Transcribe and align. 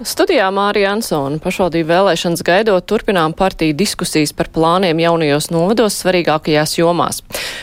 Studijā 0.00 0.46
Mārija 0.48 0.94
Ansona 0.94 1.36
pašvaldību 1.44 1.90
vēlēšanas 1.90 2.40
gaidot 2.40 2.86
turpinām 2.88 3.34
partiju 3.36 3.74
diskusijas 3.76 4.30
par 4.32 4.48
plāniem 4.48 4.96
jaunajos 5.02 5.50
novados 5.52 5.98
svarīgākajās 6.00 6.78
jomās. 6.78 7.18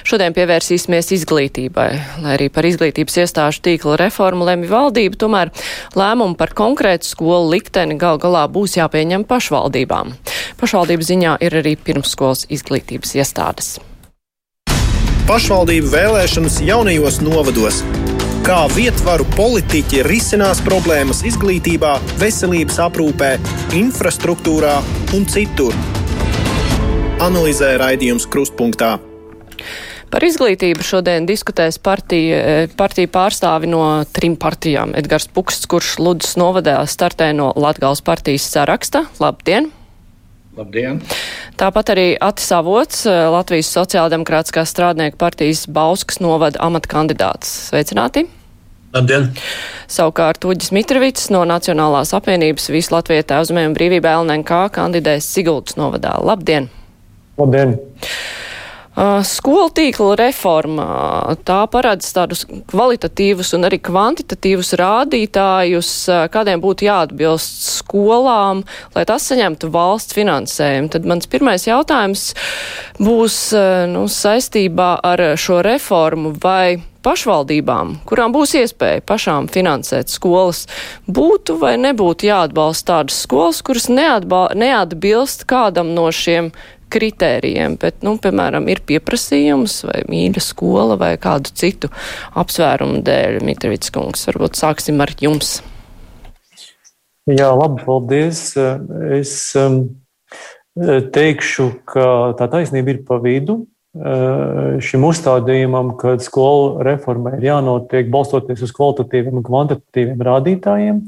Šodien 0.05 0.35
pievērsīsimies 0.37 1.09
izglītībai. 1.17 1.87
Lai 2.21 2.35
arī 2.35 2.51
par 2.53 2.67
izglītības 2.69 3.17
iestāžu 3.23 3.63
tīkla 3.65 3.97
reformu 4.03 4.45
lemj 4.45 4.69
valdība, 4.69 5.17
tomēr 5.17 5.49
lēmumu 5.97 6.37
par 6.37 6.53
konkrētu 6.53 7.09
skolu 7.09 7.55
likteni 7.55 7.97
gal 7.97 8.21
galā 8.21 8.45
būs 8.45 8.77
jāpieņem 8.77 9.25
pašvaldībām. 9.25 10.13
Pašvaldību 10.61 11.09
ziņā 11.09 11.39
ir 11.41 11.57
arī 11.57 11.73
pirmsskolas 11.73 12.45
izglītības 12.53 13.17
iestādes. 13.17 13.79
Pašvaldību 15.25 15.89
vēlēšanas 15.89 16.61
jaunajos 16.69 17.17
novados 17.25 17.81
kā 18.47 18.61
vietvaru 18.71 19.25
politiķi 19.35 20.05
risinās 20.07 20.61
problēmas 20.63 21.19
izglītībā, 21.27 21.97
veselības 22.21 22.77
aprūpē, 22.79 23.33
infrastruktūrā 23.75 24.77
un 25.17 25.25
citur. 25.27 25.75
Analizē 27.25 27.73
raidījums 27.81 28.23
Krustpunktā. 28.31 28.93
Par 30.07 30.23
izglītību 30.23 30.79
šodien 30.79 31.27
diskutēs 31.27 31.75
partija, 31.83 32.37
eh, 32.37 32.69
partija 32.71 33.11
pārstāvi 33.11 33.67
no 33.67 34.05
trim 34.15 34.37
partijām. 34.39 34.95
Edgars 34.95 35.27
Puksts, 35.27 35.67
kurš 35.67 35.97
Ludus 35.99 36.39
novadā 36.39 36.79
startē 36.87 37.33
no 37.35 37.51
Latgals 37.51 37.99
partijas 37.99 38.47
saraksta. 38.47 39.09
Labdien! 39.19 39.73
Labdien! 40.55 41.01
Tāpat 41.57 41.91
arī 41.91 42.07
Atis 42.21 42.47
Avots, 42.51 43.05
eh, 43.05 43.27
Latvijas 43.27 43.75
sociāldemokrātiskās 43.75 44.71
strādnieku 44.71 45.17
partijas 45.17 45.67
Bauskas 45.67 46.21
novada 46.21 46.63
amata 46.63 46.87
kandidāts. 46.87 47.51
Sveicināti! 47.67 48.36
Labdien! 48.97 49.29
Savukārt 49.91 50.45
Uģis 50.47 50.71
Mitrovits 50.73 51.29
no 51.33 51.43
Nacionālās 51.47 52.15
apvienības 52.17 52.71
Visu 52.73 52.95
Latviju 52.95 53.27
tēvzemē 53.29 53.67
un 53.69 53.77
brīvība 53.77 54.15
LNK 54.23 54.65
kandidēs 54.73 55.27
Siguldas 55.35 55.77
novadā. 55.77 56.15
Labdien! 56.25 56.71
Labdien! 57.37 57.77
Uh, 58.97 59.19
skolu 59.21 59.67
tīkla 59.77 60.15
reforma 60.17 60.85
tā 61.45 61.59
paredz 61.69 62.07
tādus 62.15 62.41
kvalitatīvus 62.71 63.53
un 63.53 63.67
arī 63.67 63.77
kvantitatīvus 63.85 64.73
rādītājus, 64.81 65.91
uh, 66.09 66.23
kādiem 66.33 66.63
būtu 66.63 66.87
jāatbilst 66.87 67.67
skolām, 67.75 68.65
lai 68.97 69.05
tas 69.05 69.29
saņemtu 69.29 69.69
valsts 69.69 70.17
finansējumu. 70.17 70.89
Tad 70.95 71.05
mans 71.05 71.29
pirmais 71.29 71.69
jautājums 71.69 72.31
būs 72.97 73.37
uh, 73.53 73.85
nu, 73.93 74.07
saistībā 74.09 74.95
ar 75.05 75.27
šo 75.37 75.61
reformu, 75.69 76.33
vai 76.41 76.79
pašvaldībām, 77.07 77.97
kurām 78.07 78.35
būs 78.35 78.57
iespēja 78.59 79.03
pašām 79.07 79.47
finansēt 79.51 80.11
skolas, 80.11 80.65
būtu 81.07 81.55
vai 81.61 81.77
nebūtu 81.79 82.27
jāatbalsta 82.27 82.97
tādas 82.97 83.21
skolas, 83.23 83.63
kuras 83.63 83.87
neatbilst 83.89 85.47
kādam 85.47 85.95
no 85.95 86.09
šiem 86.11 86.51
kritērijiem, 86.91 87.75
bet, 87.81 87.99
nu, 88.05 88.15
piemēram, 88.21 88.67
ir 88.71 88.81
pieprasījums 88.87 89.81
vai 89.87 90.01
mīļa 90.07 90.43
skola 90.43 90.97
vai 90.99 91.13
kādu 91.21 91.51
citu 91.57 91.91
apsvērumu 92.39 93.01
dēļ. 93.07 93.41
Mitrivits 93.47 93.91
kungs, 93.93 94.27
varbūt 94.29 94.59
sāksim 94.59 95.03
ar 95.03 95.11
jums. 95.21 95.57
Jā, 97.27 97.49
labi, 97.51 97.83
paldies. 97.83 98.53
Es 99.17 99.33
um, 99.59 99.81
teikšu, 100.77 101.71
ka 101.91 102.05
tā 102.39 102.47
taisnība 102.53 102.95
ir 102.95 103.01
pa 103.07 103.19
vidu. 103.23 103.65
Eh, 103.97 104.77
šim 104.83 105.07
uzstādījumam, 105.07 105.95
ka 105.97 106.17
skolu 106.21 106.83
reformai 106.85 107.37
ir 107.39 107.47
jānotiek 107.47 108.11
balstoties 108.13 108.61
uz 108.67 108.73
kvalitatīviem 108.75 109.39
un 109.39 109.45
kvantitatīviem 109.47 110.21
rādītājiem. 110.27 110.99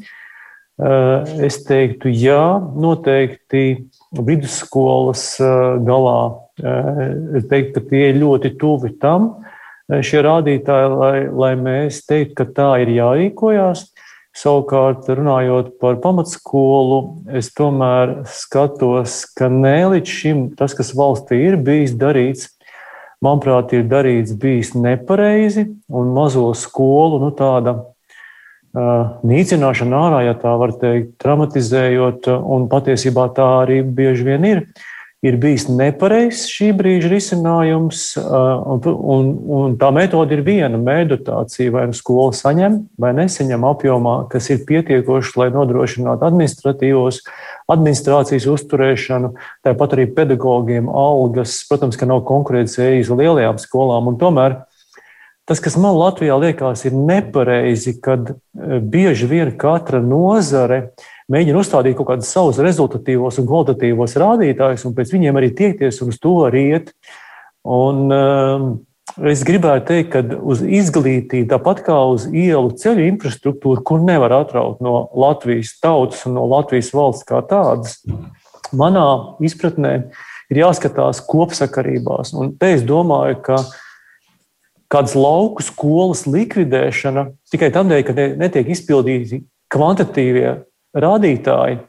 Eh, 0.79 1.33
es 1.45 1.59
teiktu, 1.67 2.09
jā, 2.09 2.41
noteikti 2.73 3.63
vidusskolas 4.15 5.23
eh, 5.43 5.53
galā. 5.85 6.21
Es 6.59 7.45
teiktu, 7.47 7.77
ka 7.77 7.85
tie 7.91 8.09
ir 8.09 8.17
ļoti 8.19 8.49
tuvi 8.59 8.89
tam, 8.99 9.29
šie 9.87 10.19
rādītāji, 10.25 10.89
lai, 10.91 11.13
lai 11.31 11.53
mēs 11.55 12.01
teiktu, 12.03 12.35
ka 12.41 12.47
tā 12.57 12.69
ir 12.83 12.91
jārīkojās. 12.97 13.85
Savukārt, 14.35 15.07
runājot 15.07 15.71
par 15.79 16.01
pamatskolu, 16.03 16.99
es 17.31 17.47
tomēr 17.55 18.25
skatos, 18.27 19.23
ka 19.39 19.47
ne 19.47 19.77
līdz 19.95 20.19
šim 20.19 20.43
tas, 20.59 20.75
kas 20.75 20.91
valstī 20.95 21.39
ir 21.47 21.57
bijis 21.63 21.95
darīts, 21.95 22.49
manuprāt, 23.25 23.73
ir 23.75 23.87
darīts 23.89 24.35
bijis 24.39 24.73
nepareizi 24.77 25.67
un 25.91 26.13
mazo 26.15 26.47
skolu 26.57 27.19
nu, 27.23 27.31
tāda 27.35 27.75
uh, 27.79 29.19
nīcināšana 29.27 30.03
ārā, 30.05 30.21
ja 30.29 30.37
tā 30.39 30.55
var 30.59 30.75
teikt, 30.79 31.17
dramatizējot, 31.23 32.29
un 32.29 32.69
patiesībā 32.71 33.29
tā 33.35 33.49
arī 33.63 33.81
bieži 33.83 34.27
vien 34.31 34.47
ir. 34.47 34.63
Ir 35.19 35.35
bijis 35.35 35.65
nepareizs 35.67 36.45
šī 36.47 36.69
brīža 36.79 37.09
risinājums, 37.11 38.13
un, 38.15 39.25
un, 39.51 39.73
tā 39.75 39.89
metode 39.91 40.37
ir 40.37 40.45
viena- 40.45 40.79
mēdotācija, 40.89 41.73
vai 41.73 41.83
nu 41.91 41.97
skola 41.97 42.31
saņem 42.31 42.77
vai 42.95 43.11
nesaņem 43.17 43.65
apjomā, 43.67 44.13
kas 44.31 44.47
ir 44.49 44.63
pietiekoši, 44.69 45.35
lai 45.41 45.49
nodrošinātu 45.51 46.23
administratīvos 46.23 47.19
administrācijas 47.67 48.47
uzturēšanu, 48.47 49.33
tāpat 49.67 49.97
arī 49.97 50.07
pedagogiem 50.15 50.87
algas. 50.87 51.65
Protams, 51.67 51.99
ka 51.99 52.07
nav 52.07 52.23
konkurētspējas 52.23 53.11
lielajām 53.11 53.59
skolām, 53.59 54.07
un 54.07 54.15
tomēr 54.23 54.61
tas, 55.43 55.59
kas 55.59 55.75
man 55.75 55.99
Latvijā 55.99 56.39
liekas, 56.39 56.85
ir 56.87 56.95
nepareizi, 56.95 57.97
kad 57.99 58.37
bieži 58.55 59.27
vien 59.27 59.51
katra 59.51 59.99
nozare 59.99 60.93
mēģina 61.31 61.61
uzstādīt 61.61 61.97
kaut 61.97 62.11
kādus 62.11 62.33
savus 62.33 62.59
rezultatīvos 62.63 63.39
un 63.41 63.47
kvalitatīvos 63.49 64.17
rādītājus, 64.21 64.85
un 64.89 64.95
pēc 64.97 65.15
viņiem 65.15 65.39
arī 65.39 65.53
tiekties 65.55 66.01
un 66.03 66.13
uz 66.13 66.21
to 66.21 66.35
arī 66.49 66.67
iet. 66.75 66.93
Un, 67.69 68.05
um, 68.09 68.69
Es 69.25 69.41
gribētu 69.43 69.87
teikt, 69.87 70.11
ka 70.13 70.37
uz 70.45 70.61
izglītību, 70.61 71.47
tāpat 71.49 71.81
kā 71.87 71.95
uz 72.11 72.27
ielu 72.29 72.69
ceļu 72.77 73.07
infrastruktūru, 73.07 73.81
kur 73.83 74.03
nevar 74.05 74.35
atraut 74.37 74.83
no 74.85 75.07
Latvijas 75.17 75.73
tautas 75.81 76.21
un 76.29 76.37
no 76.37 76.45
Latvijas 76.47 76.91
valsts 76.93 77.25
kā 77.27 77.41
tādas, 77.49 77.97
manā 78.69 79.07
izpratnē 79.41 79.93
ir 80.53 80.61
jāskatās 80.61 81.23
kopsakarībās. 81.25 82.35
Un 82.37 82.53
te 82.61 82.75
es 82.77 82.85
domāju, 82.85 83.41
ka 83.49 83.57
kādas 84.93 85.17
lauku 85.17 85.65
skolas 85.65 86.27
likvidēšana 86.29 87.31
tikai 87.51 87.73
tādēļ, 87.73 88.05
ka 88.05 88.17
netiek 88.45 88.69
izpildīti 88.77 89.43
kvantitīvie 89.73 90.53
rādītāji, 90.97 91.79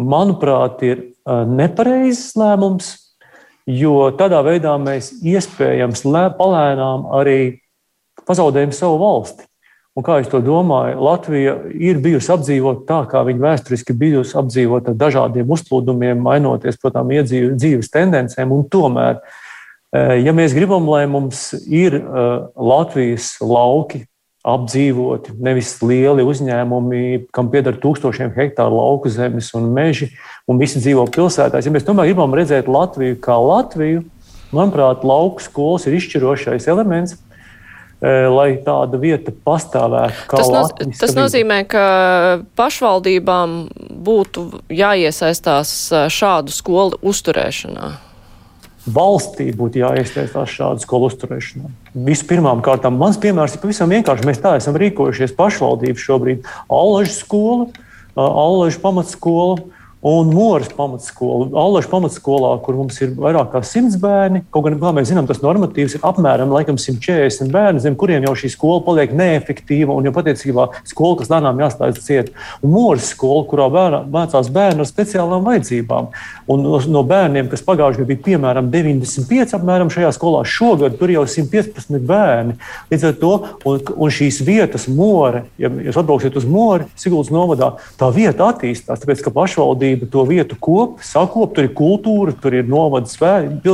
manuprāt, 0.00 0.82
ir 0.86 1.08
nepareizs 1.48 2.32
lēmums 2.40 2.94
jo 3.66 4.10
tādā 4.18 4.42
veidā 4.44 4.74
mēs 4.80 5.12
iespējams 5.22 6.04
palēnām 6.38 7.06
arī 7.14 7.38
pazaudējam 8.26 8.74
savu 8.74 9.00
valsti. 9.02 9.46
Un 9.92 10.04
kā 10.06 10.22
es 10.22 10.28
to 10.32 10.40
domāju, 10.40 11.02
Latvija 11.04 11.52
ir 11.76 11.98
bijusi 12.00 12.30
apdzīvota 12.32 12.86
tā, 12.88 13.00
kā 13.10 13.20
viņa 13.28 13.42
vēsturiski 13.42 13.92
bijusi 13.92 14.38
apdzīvota 14.40 14.94
ar 14.94 14.96
dažādiem 14.96 15.50
uzplūdumiem, 15.52 16.22
mainoties, 16.24 16.78
protams, 16.80 17.28
dzīves 17.28 17.92
tendencēm. 17.92 18.54
Tomēr, 18.72 19.20
ja 19.92 20.32
mēs 20.32 20.56
gribam, 20.56 20.88
lai 20.88 21.04
mums 21.12 21.50
ir 21.68 21.98
Latvijas 22.56 23.34
lauki, 23.44 24.06
apdzīvoti, 24.42 25.36
nevis 25.38 25.76
lieli 25.86 26.24
uzņēmumi, 26.26 27.28
kam 27.34 27.50
pieder 27.52 27.76
tūkstošiem 27.78 28.32
hektāru 28.34 28.80
lauku 28.80 29.10
zemes 29.12 29.52
un 29.54 29.68
meži, 29.74 30.10
un 30.50 30.58
visi 30.58 30.82
dzīvo 30.82 31.06
pilsētās. 31.14 31.66
Ja 31.66 31.74
mēs 31.74 31.86
tomēr 31.86 32.10
gribam 32.10 32.34
redzēt 32.34 32.70
Latviju 32.70 33.20
kā 33.22 33.38
Latviju, 33.38 34.02
manuprāt, 34.50 35.06
lauku 35.06 35.44
skolas 35.44 35.86
ir 35.86 35.98
izšķirošais 36.00 36.66
elements. 36.72 37.20
Eh, 38.02 38.26
lai 38.26 38.56
tāda 38.66 38.98
vieta 38.98 39.30
pastāvētu. 39.30 40.24
Tas, 40.26 40.48
noz 40.50 40.72
tas 40.98 41.12
nozīmē, 41.14 41.60
ka 41.70 41.84
pašvaldībām 42.58 43.52
būtu 44.02 44.42
jāiesaistās 44.74 45.70
eh, 45.94 46.08
šādu 46.10 46.50
skolu 46.50 46.98
uzturēšanā 46.98 47.92
valstī 48.86 49.50
būtu 49.54 49.82
jāiesaistās 49.82 50.50
šādu 50.50 50.82
skolu 50.82 51.10
uzturēšanā. 51.10 51.70
Vispirmām 52.08 52.62
kārtām, 52.64 52.98
mans 52.98 53.20
piemērs 53.22 53.56
ir 53.56 53.62
pavisam 53.62 53.92
vienkārši. 53.92 54.26
Mēs 54.26 54.42
tā 54.42 54.56
esam 54.58 54.78
rīkojušies 54.80 55.36
pašvaldības 55.38 56.06
šobrīd. 56.08 56.48
Allažu 56.72 57.14
skola, 57.14 57.68
Allažu 58.18 58.82
pamatskola 58.82 59.71
un 60.02 60.32
Moras 60.34 60.68
pamatskola. 60.76 61.46
Allaša 61.54 61.88
pamatskolā, 61.92 62.50
kur 62.64 62.74
mums 62.74 62.98
ir 63.04 63.12
vairāk 63.14 63.52
kā 63.54 63.60
100 63.62 64.00
bērni, 64.02 64.42
kaut 64.50 64.66
gan, 64.66 64.78
kā 64.82 64.90
mēs 64.96 65.12
zinām, 65.12 65.28
tas 65.30 65.38
normatīvs 65.44 65.94
ir 65.94 66.06
apmēram 66.08 66.50
laikam, 66.50 66.78
140 66.80 67.52
bērni, 67.54 67.82
zem 67.84 67.94
kuriem 67.98 68.26
jau 68.26 68.34
šī 68.38 68.50
skola 68.50 68.82
paliek 68.82 69.14
neefektīva 69.14 69.94
un 69.94 70.08
jau 70.08 70.14
patiesībā 70.16 70.66
skola, 70.90 71.20
kas 71.20 71.30
lēnām 71.30 71.62
jāstājas 71.62 72.02
ciet. 72.02 72.32
Un 72.66 72.74
Moras 72.74 73.12
skola, 73.14 73.44
kurā 73.46 73.68
bērna, 73.70 74.02
mācās 74.10 74.50
bērni 74.50 74.82
ar 74.82 74.90
speciālām 74.90 75.46
vajadzībām. 75.46 76.10
Un 76.50 76.66
no, 76.66 77.04
bērniem, 77.06 77.46
kas 77.52 77.62
pagājušajā 77.62 78.02
gadā 78.02 78.10
bija 78.10 78.24
piemēram 78.26 78.72
95 78.74 79.54
apmēram 79.60 79.94
šajā 79.94 80.10
skolā, 80.18 80.42
šogad 80.42 80.98
tur 80.98 81.14
jau 81.14 81.22
115 81.30 82.02
bērni. 82.10 82.58
Līdz 82.90 83.06
ar 83.06 83.16
to 83.22 83.32
un, 83.70 83.78
un 83.94 84.10
šīs 84.18 84.42
vietas 84.42 84.88
more, 84.90 85.44
ja 85.62 85.70
jūs 85.70 86.02
atbrauksiet 86.02 86.42
uz 86.42 86.48
Mori, 86.48 86.90
Siguldas 86.98 87.30
novadā, 87.30 87.72
tā 88.00 88.10
vieta 88.14 88.50
attīstās, 88.50 88.98
tāpēc 89.02 89.22
ka 89.22 89.34
pašvaldība 89.34 89.91
pašvaldība 89.92 90.10
to 90.10 90.24
vietu 90.24 90.56
kop, 90.58 91.00
sakop, 91.02 91.54
tur 91.54 91.64
ir 91.64 91.74
kultūra, 91.74 92.32
tur 92.32 92.54
ir 92.54 92.68
novada 92.68 93.06
svētki, 93.06 93.68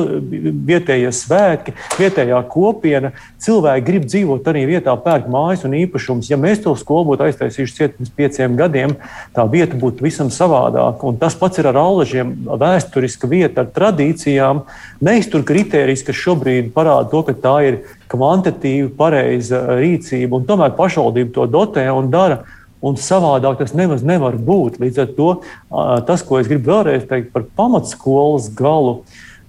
vietējie 0.67 1.13
svētki, 1.13 1.75
vietējā 1.99 2.43
kopiena. 2.49 3.13
Cilvēki 3.39 3.87
grib 3.87 4.07
dzīvot 4.07 4.47
arī 4.49 4.67
vietā, 4.67 4.97
pērk 4.97 5.29
mājas 5.29 5.65
un 5.65 5.75
īpašumus. 5.75 6.31
Ja 6.31 6.37
mēs 6.37 6.63
to 6.63 6.75
skolu 6.77 7.13
būtu 7.13 7.29
aiztaisījuši 7.29 7.75
ciet 7.75 7.97
pirms 7.97 8.11
pieciem 8.11 8.57
gadiem, 8.57 8.97
tā 9.35 9.47
vieta 9.49 9.77
būtu 9.79 10.03
visam 10.03 10.31
savādāka. 10.31 11.07
Un 11.07 11.19
tas 11.19 11.37
pats 11.39 11.59
ir 11.59 11.69
ar 11.71 11.79
allažiem, 11.79 12.35
vēsturiska 12.47 13.29
vieta 13.29 13.63
ar 13.63 13.71
tradīcijām. 13.71 14.65
Neiztur 15.01 15.47
kritērijas, 15.47 16.05
kas 16.07 16.19
šobrīd 16.19 16.73
parāda 16.75 17.11
to, 17.13 17.23
ka 17.29 17.37
tā 17.39 17.57
ir 17.69 17.81
kvantitīvi 18.09 18.91
pareiza 18.97 19.79
rīcība, 19.79 20.41
un 20.41 20.47
tomēr 20.49 20.75
pašvaldība 20.79 21.35
to 21.35 21.47
dotē 21.53 21.87
un 21.93 22.11
dara 22.11 22.43
Un 22.79 22.99
savādāk 23.01 23.59
tas 23.59 23.73
nemaz 23.75 24.05
nevar 24.07 24.37
būt. 24.39 24.79
Līdz 24.83 25.01
ar 25.03 25.09
to 25.17 25.31
tas, 26.07 26.23
ko 26.23 26.39
es 26.39 26.51
gribu 26.51 26.71
vēlreiz 26.71 27.09
teikt 27.11 27.33
par 27.35 27.49
pamatskolas 27.59 28.53
galu, 28.55 29.01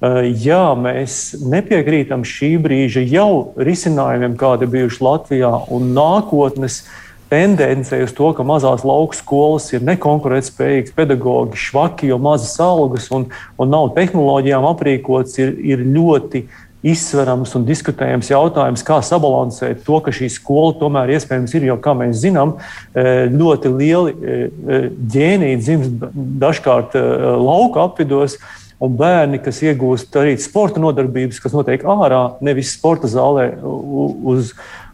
jā, 0.01 0.63
mēs 0.79 1.35
nepiekrītam 1.43 2.23
šī 2.25 2.55
brīža 2.63 3.03
jau 3.05 3.53
risinājumiem, 3.59 4.37
kādi 4.39 4.69
bijuši 4.71 5.05
Latvijā, 5.05 5.51
un 5.75 5.91
nākotnes 5.93 6.83
tendence 7.29 7.93
uz 8.01 8.13
to, 8.17 8.31
ka 8.33 8.45
mazās 8.47 8.81
lauku 8.87 9.17
skolas 9.17 9.67
ir 9.75 9.83
nekonkurētspējīgas, 9.85 10.95
pedagoģi 10.97 11.61
švaki, 11.61 12.09
jo 12.09 12.17
mazas 12.17 12.55
algas 12.63 13.11
un, 13.13 13.27
un 13.59 13.69
nav 13.69 13.91
tehnoloģijām 13.97 14.65
aprīkots, 14.71 15.37
ir, 15.43 15.53
ir 15.75 15.85
ļoti 15.85 16.47
izsverams 16.85 17.51
un 17.57 17.65
diskutējams 17.67 18.31
jautājums, 18.31 18.83
kā 18.87 18.99
sabalansēt 19.03 19.83
to, 19.87 19.99
ka 20.03 20.13
šī 20.15 20.29
skola 20.31 20.75
tomēr 20.79 21.11
iespējams 21.17 21.55
ir, 21.57 21.67
jo, 21.71 21.75
kā 21.83 21.95
mēs 21.97 22.21
zinām, 22.23 22.55
e, 22.93 23.27
ļoti 23.33 23.73
lieli 23.73 24.15
e, 24.15 24.39
e, 24.47 24.81
ģēniji 25.15 25.59
dzimst 25.59 26.09
dažkārt 26.45 26.97
lauka 27.39 27.89
apvidos. 27.89 28.39
Un 28.79 28.93
bērni, 28.95 29.41
kas 29.43 29.57
iegūst 29.59 30.13
arī 30.15 30.37
sporta 30.39 30.79
nodarbības, 30.79 31.41
kas 31.43 31.51
notiek 31.51 31.81
ārā, 31.83 32.21
nevis 32.39 32.69
sporta 32.77 33.09
zālē, 33.11 33.49
uz, 33.59 34.53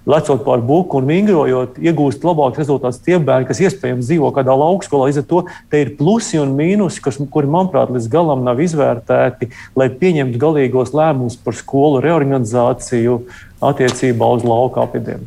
lecot 0.10 0.44
pāri 0.46 0.64
buku 0.66 1.00
un 1.00 1.10
vingrojot, 1.10 1.80
iegūst 1.82 2.26
labākus 2.26 2.62
rezultātus 2.62 3.02
tie 3.06 3.18
bērni, 3.18 3.48
kas 3.50 3.62
iespējams 3.66 4.06
dzīvo 4.08 4.32
kādā 4.36 4.56
laukskolā. 4.58 5.10
Līdz 5.10 5.22
ar 5.24 5.28
to 5.30 5.42
te 5.72 5.82
ir 5.84 5.94
plusi 6.00 6.40
un 6.42 6.56
mīnusi, 6.58 7.02
kas, 7.06 7.20
kuri, 7.34 7.50
manuprāt, 7.52 7.94
līdz 7.94 8.10
galam 8.14 8.46
nav 8.46 8.62
izvērtēti, 8.64 9.52
lai 9.78 9.90
pieņemtu 9.92 10.42
galīgos 10.42 10.94
lēmumus 10.96 11.38
par 11.42 11.58
skolu 11.58 12.04
reorganizāciju 12.06 13.22
attiecībā 13.66 14.34
uz 14.38 14.46
lauka 14.46 14.86
apvidiem. 14.86 15.26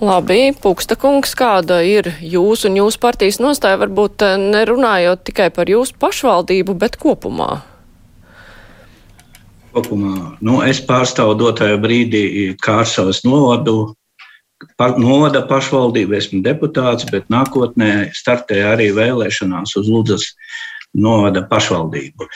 Labi, 0.00 0.54
Puksta 0.56 0.96
kungs, 0.96 1.34
kāda 1.36 1.82
ir 1.84 2.06
jūsu 2.24 2.70
un 2.70 2.78
jūsu 2.78 2.96
partijas 3.02 3.36
nostāja, 3.36 3.76
varbūt 3.82 4.24
eh, 4.24 4.38
nerunājot 4.40 5.26
tikai 5.28 5.50
par 5.52 5.68
jūsu 5.68 5.98
pašvaldību, 6.00 6.78
bet 6.80 6.96
kopumā? 6.96 7.58
Kopumā 9.70 10.36
nu, 10.42 10.58
es 10.66 10.80
pārstāvu 10.82 11.36
dotajā 11.38 11.78
brīdī 11.82 12.22
Kārsavas 12.62 13.22
novadu, 13.26 13.94
pa, 14.80 14.90
novada 14.98 15.44
pašvaldību, 15.46 16.16
esmu 16.18 16.42
deputāts, 16.46 17.06
bet 17.10 17.30
nākotnē 17.32 18.10
startēja 18.16 18.74
arī 18.74 18.90
vēlēšanās 18.96 19.76
uz 19.78 19.90
Ludzas 19.90 20.26
novada 20.94 21.44
pašvaldību. 21.50 22.26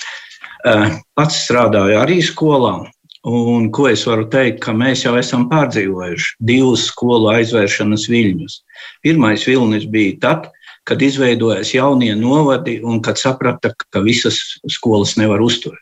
Eh, 0.65 0.99
pats 1.19 1.41
strādāju 1.45 1.99
arī 2.01 2.21
skolā, 2.25 2.77
un 3.25 3.71
ko 3.75 3.89
es 3.91 4.05
varu 4.07 4.29
teikt, 4.31 4.61
ka 4.65 4.73
mēs 4.77 5.05
jau 5.05 5.17
esam 5.19 5.49
pārdzīvojuši 5.51 6.37
divus 6.41 6.87
skolu 6.91 7.33
aizvēršanas 7.35 8.07
viļņus. 8.13 8.61
Pirmais 9.03 9.47
vilnis 9.49 9.89
bija 9.91 10.21
tad, 10.23 10.53
kad 10.85 11.03
izveidojās 11.03 11.73
jaunie 11.75 12.13
novadi 12.17 12.79
un 12.85 13.01
kad 13.03 13.19
saprata, 13.21 13.73
ka 13.91 14.05
visas 14.05 14.39
skolas 14.69 15.17
nevar 15.21 15.43
uzturēt. 15.43 15.81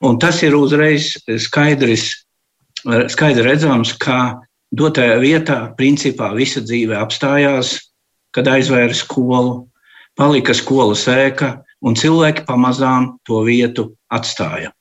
Un 0.00 0.16
tas 0.18 0.38
ir 0.42 0.56
uzreiz 0.56 1.12
skaidrs, 1.44 2.06
skaidri 3.12 3.44
redzams, 3.44 3.92
ka 4.00 4.40
dotajā 4.72 5.18
vietā 5.20 5.58
principā 5.76 6.30
visa 6.32 6.62
dzīve 6.64 6.96
apstājās, 6.96 7.76
kad 8.32 8.48
aizvēra 8.48 8.96
skolu, 8.96 9.66
palika 10.16 10.54
skolas 10.56 11.04
ēka, 11.10 11.58
un 11.84 11.96
cilvēki 11.96 12.46
pamazām 12.48 13.16
to 13.28 13.42
vietu 13.44 13.90
atstāja. 14.12 14.72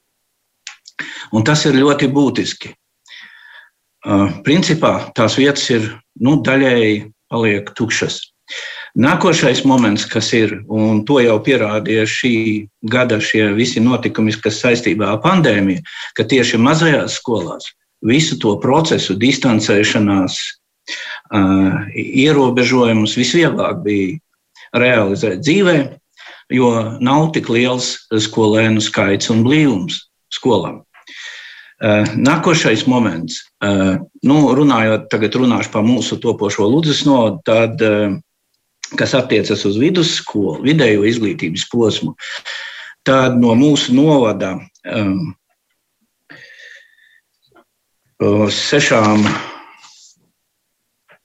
Un 1.36 1.44
tas 1.48 1.66
ir 1.68 1.78
ļoti 1.78 2.10
būtiski. 2.12 2.74
Uh, 4.08 4.40
principā 4.48 5.12
tās 5.16 5.36
vietas 5.36 5.66
ir 5.74 5.88
nu, 6.24 6.38
daļēji 6.44 7.10
paliek 7.32 7.68
tukšas. 7.76 8.22
Nākošais 8.98 9.62
moments, 9.70 10.06
kas 10.10 10.32
ir, 10.34 10.56
un 10.66 11.04
to 11.06 11.20
jau 11.22 11.38
pierādīja 11.46 12.08
šī 12.10 12.36
gada 12.90 13.20
šie 13.22 13.52
visi 13.54 13.84
notikumi, 13.84 14.34
kas 14.42 14.62
saistībā 14.64 15.12
ar 15.14 15.22
pandēmiju, 15.22 15.84
ka 16.18 16.26
tieši 16.26 16.58
mazajās 16.58 17.20
skolās 17.22 17.70
visu 18.02 18.40
to 18.40 18.56
procesu, 18.64 19.16
distancēšanās, 19.20 20.38
ierobežojumus 21.94 23.16
visvieglāk 23.20 23.82
bija 23.86 24.18
realizēt 24.74 25.44
dzīvē, 25.44 25.78
jo 26.54 26.70
nav 27.04 27.30
tik 27.36 27.50
liels 27.54 28.08
skolēnu 28.10 28.82
skaits 28.82 29.30
un 29.34 29.44
blīvums 29.46 30.00
skolām. 30.34 30.82
Nākošais 31.80 32.88
moments, 32.92 33.38
nu, 33.62 34.40
runājot, 34.58 35.06
tagad 35.12 35.38
runāšu 35.40 35.72
par 35.72 35.86
mūsu 35.86 36.18
topošo 36.20 36.68
Ludzas 36.68 37.06
nodu, 37.08 37.40
tad 37.48 37.80
kas 38.98 39.14
attiecas 39.18 39.66
uz 39.68 39.78
vidusskolu, 39.82 40.64
vidējo 40.66 41.06
izglītības 41.10 41.68
posmu, 41.72 42.16
tad 43.08 43.38
no 43.42 43.54
mūsu 43.58 43.94
novada 43.98 44.56
um, 44.90 45.30
sešām, 48.54 49.24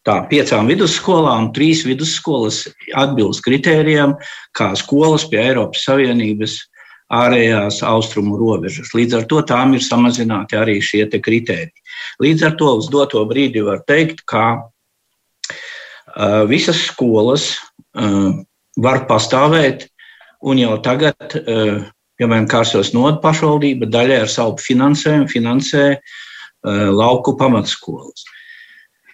tā, 0.06 0.18
piecām 0.30 0.68
vidusskolām, 0.70 1.50
trīs 1.56 1.84
vidusskolas 1.86 2.64
atbilst 2.94 3.44
kritērijiem, 3.46 4.14
kā 4.54 4.74
skolas 4.78 5.26
pie 5.30 5.40
Eiropas 5.42 5.86
Savienības 5.88 6.60
ārējās 7.14 7.82
austrumu 7.86 8.38
robežas. 8.40 8.92
Līdz 8.96 9.18
ar 9.20 9.26
to 9.30 9.40
tām 9.46 9.74
ir 9.76 9.82
samazināti 9.84 10.56
arī 10.58 10.78
šie 10.82 11.06
kritēriji. 11.08 11.82
Līdz 12.22 12.46
ar 12.48 12.54
to 12.60 12.70
uz 12.78 12.88
doto 12.92 13.24
brīdi 13.28 13.64
var 13.64 13.82
teikt, 13.88 14.24
ka 14.26 14.70
visas 16.48 16.78
skolas 16.90 17.54
eh, 17.96 18.30
var 18.76 19.04
pastāvēt, 19.08 19.88
un 20.44 20.60
jau 20.60 20.76
tagad, 20.82 21.16
eh, 21.34 21.82
piemēram, 22.20 22.46
Kārsos 22.50 22.92
Noda 22.94 23.18
pašvaldība 23.22 23.88
daļai 23.90 24.20
ar 24.24 24.30
savu 24.30 24.56
finansējumu 24.62 25.30
finansē 25.30 25.88
lauku 26.64 27.34
pamatskolas. 27.36 28.22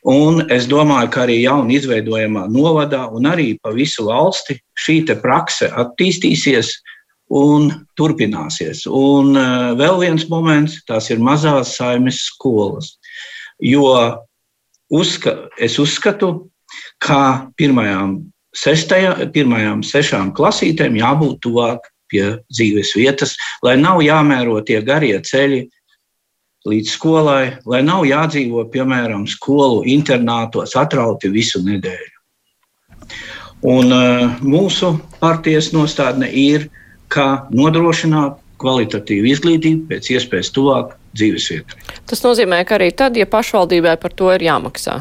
Un 0.07 0.45
es 0.55 0.69
domāju, 0.71 1.09
ka 1.11 1.25
arī 1.25 1.41
jaunu 1.43 1.75
izveidojamā 1.75 2.45
novadā 2.47 3.09
un 3.11 3.27
arī 3.27 3.57
pa 3.59 3.73
visu 3.75 4.05
valsti 4.07 4.55
šī 4.79 5.03
prakse 5.19 5.67
attīstīsies 5.67 6.71
un 7.29 7.73
turpināsies. 7.99 8.87
Un 8.87 9.35
vēl 9.35 9.99
viens 9.99 10.29
moments, 10.29 10.79
tās 10.87 11.11
ir 11.11 11.19
mazās 11.19 11.75
saimes 11.75 12.23
skolas. 12.31 13.01
Jo 13.59 14.21
uzska, 14.91 15.51
es 15.59 15.79
uzskatu, 15.79 16.50
kā 17.03 17.51
pirmajām, 17.61 18.19
sestajā, 18.57 19.17
pirmajām 19.35 19.85
sešām 19.87 20.33
klasītēm 20.37 20.99
jābūt 21.01 21.41
tuvāk 21.47 21.91
pie 22.11 22.25
dzīves 22.51 22.95
vietas, 22.99 23.37
lai 23.63 23.77
nav 23.79 24.03
jāmēro 24.03 24.59
tie 24.67 24.81
garie 24.83 25.15
ceļi 25.23 25.69
līdz 26.69 26.93
skolai, 26.93 27.45
lai 27.65 27.81
nav 27.87 28.05
jādzīvo, 28.05 28.67
piemēram, 28.73 29.25
skolu 29.31 29.85
internātos 29.89 30.77
atrauti 30.77 31.31
visu 31.33 31.63
nedēļu. 31.65 32.17
Un 33.71 33.93
uh, 33.93 34.41
mūsu 34.41 34.95
partijas 35.21 35.71
nostādne 35.77 36.29
ir, 36.33 36.69
kā 37.13 37.47
nodrošināt 37.53 38.39
kvalitatīvu 38.61 39.31
izglītību 39.33 39.89
pēc 39.91 40.11
iespējas 40.15 40.53
tuvāk 40.57 40.95
dzīvesvietai. 41.17 41.81
Tas 42.09 42.23
nozīmē, 42.25 42.61
ka 42.69 42.77
arī 42.79 42.91
tad, 42.97 43.17
ja 43.17 43.27
pašvaldībai 43.29 43.97
par 44.01 44.15
to 44.17 44.31
ir 44.35 44.45
jāmaksā. 44.47 45.01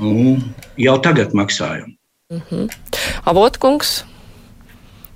Nu, 0.00 0.36
jau 0.76 0.98
tagad 1.00 1.32
maksājam. 1.32 1.96
Mm 2.32 2.42
-hmm. 2.50 2.68
Avotkungs. 3.24 4.04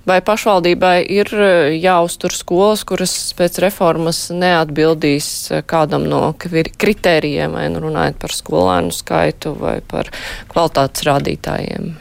vai 0.07 0.21
pašvaldībai 0.21 1.05
ir 1.09 1.29
jāuztur 1.77 2.33
skolas, 2.35 2.85
kuras 2.85 3.35
pēc 3.39 3.61
reformas 3.63 4.31
neatbildīs 4.31 5.51
kādam 5.67 6.09
no 6.09 6.33
kritērijiem, 6.79 7.53
vai 7.53 7.69
nu 7.69 7.83
runājot 7.85 8.19
par 8.19 8.31
skolēnu 8.31 8.91
skaitu 8.91 9.55
vai 9.61 9.81
par 9.81 10.11
kvalitātes 10.49 11.03
rādītājiem? 11.03 11.95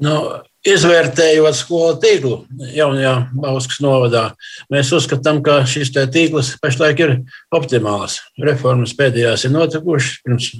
Nu, 0.00 0.16
Izvērtējot 0.60 1.56
skolu 1.56 1.94
tīklu 2.02 2.34
jaunajā 2.76 3.14
Bauskas 3.32 3.78
novadā, 3.80 4.26
mēs 4.68 4.90
uzskatām, 4.92 5.38
ka 5.40 5.62
šis 5.64 5.88
tīkls 5.96 6.50
pašlaik 6.60 7.00
ir 7.00 7.14
optimāls. 7.56 8.18
Reformas 8.44 8.92
pēdējās 8.98 9.46
ir 9.48 9.54
notikušas 9.54 10.18
pirms 10.26 10.50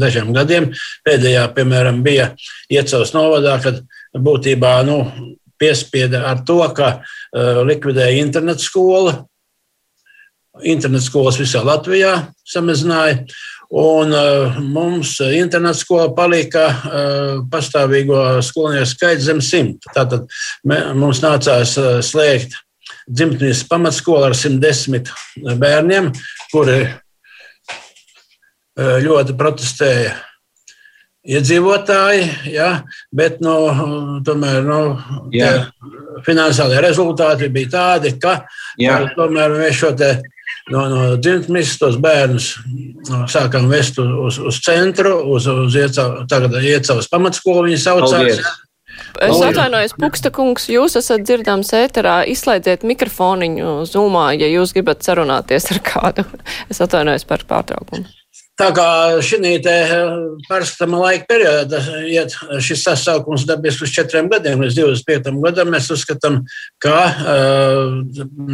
dažiem 0.00 0.32
gadiem. 0.32 0.70
Pēdējā, 1.04 1.44
piemēram, 1.52 2.00
bija 2.06 2.30
Iecavas 2.72 3.12
novadā, 3.12 3.58
kad 3.60 3.82
būtībā 4.16 4.78
nu, 4.88 5.02
piespieda 5.60 6.24
ar 6.32 6.40
to, 6.48 6.62
ka 6.72 6.94
uh, 7.02 7.60
likvidēja 7.68 8.24
internetu 8.24 8.64
skolu. 8.64 9.14
Internetu 10.64 11.10
skolas 11.10 11.36
visā 11.40 11.60
Latvijā 11.64 12.16
samazināja. 12.48 13.26
Un 13.72 14.12
uh, 14.12 14.58
mums 14.60 15.14
interneta 15.32 15.78
skola 15.78 16.10
palika 16.12 16.66
uh, 16.68 17.38
pastāvīgo 17.48 18.42
skolnieku 18.44 18.90
skaits 18.90 19.24
zem 19.24 19.40
simta. 19.40 19.88
Tātad 19.96 20.26
mums 20.98 21.22
nācās 21.24 21.72
uh, 21.80 22.02
slēgt 22.04 22.58
dzimtenības 23.08 23.64
pamatskolu 23.70 24.28
ar 24.28 24.36
110 24.36 25.08
bērniem, 25.58 26.12
kuri 26.52 26.84
ļoti 28.78 29.34
protestēja. 29.36 30.12
Iedzīvotāji, 31.22 32.24
ja, 32.50 32.68
bet 33.14 33.38
no, 33.44 33.54
tomēr 34.26 34.64
no, 34.66 34.78
finansiālie 36.26 36.80
rezultāti 36.82 37.46
bija 37.54 37.70
tādi, 37.76 38.16
ka 38.18 38.40
Jā. 38.80 38.96
tomēr 39.14 39.54
mēs 39.54 39.76
šo 39.78 39.92
te 39.98 40.16
no, 40.72 40.82
no 40.90 41.04
dzimtnes 41.22 41.76
tos 41.78 42.00
bērnus 42.02 42.48
no, 43.06 43.22
sākām 43.30 43.68
vest 43.70 44.00
uz, 44.02 44.40
uz 44.42 44.58
centru, 44.66 45.14
uz, 45.36 45.46
uz 45.46 45.78
iecavas 45.78 47.10
pamatskolu 47.12 47.68
viņi 47.68 47.80
saucās. 47.84 48.18
Paldies. 48.18 48.52
Es 49.22 49.38
atvainojos, 49.44 49.94
Puksta 50.00 50.32
kungs, 50.34 50.66
jūs 50.72 50.96
esat 50.98 51.22
dzirdams 51.26 51.70
ēterā, 51.76 52.22
izslēdziet 52.32 52.82
mikrofoniņu 52.88 53.76
zumā, 53.88 54.32
ja 54.36 54.48
jūs 54.50 54.74
gribat 54.76 55.06
sarunāties 55.06 55.70
ar 55.74 55.80
kādu. 55.86 56.26
Es 56.72 56.82
atvainojos 56.82 57.28
par 57.28 57.46
pārtraukumu. 57.48 58.10
Tā 58.62 58.68
kā 58.76 58.88
šī 59.26 59.38
parastama 60.46 61.00
laika 61.02 61.26
periodā 61.26 61.80
iet 62.06 62.34
šis 62.62 62.84
sasaukums 62.86 63.42
dabīs 63.48 63.80
uz 63.82 63.90
četriem 63.90 64.28
gadiem, 64.30 64.62
līdz 64.62 64.76
25. 64.78 65.34
gadam, 65.42 65.72
mēs 65.74 65.90
uzskatām, 65.90 66.44
ka 66.78 67.00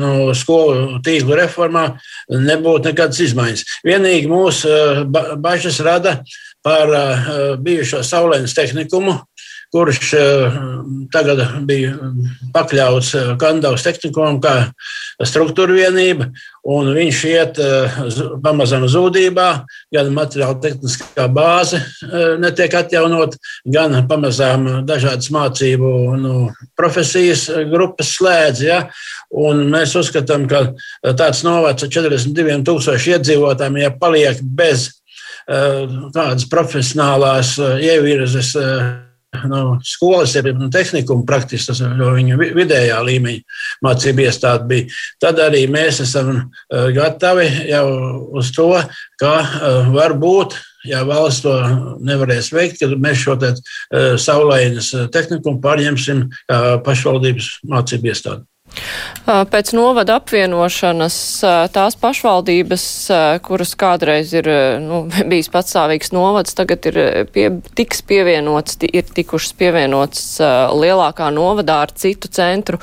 no 0.00 0.32
skolu 0.32 1.02
tīklu 1.04 1.36
reformā 1.36 1.84
nebūtu 2.32 2.88
nekādas 2.88 3.20
izmaiņas. 3.26 3.66
Vienīgi 3.84 4.32
mūsu 4.32 4.72
bažas 5.44 5.82
rada 5.84 6.22
par 6.64 6.88
bijušo 7.60 8.00
saulēnas 8.00 8.56
tehnikumu, 8.56 9.18
kurš 9.72 10.12
eh, 10.16 10.54
tagad 11.12 11.42
bija 11.68 11.92
pakļauts 12.54 13.10
eh, 13.18 13.30
Kandavas 13.40 13.84
tehnikumam 13.84 14.38
kā 14.40 14.54
struktūra 15.28 15.74
vienība, 15.76 16.30
un 16.68 16.88
viņš 16.96 17.18
iet 17.28 17.58
eh, 17.60 17.98
pamazām 18.44 18.86
zudībā, 18.88 19.48
gan 19.94 20.12
materiāla 20.16 20.56
tehniskā 20.62 21.26
bāze 21.32 21.82
netiek 22.40 22.78
atjaunot, 22.80 23.36
gan 23.68 23.96
pamazām 24.08 24.68
dažādas 24.88 25.28
mācību 25.34 25.90
nu, 26.22 26.36
profesijas 26.78 27.48
grupas 27.68 28.14
slēdz. 28.16 28.62
Ja? 28.64 28.78
Un 29.28 29.66
mēs 29.72 29.92
uzskatām, 29.98 30.46
ka 30.48 30.70
tāds 31.18 31.42
novacs 31.44 31.84
ar 31.84 31.92
42 31.92 32.62
tūkstoši 32.64 33.18
iedzīvotājiem, 33.18 33.82
ja 33.84 33.92
paliek 33.92 34.40
bez 34.40 34.88
tādas 35.48 36.44
profesionālās 36.48 37.54
ievirzes 37.80 38.52
nu, 39.48 39.78
skolas, 39.84 40.34
jeb 40.34 40.46
nu, 40.56 40.70
tehnikuma 40.72 41.26
praktiski 41.26 41.72
tas 41.72 41.82
jau 41.82 42.12
viņa 42.16 42.38
vidējā 42.56 42.98
līmeņa 43.04 43.58
mācību 43.84 44.24
iestāde 44.24 44.68
bija. 44.70 44.96
Tad 45.20 45.40
arī 45.44 45.66
mēs 45.70 46.00
esam 46.04 46.30
uh, 46.38 46.88
gatavi 46.96 47.48
jau 47.68 47.86
uz 48.40 48.52
to, 48.56 48.70
ka 49.20 49.34
uh, 49.44 49.92
varbūt. 49.94 50.58
Ja 50.86 51.02
valsts 51.04 51.42
to 51.42 51.52
nevarēs 52.06 52.52
veikt, 52.54 52.78
tad 52.80 52.94
mēs 53.02 53.18
šo 53.24 53.34
te, 53.40 53.50
uh, 53.52 54.14
saulainas 54.20 54.92
tehnikumu 55.12 55.60
pārņemsim 55.64 56.22
kā 56.48 56.60
pašvaldības 56.86 57.58
mācību 57.68 58.12
iestādi. 58.12 58.46
Pēc 59.28 59.72
novada 59.76 60.18
apvienošanas 60.18 61.16
tās 61.74 61.96
pašvaldības, 62.00 62.84
kuras 63.44 63.74
kādreiz 63.78 64.32
ir 64.36 64.48
nu, 64.84 65.02
bijis 65.30 65.50
patstāvīgs 65.52 66.14
novads, 66.16 66.56
tagad 66.58 66.88
ir 66.90 67.00
pie, 67.34 67.50
tiks 67.78 68.00
pievienots, 68.08 68.80
ir 68.88 69.12
tikušas 69.18 69.52
pievienots 69.58 70.24
lielākā 70.78 71.28
novadā 71.34 71.82
ar 71.86 71.94
citu 71.96 72.32
centru. 72.32 72.80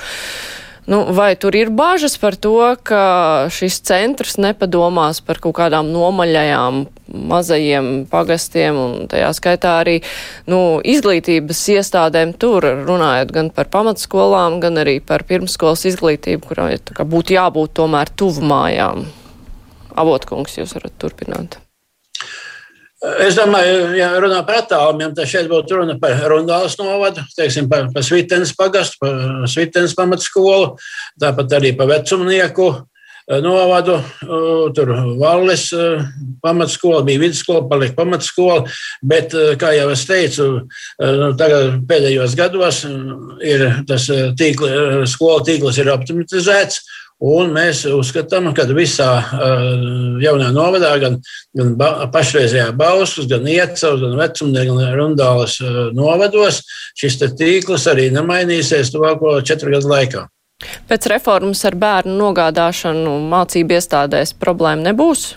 Nu, 0.86 1.00
vai 1.18 1.34
tur 1.34 1.56
ir 1.58 1.72
bažas 1.74 2.14
par 2.22 2.36
to, 2.38 2.60
ka 2.86 3.50
šis 3.50 3.80
centrs 3.88 4.38
nepadomās 4.38 5.18
par 5.26 5.40
kaut 5.42 5.56
kādām 5.58 5.90
nomaļajām 5.90 6.84
mazajiem 7.32 7.90
pagastiem 8.12 8.78
un 8.78 8.94
tajā 9.10 9.32
skaitā 9.34 9.80
arī 9.82 9.98
nu, 10.46 10.78
izglītības 10.86 11.64
iestādēm 11.80 12.36
tur, 12.38 12.70
runājot 12.86 13.34
gan 13.34 13.50
par 13.50 13.72
pamatskolām, 13.74 14.62
gan 14.62 14.78
arī 14.86 15.00
par 15.02 15.26
pirmskolas 15.26 15.88
izglītību, 15.90 16.54
kurai 16.54 16.78
būtu 16.78 17.40
jābūt 17.40 17.78
tomēr 17.82 18.14
tuvu 18.14 18.46
mājām? 18.46 19.08
Avotkungs, 19.98 20.60
jūs 20.62 20.78
varat 20.78 20.94
turpināt. 21.02 21.65
Es 23.04 23.36
domāju, 23.36 23.92
ja 24.00 24.08
runā 24.24 24.40
par 24.48 24.62
attālumiem, 24.62 25.12
tad 25.18 25.28
šeit 25.28 25.50
būtu 25.52 25.82
runa 25.82 25.98
par 26.00 26.16
Rundāles 26.32 26.78
novadu, 26.80 27.26
teiksim, 27.36 27.68
par, 27.70 27.90
par 27.92 28.06
Svitenes 28.08 28.54
pagastu, 28.56 29.02
par 29.04 29.46
Svitenes 29.52 29.94
pamatskolu, 29.98 30.78
tāpat 31.20 31.58
arī 31.58 31.74
par 31.76 31.90
vecumnieku 31.92 32.70
eh, 32.72 33.42
novadu. 33.44 34.00
Tur 34.78 34.94
Valles 35.20 35.68
eh, 35.76 36.08
pamatskola, 36.42 37.04
bija 37.06 37.26
vidusskola, 37.26 37.66
palika 37.68 37.98
pamatskola, 38.00 38.64
bet, 39.04 39.36
eh, 39.36 39.54
kā 39.60 39.76
jau 39.76 39.92
es 39.92 40.08
teicu, 40.08 40.50
nu, 41.04 41.32
tagad 41.36 41.82
pēdējos 41.92 42.40
gados 42.40 42.86
ir 43.44 43.68
tas 43.92 44.08
tīkli, 44.40 45.04
skola 45.12 45.44
tīkls 45.44 45.84
ir 45.84 45.92
optimizēts. 45.94 46.80
Un 47.24 47.54
mēs 47.56 47.86
uzskatām, 47.88 48.50
ka 48.52 48.66
visā 48.76 49.08
uh, 49.24 49.62
jaunajā 50.20 50.52
novadā, 50.52 50.90
gan, 51.00 51.16
gan 51.56 51.72
ba, 51.80 52.10
pašreizējā 52.12 52.74
Bauskas, 52.76 53.30
gan 53.32 53.48
Iecavas, 53.48 54.02
gan 54.04 54.18
Vecumnieku, 54.20 54.76
gan 54.82 54.98
Rundāles 55.00 55.56
uh, 55.64 55.78
novados 55.96 56.60
šis 57.00 57.22
tīkls 57.40 57.88
arī 57.88 58.10
nemainīsies 58.12 58.92
tuvāko 58.92 59.38
četru 59.48 59.72
gadu 59.78 59.94
laikā. 59.94 60.26
Pēc 60.90 61.08
reformas 61.12 61.64
ar 61.68 61.76
bērnu 61.80 62.18
nogādāšanu 62.20 63.16
mācību 63.32 63.80
iestādēs 63.80 64.36
problēma 64.40 64.92
nebūs? 64.92 65.34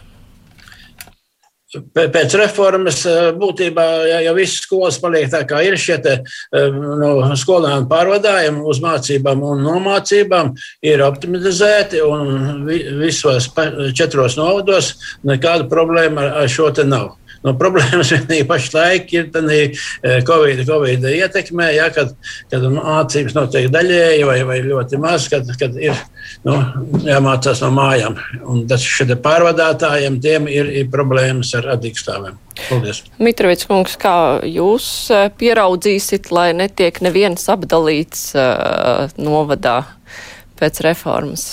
Pēc 1.69 2.33
reformas 2.41 3.03
eh, 3.05 3.27
būtībā 3.37 3.83
ja, 4.09 4.23
ja 4.25 4.33
visas 4.33 4.63
skolas 4.65 4.97
paliek 5.03 5.29
tā, 5.29 5.43
kā 5.45 5.61
ir 5.67 5.77
šie 5.77 5.99
te, 6.01 6.15
eh, 6.25 6.69
no 6.73 7.29
skolēnu 7.37 7.85
pārvadājumi 7.91 8.65
uz 8.65 8.81
mācībām 8.81 9.45
un 9.51 9.61
nomācībām, 9.67 10.55
ir 10.89 11.05
optimizēti 11.05 12.01
un 12.01 12.65
visos 13.03 13.51
četros 13.93 14.39
novados 14.41 14.95
nekāda 15.29 15.69
problēma 15.69 16.31
ar, 16.41 16.49
šo 16.49 16.71
te 16.73 16.89
nav. 16.89 17.19
No 17.49 17.55
problēmas 17.57 18.11
vienīgi 18.14 18.45
pašlaik 18.49 19.12
ir 19.17 19.28
eh, 19.33 20.19
Covid, 20.28 20.64
COVID 20.69 21.07
ietekmē, 21.09 21.71
ja, 21.76 21.88
kad, 21.95 22.12
kad 22.52 22.67
mācības 22.75 23.37
notiek 23.37 23.71
daļēji 23.73 24.26
vai, 24.28 24.38
vai 24.49 24.59
ļoti 24.67 25.00
maz, 25.00 25.31
kad, 25.33 25.49
kad 25.61 25.76
ir 25.81 25.97
nu, 26.45 26.59
jāmācās 27.07 27.62
no 27.64 27.71
mājām. 27.76 28.19
Un 28.45 28.67
tas 28.69 28.85
šeit 28.85 29.14
pārvadātājiem 29.25 30.21
tiem 30.25 30.50
ir, 30.52 30.69
ir 30.83 30.93
problēmas 30.93 31.55
ar 31.57 31.71
attīkstāvēm. 31.76 32.37
Paldies. 32.59 33.05
Mitrovics 33.23 33.69
kungs, 33.71 33.95
kā 34.00 34.14
jūs 34.45 34.88
eh, 35.14 35.28
pieraudzīsit, 35.40 36.33
lai 36.35 36.50
netiek 36.59 37.00
neviens 37.05 37.49
apdalīts 37.52 38.33
uh, 38.37 39.07
novadā 39.17 39.81
pēc 40.59 40.83
reformas? 40.85 41.52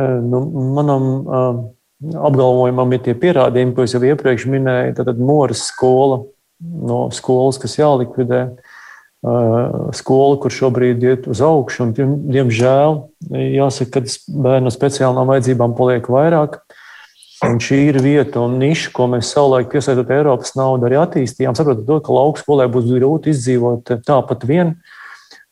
Nu, 0.00 0.40
manam 0.74 1.06
uh, 1.20 1.60
apgalvojumam 2.00 2.96
ir 2.96 3.02
tie 3.04 3.14
pierādījumi, 3.18 3.74
ko 3.76 3.84
es 3.84 3.94
jau 3.94 4.02
iepriekš 4.04 4.46
minēju. 4.50 4.96
Tad 5.00 5.20
Moras 5.20 5.66
skola 5.68 6.22
no 6.60 7.06
skolas, 7.14 7.58
kas 7.60 7.78
jālikvidē, 7.78 8.42
skola, 9.96 10.36
kur 10.40 10.52
šobrīd 10.52 11.04
iet 11.04 11.26
uz 11.30 11.42
augšu, 11.44 11.86
un, 11.86 12.14
diemžēl, 12.32 13.00
jāsaka, 13.30 14.00
ka 14.00 14.40
bērnu 14.46 14.72
speciālām 14.72 15.28
vajadzībām 15.28 15.76
paliek 15.76 16.08
vairāk. 16.08 16.60
Un 17.40 17.56
šī 17.56 17.78
ir 17.88 17.96
vieta 18.04 18.42
un 18.44 18.58
niša, 18.60 18.90
ko 18.92 19.06
mēs 19.08 19.30
savulaik 19.32 19.70
piesaistot 19.72 20.10
Eiropas 20.12 20.52
naudu 20.60 20.84
arī 20.88 20.98
attīstījām, 21.00 21.56
saprotot 21.56 21.86
to, 21.88 21.96
ka 22.04 22.12
lauku 22.12 22.42
skolai 22.42 22.66
būs 22.72 22.88
grūti 22.92 23.32
izdzīvot 23.32 23.94
tāpat 24.04 24.44
vien. 24.48 24.74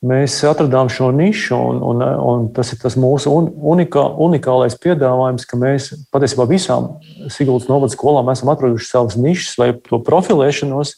Mēs 0.06 0.36
atradām 0.46 0.90
šo 0.92 1.10
nišu, 1.14 1.56
un, 1.56 1.80
un, 1.82 2.02
un 2.02 2.46
tas 2.54 2.70
ir 2.72 2.78
tas 2.82 2.94
mūsu 3.00 3.32
unikā, 3.32 4.04
unikālais 4.22 4.78
piedāvājums, 4.78 5.46
ka 5.48 5.58
mēs 5.58 5.90
patiesībā 6.14 6.46
visām 6.50 6.92
Siguldas 7.32 7.68
novada 7.70 7.92
skolām 7.94 8.30
esam 8.32 8.52
atraduši 8.52 8.90
savas 8.90 9.18
nišas 9.18 9.58
vai 9.58 9.72
to 9.74 10.00
profilēšanos. 10.06 10.94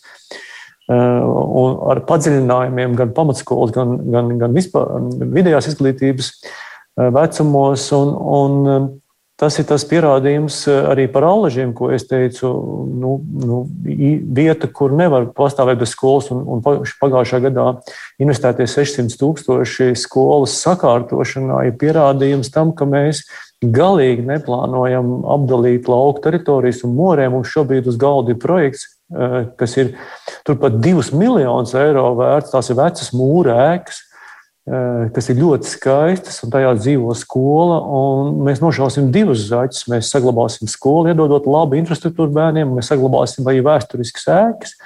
Un 0.90 1.76
ar 1.92 2.00
padziļinājumiem 2.08 2.96
gan 2.98 3.12
pamatskolas, 3.14 3.72
gan, 3.76 3.94
gan, 4.10 4.32
gan 4.40 4.56
vispār 4.56 4.90
vidējās 5.22 5.70
izglītības 5.70 6.32
vecumos. 7.14 7.84
Un, 7.94 8.16
un 8.40 8.88
Tas 9.40 9.56
ir 9.56 9.64
tas 9.64 9.86
pierādījums 9.88 10.56
eh, 10.68 10.78
arī 10.92 11.06
par 11.12 11.24
allažiem, 11.24 11.72
ko 11.76 11.88
es 11.94 12.04
teicu. 12.08 12.50
Nu, 13.00 13.14
nu, 13.40 13.62
vieta, 14.36 14.68
kur 14.68 14.92
nevar 14.96 15.30
pastāvēt 15.36 15.80
bez 15.80 15.94
skolas, 15.94 16.28
un, 16.34 16.42
un 16.44 16.60
pagājušā 16.60 17.40
gadā 17.46 17.70
investētie 18.20 18.66
600 18.68 19.16
tūkstoši 19.20 19.94
skolas 19.96 20.58
sakārtošanā, 20.60 21.62
ir 21.70 21.78
pierādījums 21.80 22.52
tam, 22.52 22.74
ka 22.76 22.84
mēs 22.88 23.24
galīgi 23.64 24.26
neplānojam 24.28 25.22
apdalīt 25.32 25.88
lauku 25.88 26.20
teritorijas 26.26 26.84
un 26.84 26.92
morē. 27.00 27.30
Mums 27.32 27.48
šobrīd 27.54 27.88
uz 27.88 27.96
galda 28.00 28.34
ir 28.34 28.40
projekts, 28.44 28.90
eh, 29.16 29.40
kas 29.56 29.78
ir 29.80 29.94
turpat 30.44 30.76
2 30.84 31.14
miljonus 31.16 31.72
eiro 31.80 32.10
vērts. 32.20 32.52
Tās 32.52 32.68
ir 32.68 32.80
vecas 32.82 33.14
mūra 33.16 33.56
ēkas 33.72 34.04
kas 35.14 35.28
ir 35.32 35.38
ļoti 35.40 35.66
skaistas, 35.66 36.40
un 36.44 36.52
tajā 36.52 36.72
dzīvo 36.78 37.14
skola. 37.18 37.78
Mēs 38.46 38.60
nošausim 38.62 39.08
divus 39.14 39.42
zaķus. 39.48 39.86
Mēs 39.90 40.10
saglabāsim 40.12 40.70
skolu, 40.70 41.10
iedodot 41.10 41.48
labu 41.50 41.78
infrastruktūru 41.80 42.30
bērniem, 42.36 42.76
mēs 42.76 42.92
saglabāsim 42.92 43.48
arī 43.50 43.64
vēsturiskas 43.66 44.28
ēkas. 44.36 44.76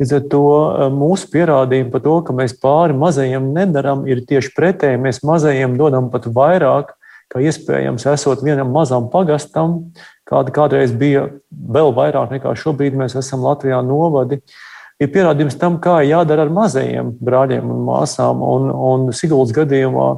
Līdz 0.00 0.14
ar 0.16 0.22
to 0.32 0.44
eh, 0.52 0.84
mūsu 0.94 1.28
pierādījumi 1.32 1.90
par 1.92 2.04
to, 2.04 2.14
ka 2.24 2.36
mēs 2.36 2.54
pāri 2.62 2.96
mazajiem 2.96 3.50
nedaram, 3.56 4.06
ir 4.08 4.22
tieši 4.28 4.54
pretēji. 4.56 5.02
Mēs 5.02 5.20
mazajiem 5.26 5.74
dodam 5.80 6.12
pat 6.12 6.30
vairāk, 6.38 6.94
kā 7.28 7.42
iespējams, 7.44 8.06
esot 8.08 8.46
vienam 8.46 8.70
mazam 8.72 9.10
pagastam, 9.12 9.90
kāda 10.28 10.54
kādreiz 10.54 10.94
bija 10.96 11.26
vēl 11.50 11.92
vairāk 11.96 12.32
nekā 12.38 12.54
šobrīd 12.56 12.96
mēs 12.96 13.18
esam 13.18 13.44
Latvijā 13.44 13.82
novadi. 13.84 14.40
Uh, 14.40 14.64
ir 15.02 15.10
pierādījums 15.14 15.58
tam, 15.58 15.78
kā 15.82 16.00
jādara 16.06 16.46
ar 16.46 16.52
mazajiem 16.54 17.12
brāļiem 17.24 17.70
un 17.74 17.84
māsām. 17.86 18.42
Un, 18.44 18.70
un 18.72 19.06
Siguldas 19.16 19.54
gadījumā, 19.56 20.08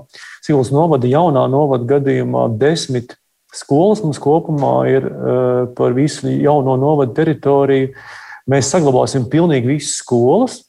Siguldas 0.44 0.72
novada 0.75 1.10
jaunā 1.10 1.46
novada 1.52 1.88
gadījumā, 1.96 2.49
desmit 2.60 3.16
skolas 3.54 4.02
mums 4.04 4.20
kopumā 4.22 4.75
ir 4.90 5.06
uh, 5.10 5.68
par 5.76 5.94
visu 5.96 6.30
jauno 6.30 6.78
novada 6.80 7.14
teritoriju. 7.18 7.92
Mēs 8.50 8.72
saglabāsim 8.72 9.28
pilnīgi 9.30 9.76
visas 9.76 10.00
skolas. 10.00 10.60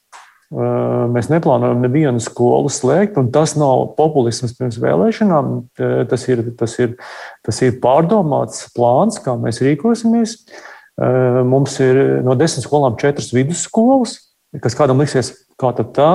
Uh, 0.52 1.08
mēs 1.14 1.30
neplānojam 1.32 1.80
nevienu 1.80 2.20
skolu 2.20 2.68
slēgt, 2.74 3.16
un 3.22 3.30
tas 3.32 3.54
nav 3.56 3.94
populisms 3.96 4.58
pirms 4.58 4.82
vēlēšanām. 4.84 5.54
Tas 6.12 6.28
ir, 6.28 6.44
tas 6.60 6.76
ir, 6.84 6.98
tas 7.48 7.62
ir 7.64 7.80
pārdomāts 7.80 8.66
plāns, 8.76 9.22
kā 9.24 9.38
mēs 9.40 9.64
rīkosimies. 9.64 10.36
Uh, 10.36 10.60
Eh, 10.62 10.71
mums 10.98 11.78
ir 11.82 11.98
no 12.26 12.36
desmit 12.38 12.66
skolām 12.66 12.98
četras 13.00 13.32
vidusskolas, 13.34 14.18
kas 14.62 14.76
kādam 14.78 15.00
liksies, 15.02 15.32
kā 15.62 15.72
tad 15.78 15.94
tā. 15.96 16.12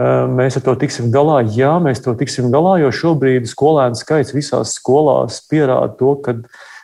Eh, 0.00 0.26
mēs 0.32 0.56
ar 0.56 0.64
to 0.64 0.74
tiksim 0.80 1.10
galā. 1.12 1.42
Jā, 1.52 1.74
mēs 1.82 2.00
to 2.04 2.14
tiksim 2.16 2.48
galā, 2.52 2.78
jo 2.80 2.92
šobrīd 2.94 3.48
skolēnu 3.50 3.98
skaits 3.98 4.32
visās 4.32 4.76
skolās 4.78 5.42
pierāda 5.50 5.92
to, 5.98 6.14
ka 6.24 6.36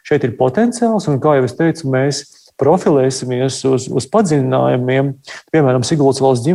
šeit 0.04 0.26
ir 0.26 0.35
potenciāls. 0.37 1.06
Un, 1.09 1.21
kā 1.23 1.38
jau 1.38 1.47
es 1.47 1.54
teicu, 1.56 1.88
mēs 1.92 2.25
profilēsimies 2.61 3.61
uz, 3.68 3.87
uz 3.92 4.09
padziļinājumiem. 4.12 5.12
Piemēram, 5.52 5.85
Siguldas 5.85 6.21
valsts 6.25 6.49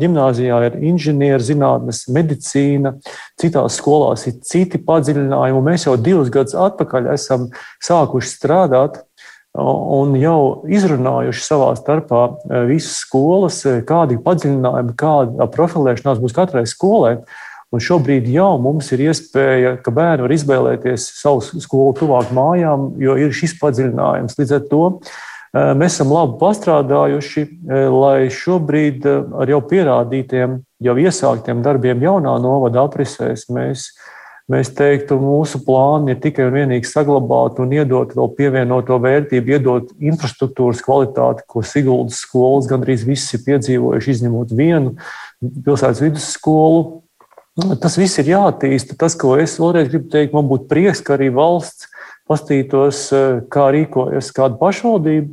gimnājā 0.00 0.60
ir 0.68 0.78
inženierzinātnes, 0.90 2.04
medicīna, 2.14 2.94
citās 3.38 3.78
skolās 3.78 4.26
ir 4.30 4.38
citi 4.46 4.80
padziļinājumi. 4.82 5.64
Mēs 5.70 5.86
jau 5.86 5.96
divus 5.98 6.32
gadus 6.34 6.56
atpakaļ 6.58 7.12
esam 7.14 7.50
sākuši 7.84 8.32
strādāt 8.32 9.02
un 9.58 10.14
jau 10.18 10.62
izrunājuši 10.70 11.44
savā 11.44 11.72
starpā 11.78 12.22
e, 12.28 12.62
visas 12.70 13.00
skolas, 13.02 13.60
e, 13.66 13.78
kādi 13.86 14.18
padziļinājumi, 14.22 14.96
kāda 14.98 15.48
profilēšanās 15.54 16.20
būs 16.22 16.36
katrai 16.36 16.64
skolai. 16.70 17.18
Un 17.74 17.82
šobrīd 17.84 18.24
jau 18.32 18.54
mums 18.64 18.86
ir 18.96 19.02
iespēja, 19.10 19.74
ka 19.84 19.92
bērni 19.92 20.24
var 20.24 20.32
izvēlēties 20.32 21.04
savu 21.18 21.42
skolu 21.44 21.92
tuvāk 21.98 22.30
mājām, 22.32 22.94
jo 23.02 23.16
ir 23.20 23.34
šis 23.36 23.58
padziļinājums. 23.60 24.38
Līdz 24.40 24.54
ar 24.56 24.62
to 24.70 24.84
e, 24.88 25.64
mēs 25.76 25.98
esam 25.98 26.14
labi 26.14 26.38
pastrādājuši, 26.40 27.48
lai 27.92 28.30
šobrīd 28.32 29.08
ar 29.10 29.52
jau 29.52 29.60
pierādītiem, 29.68 30.60
jau 30.86 31.00
iesāktiem 31.02 31.60
darbiem 31.66 32.06
jaunā 32.06 32.38
novada 32.40 32.86
aprisēs 32.86 33.50
mēs 33.52 33.90
Mēs 33.90 33.90
teiktu, 34.48 35.18
mūsu 35.20 35.60
plāni 35.64 36.14
ir 36.14 36.20
tikai 36.22 36.46
un 36.48 36.54
vienīgi 36.56 36.88
saglabāt 36.88 37.58
un 37.60 37.72
iedot 37.76 38.14
vēl 38.16 38.30
pievienoto 38.38 38.96
vērtību, 39.04 39.52
iedot 39.52 39.90
infrastruktūras 40.00 40.80
kvalitāti, 40.84 41.44
ko 41.46 41.60
Siguldas 41.60 42.22
skolas 42.24 42.68
gandrīz 42.70 43.04
visi 43.04 43.36
ir 43.36 43.44
piedzīvojuši, 43.44 44.14
izņemot 44.16 44.54
vienu 44.56 44.94
pilsētas 45.42 46.00
vidusskolu. 46.00 47.02
Tas 47.82 47.98
viss 47.98 48.20
ir 48.22 48.32
jāattīsta. 48.32 48.96
Tas, 48.96 49.18
ko 49.18 49.34
es 49.36 49.58
vēlreiz 49.60 49.90
gribu 49.90 50.08
teikt, 50.12 50.32
man 50.32 50.48
būtu 50.48 50.68
prieks, 50.70 51.02
ka 51.04 51.16
arī 51.18 51.28
valsts 51.34 51.90
pastītos, 52.28 53.08
kā 53.52 53.68
rīkojas 53.74 54.32
kāda 54.36 54.56
pašvaldība, 54.60 55.32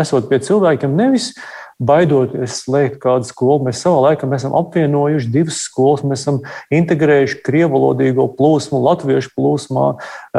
esot 0.00 0.28
pie 0.30 0.40
cilvēkiem, 0.46 0.96
nevis 0.96 1.32
baidoties 1.82 2.60
slēgt 2.62 2.98
kādu 3.02 3.28
skolu. 3.28 3.66
Mēs 3.66 3.82
savā 3.84 4.00
laikā 4.08 4.28
mēs 4.28 4.44
esam 4.44 4.56
apvienojuši 4.56 5.30
divas 5.32 5.58
skolas, 5.66 6.04
mēs 6.06 6.22
esam 6.24 6.40
integrējuši 6.74 7.40
krievalodīgo 7.46 8.28
plūsmu, 8.38 8.80
latviešu 8.86 9.32
plūsmā, 9.36 9.88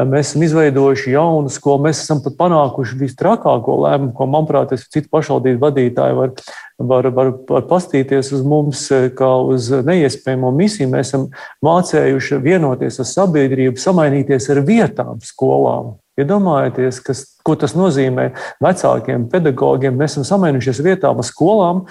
mēs 0.10 0.32
esam 0.32 0.46
izveidojuši 0.48 1.14
jaunu 1.14 1.52
skolu, 1.54 1.84
mēs 1.88 2.02
esam 2.06 2.24
pat 2.26 2.40
panākuši 2.40 2.98
vistrakāko 3.04 3.78
lēmumu, 3.86 4.16
ko, 4.18 4.30
manuprāt, 4.34 4.74
citu 4.88 5.12
pašvaldību 5.14 5.62
vadītāji 5.62 6.18
var, 6.18 6.34
var, 6.78 7.12
var, 7.14 7.32
var 7.50 7.70
pastīties 7.70 8.34
uz 8.34 8.44
mums 8.46 8.88
kā 9.18 9.32
uz 9.46 9.70
neiespējamo 9.86 10.52
misiju. 10.58 10.90
Mēs 10.94 11.12
esam 11.12 11.30
mācējuši 11.66 12.42
vienoties 12.44 13.02
ar 13.04 13.10
sabiedrību, 13.14 13.78
samainīties 13.82 14.50
ar 14.54 14.66
vietām 14.66 15.22
skolām. 15.26 15.96
Iedomājieties, 16.18 16.98
kas, 17.06 17.20
ko 17.48 17.56
tas 17.60 17.78
nozīmē 17.78 18.30
vecākiem 18.64 19.30
pedagogiem. 19.32 19.96
Mēs 19.96 20.18
esam 20.18 20.28
samainušies 20.36 20.84
vietām 20.84 21.24
ar 21.24 21.28
skolām, 21.28 21.86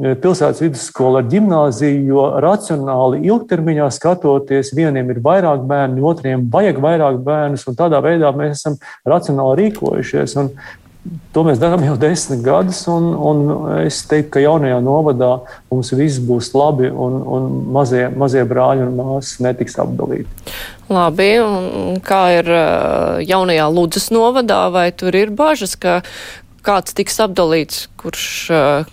pilsētas 0.00 0.62
vidusskola 0.64 1.20
ar 1.20 1.26
gimnāziju, 1.28 2.04
jo 2.08 2.22
racionāli 2.40 3.26
ilgtermiņā 3.28 3.90
skatoties, 3.92 4.72
vieniem 4.76 5.10
ir 5.12 5.20
vairāk 5.24 5.66
bērnu, 5.68 6.00
otriem 6.08 6.46
vajag 6.52 6.80
vairāk 6.80 7.18
bērnus, 7.26 7.66
un 7.68 7.76
tādā 7.76 8.00
veidā 8.04 8.32
mēs 8.36 8.62
esam 8.62 8.78
racionāli 9.08 9.66
rīkojušies. 9.66 10.38
Un 10.40 10.48
To 11.34 11.42
mēs 11.42 11.58
darām 11.58 11.82
jau 11.82 11.96
desmit 11.98 12.44
gadus, 12.46 12.84
un, 12.86 13.08
un 13.18 13.40
es 13.82 14.04
teiktu, 14.06 14.28
ka 14.36 14.42
jaunajā 14.44 14.76
novadā 14.86 15.30
mums 15.72 15.90
viss 15.98 16.20
būs 16.22 16.52
labi, 16.54 16.92
un, 16.94 17.16
un 17.26 17.48
mazie, 17.74 18.04
mazie 18.14 18.44
brāļi 18.46 18.84
un 18.86 18.92
māsas 19.00 19.40
netiks 19.42 19.74
apdalīti. 19.82 20.52
Labi, 20.92 21.26
un 21.42 21.98
kā 22.06 22.20
ir 22.36 22.50
jaunajā 23.26 23.66
Ludzas 23.74 24.06
novadā, 24.14 24.60
vai 24.70 24.86
tur 24.94 25.16
ir 25.18 25.34
bažas, 25.34 25.74
ka 25.74 25.98
kāds 26.62 26.94
tiks 26.94 27.18
apdalīts, 27.24 27.88
kurš 27.98 28.26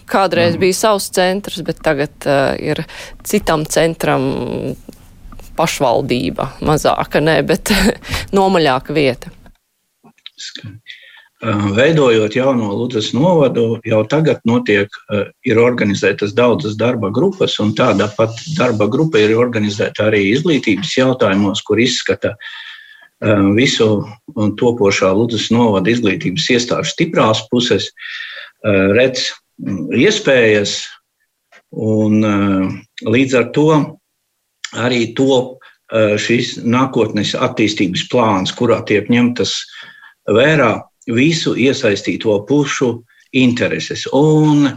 kādreiz 0.10 0.56
mm. 0.56 0.62
bija 0.64 0.80
savs 0.80 1.12
centrs, 1.14 1.62
bet 1.68 1.84
tagad 1.86 2.26
ir 2.58 2.82
citam 3.22 3.68
centram 3.70 4.26
pašvaldība 5.60 6.56
mazāka, 6.66 7.22
ne, 7.22 7.38
bet 7.46 7.70
nomaļāka 8.38 8.98
vieta? 8.98 9.36
Skaidrs. 10.40 10.99
Veidojot 11.40 12.36
jauno 12.36 12.74
Ludus 12.76 13.14
novadu, 13.16 13.78
jau 13.88 14.02
tagad 14.12 14.42
notiek, 14.44 14.92
ir 15.48 15.60
organizētas 15.62 16.34
daudzas 16.36 16.76
darba 16.76 17.08
grupas, 17.16 17.56
un 17.64 17.72
tāda 17.78 18.10
pat 18.18 18.36
darba 18.58 18.90
grupa 18.92 19.22
ir 19.24 19.38
organizēta 19.40 20.10
arī 20.10 20.26
izglītības 20.34 20.98
jautājumos, 20.98 21.62
kur 21.64 21.80
izskata 21.80 22.34
visu 23.56 24.04
topošā 24.36 25.14
Ludus 25.16 25.48
novada 25.52 25.92
izglītības 25.92 26.50
iestāžu 26.58 26.92
stiprās 26.92 27.46
puses, 27.48 27.88
redz 29.00 29.32
iespējas, 29.96 30.82
un 31.72 32.20
līdz 33.08 33.40
ar 33.40 33.50
to 33.56 33.70
arī 34.76 35.14
top 35.16 35.64
šis 36.20 36.58
nākotnes 36.68 37.32
attīstības 37.32 38.10
plāns, 38.12 38.52
kurā 38.52 38.84
tiek 38.84 39.08
ņemtas 39.08 39.56
vērā 40.28 40.76
visu 41.16 41.56
iesaistīto 41.58 42.36
pušu 42.48 42.92
intereses. 43.36 44.06
Un 44.14 44.70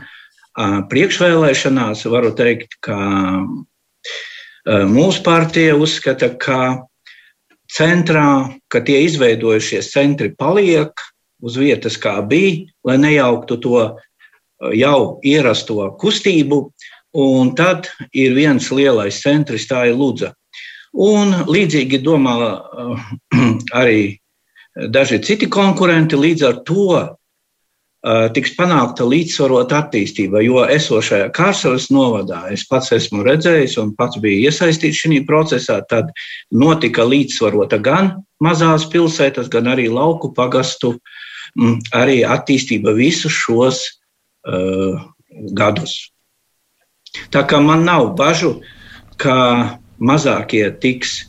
priekšvēlēšanās 0.92 2.04
varu 2.12 2.32
teikt, 2.36 2.76
ka 2.84 2.96
mūsu 4.92 5.22
partija 5.24 5.76
uzskata, 5.76 6.32
ka 6.36 6.58
centrā, 7.72 8.52
ka 8.68 8.82
tie 8.84 9.02
izveidojušies 9.06 9.92
centri 9.92 10.32
paliek 10.36 10.92
uz 11.42 11.56
vietas, 11.58 11.96
kā 11.98 12.20
bija, 12.26 12.68
lai 12.84 12.98
nejauktu 13.00 13.58
to 13.62 13.84
jau 14.76 15.20
ierasto 15.24 15.90
kustību. 15.98 16.70
un 17.12 17.54
tad 17.54 17.90
ir 18.16 18.32
viens 18.32 18.70
lielais 18.72 19.20
centrs, 19.20 19.66
tā 19.68 19.84
ir 19.90 19.94
Lūdza. 19.94 20.32
Un 20.96 21.44
līdzīgi 21.44 22.00
domā 22.00 22.56
arī 23.80 24.21
daži 24.76 25.20
citi 25.24 25.50
konkurenti. 25.50 26.16
Līdz 26.16 26.48
ar 26.48 26.62
to 26.66 26.87
tiks 28.35 28.56
panākta 28.58 29.04
līdzsvarota 29.06 29.78
attīstība, 29.85 30.40
jo 30.42 30.64
esošajā 30.66 31.28
Kārsavas 31.37 31.87
novadā 31.94 32.40
es 32.50 32.64
pats 32.66 32.90
esmu 32.96 33.22
redzējis 33.22 33.76
un 33.78 33.92
pats 33.94 34.18
biju 34.18 34.48
iesaistīts 34.48 35.04
šajā 35.04 35.22
procesā, 35.28 35.78
tad 35.87 36.11
notika 36.50 37.06
līdzsvarota 37.06 37.78
gan 37.78 38.11
mazās 38.42 38.88
pilsētas, 38.90 39.46
gan 39.52 39.70
arī 39.70 39.87
lauku 39.87 40.32
pagastu, 40.35 40.96
arī 41.94 42.22
attīstība 42.26 42.96
visus 42.98 43.38
šos 43.44 43.85
uh, 43.87 44.98
gadus. 45.54 45.94
Tā 47.30 47.46
kā 47.46 47.61
man 47.62 47.85
nav 47.87 48.16
bažu, 48.18 48.56
ka 49.20 49.78
mazākie 50.02 50.64
tiks 50.82 51.20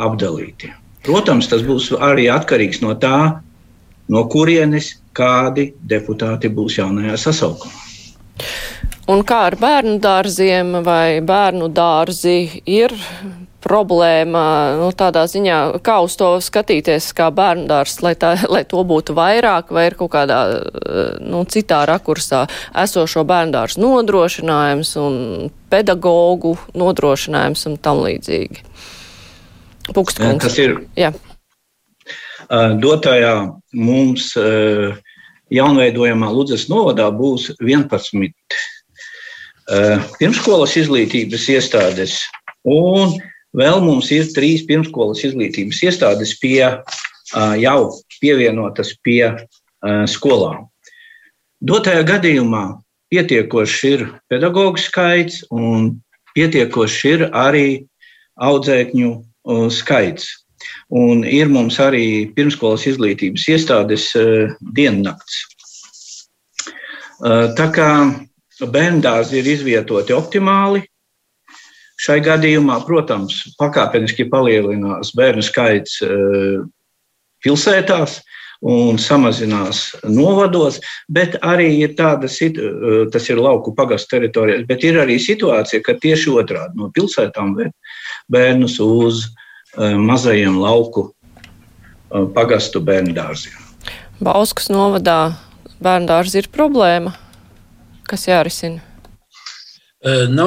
apdalīti. 0.00 0.72
Protams, 1.02 1.48
tas 1.50 1.64
būs 1.66 1.90
arī 1.98 2.28
atkarīgs 2.30 2.82
no 2.84 2.94
tā, 2.94 3.42
no 4.12 4.24
kurienes 4.30 4.94
kādi 5.16 5.72
deputāti 5.82 6.50
būs 6.52 6.78
jaunajā 6.78 7.18
sasaukumā. 7.26 7.80
Un 9.10 9.24
kā 9.26 9.40
ar 9.50 9.56
bērnu 9.58 9.96
dārziem 10.02 10.76
vai 10.86 11.18
bērnu 11.26 11.66
dārzi 11.74 12.62
ir 12.70 12.94
problēma 13.62 14.44
nu, 14.78 14.88
tādā 14.98 15.24
ziņā, 15.30 15.58
kā 15.86 15.98
uz 16.04 16.14
to 16.18 16.28
skatīties 16.42 17.10
kā 17.18 17.28
bērnu 17.34 17.66
dārs, 17.70 17.98
lai, 18.02 18.14
tā, 18.18 18.34
lai 18.54 18.62
to 18.68 18.82
būtu 18.86 19.14
vairāk 19.18 19.70
vai 19.74 19.88
ir 19.90 19.98
kaut 19.98 20.12
kādā 20.14 20.40
nu, 21.22 21.44
citā 21.50 21.82
rakursā 21.88 22.44
esošo 22.84 23.26
bērnu 23.28 23.54
dārzu 23.54 23.82
nodrošinājums 23.82 24.94
un 25.02 25.16
pedagoģu 25.72 26.56
nodrošinājums 26.78 27.66
un 27.70 27.78
tam 27.82 28.02
līdzīgi. 28.06 28.66
Pukstkungs. 29.90 30.42
Tas 30.44 30.58
ir. 30.60 30.76
Jā. 30.98 31.10
Dotajā 32.82 33.34
mums 33.72 34.32
jaunveidojamā 35.52 36.28
Ludzas 36.32 36.68
novadā 36.68 37.08
būs 37.14 37.50
11 37.60 38.32
pirmskolas 40.18 40.74
izglītības 40.76 41.46
iestādes, 41.54 42.18
un 42.68 43.14
vēl 43.56 43.80
mums 43.84 44.10
ir 44.12 44.26
trīs 44.34 44.66
pirmskolas 44.68 45.22
izglītības 45.24 45.82
iestādes 45.86 46.34
pie, 46.42 46.66
jau 47.62 47.78
pievienotas 48.20 48.92
pie 49.06 49.32
skolām. 50.10 50.66
Dotajā 51.62 52.02
gadījumā 52.08 52.64
pietiekošs 53.12 53.82
ir 53.86 54.06
pedagoģu 54.32 54.82
skaits 54.82 55.42
un 55.52 55.92
pietiekošs 56.34 57.04
ir 57.12 57.28
arī 57.30 57.86
audzēkņu 58.40 59.12
skaits. 59.72 60.28
Un 60.92 61.24
ir 61.24 61.48
mums 61.50 61.78
arī 61.82 62.30
pirmskolas 62.36 62.84
izglītības 62.90 63.46
iestādes 63.54 64.10
uh, 64.18 64.52
diennakts. 64.76 65.38
Uh, 67.22 67.48
tā 67.58 67.68
kā 67.74 67.90
bērndārzi 68.62 69.40
ir 69.40 69.48
izvietoti 69.54 70.14
optimāli, 70.14 70.84
šai 72.02 72.18
gadījumā, 72.24 72.80
protams, 72.86 73.40
pakāpeniski 73.58 74.28
palielinās 74.30 75.14
bērnu 75.18 75.44
skaits 75.46 75.98
uh, 76.06 76.62
pilsētās 77.42 78.20
un 78.62 78.98
samazinās 79.00 79.88
novados, 80.06 80.78
bet 81.10 81.34
arī 81.42 81.68
ir 81.82 81.96
tāda, 81.98 82.28
tas 83.10 83.24
ir 83.30 83.40
lauku 83.42 83.72
pagastu 83.74 84.16
teritorijās, 84.16 84.62
bet 84.68 84.84
ir 84.86 85.00
arī 85.02 85.18
situācija, 85.18 85.82
ka 85.82 85.96
tieši 85.98 86.30
otrādi 86.30 86.78
no 86.78 86.92
pilsētām 86.94 87.56
bērnus 88.30 88.78
uz 88.82 89.26
Eh, 89.72 89.96
mazajiem 89.96 90.58
lauku 90.60 91.06
eh, 92.12 92.26
pagastu 92.36 92.80
bērnu 92.84 93.14
dārziem. 93.16 93.56
Bauskas 94.20 94.68
novadā 94.68 95.32
bērnu 95.80 96.10
dārzi 96.10 96.42
ir 96.42 96.48
problēma, 96.52 97.14
kas 98.04 98.28
jārisina. 98.28 98.84
Nu, 100.02 100.46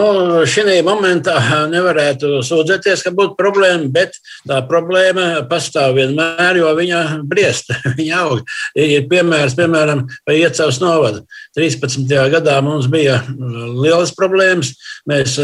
šī 0.52 0.82
momentā 0.84 1.38
nevarētu 1.72 2.42
sūdzēties, 2.44 3.06
ka 3.06 3.14
būtu 3.16 3.38
problēma, 3.40 3.88
bet 3.88 4.18
tā 4.44 4.58
problēma 4.68 5.46
pastāv 5.48 5.96
vienmēr, 5.96 6.60
jo 6.60 6.74
viņa 6.76 7.00
briest, 7.24 7.72
viņa 8.00 8.18
aug. 8.26 8.42
Ir 8.76 9.08
piemērs, 9.08 9.56
piemēram, 9.56 10.04
par 10.28 10.36
iecavas 10.36 10.82
novadu. 10.84 11.24
13. 11.56 12.04
gadā 12.36 12.58
mums 12.66 12.90
bija 12.92 13.22
lielas 13.32 14.12
problēmas. 14.18 14.74
Mēs 15.08 15.38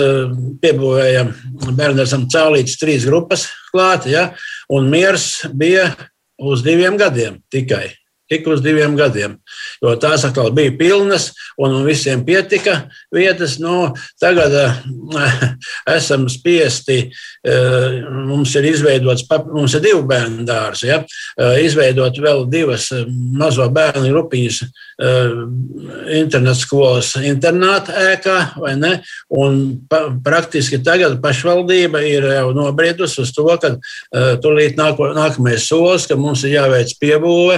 piebūvējam 0.60 1.32
bērnam 1.80 2.28
cēlītas 2.32 2.82
trīs 2.84 3.08
grupas 3.08 3.48
klāt, 3.72 4.12
ja, 4.12 4.34
un 4.68 4.92
miers 4.92 5.46
bija 5.56 5.88
uz 6.42 6.68
diviem 6.68 7.00
gadiem 7.00 7.40
tikai 7.54 7.94
tik 8.32 8.48
uz 8.48 8.62
diviem 8.64 8.96
gadiem. 8.96 9.36
Jo 9.84 9.98
tās 10.00 10.24
atkal 10.28 10.52
bija 10.56 10.72
pilnas, 10.80 11.32
un 11.60 11.82
visiem 11.84 12.24
pietika 12.26 12.78
vietas. 13.12 13.58
Nu, 13.60 13.92
tagad 14.22 14.56
uh, 14.56 14.78
esam 15.98 16.28
spiesti, 16.32 17.02
uh, 17.12 18.00
mums 18.30 18.56
ir 18.56 18.70
izveidots, 18.72 19.26
mums 19.52 19.76
ir 19.76 19.84
divi 19.84 20.04
bērnu 20.08 20.46
dārzi, 20.48 20.88
ja? 20.94 21.02
uh, 21.04 21.58
izveidot 21.60 22.22
vēl 22.24 22.46
divas 22.52 22.90
mazo 23.12 23.68
bērnu 23.72 24.12
grupiņas 24.12 24.64
internetu 26.14 26.60
skolas 26.62 27.16
internāta 27.26 27.96
ēkā, 28.12 28.36
vai 28.62 28.76
ne? 28.78 28.92
Un 29.34 29.56
pa, 29.90 30.04
praktiski 30.24 30.78
tagad 30.86 31.16
pašvaldība 31.24 32.04
ir 32.06 32.28
jau 32.36 32.52
nobriedusi 32.54 33.24
uz 33.24 33.32
to, 33.34 33.48
ka 33.62 33.74
tūlīt 34.44 34.78
nāko, 34.78 35.10
nākamais 35.18 35.66
solis, 35.66 36.06
ka 36.06 36.20
mums 36.20 36.44
ir 36.46 36.54
jāveic 36.60 36.94
piebūve 37.02 37.58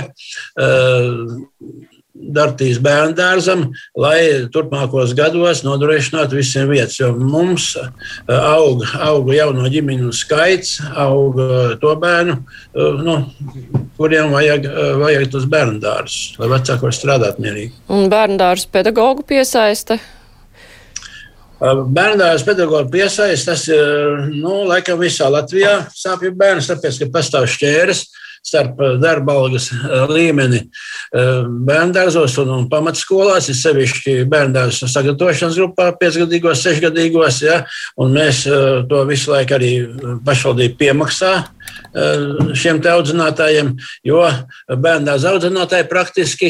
Dartīs 2.13 2.77
bērnu 2.77 3.15
dārzam, 3.17 3.63
lai 3.99 4.45
turpmākos 4.53 5.15
gados 5.17 5.63
nodrošinātu 5.65 6.37
visiem 6.37 6.69
vietas. 6.69 6.99
Jo 6.99 7.09
mums 7.17 7.71
aug, 8.29 8.83
aug 9.01 9.31
jauno 9.33 9.65
ģimeņu 9.73 10.13
skaits, 10.15 10.77
aug 10.93 11.41
to 11.81 11.95
bērnu, 11.99 12.37
nu, 13.01 13.17
kuriem 13.97 14.31
vajag, 14.33 14.69
vajag 15.01 15.29
tos 15.33 15.49
bērnu 15.49 15.81
dārzus, 15.83 16.37
lai 16.39 16.51
vecāki 16.53 16.87
var 16.87 16.97
strādāt 16.99 17.43
mierīgi. 17.43 17.73
Un 17.91 18.07
bērnu 18.13 18.39
dārzu 18.39 18.69
pedagoģu 18.77 19.27
piesaista? 19.33 19.99
Bērnās 21.63 22.43
pedagoģa 22.43 22.89
piesaistas, 22.91 23.45
tas 23.47 23.69
ir 23.71 24.27
nu, 24.35 24.63
laikam 24.67 24.99
visā 24.99 25.29
Latvijā 25.31 25.79
sāpju 25.95 26.33
bērns, 26.37 26.67
tāpēc, 26.69 26.99
ka 27.01 27.13
pastāv 27.13 27.47
šķērs. 27.51 28.03
Uh, 28.03 28.19
starp 28.43 28.81
eh, 28.81 28.97
darba 29.01 29.35
algas 29.39 29.69
eh, 29.71 30.03
līmeni 30.11 30.59
eh, 30.59 31.45
bērngārzos 31.67 32.35
un, 32.43 32.51
un 32.57 32.67
pamatskolās, 32.71 33.47
ir 33.49 33.57
sevišķi 33.57 34.17
bērngārzu 34.31 34.89
sagatavošanas 34.91 35.57
grupā, 35.61 35.89
piecgadīgos, 35.99 36.63
sešgadīgos. 36.65 37.41
Ja, 37.47 37.61
mēs 38.13 38.43
to 38.89 39.03
visu 39.09 39.31
laiku 39.31 39.57
arī 39.57 39.71
pašvaldība 40.25 40.79
piemaksā 40.79 41.33
šiem 42.57 42.79
audzinātājiem, 42.89 43.73
jo 44.07 44.23
bērngārzu 44.67 45.29
audzinātāji 45.29 45.89
praktiski 45.91 46.49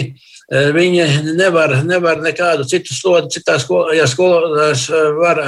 viņi 0.52 1.34
nevar, 1.38 1.72
nevar 1.88 2.20
nekādu 2.22 2.66
citu 2.68 2.94
slodi, 2.94 3.32
citā 3.38 3.56
skolā, 3.62 3.94
ja 3.96 4.06
skolotājs 4.10 4.86
eh, 4.92 5.10
var 5.16 5.40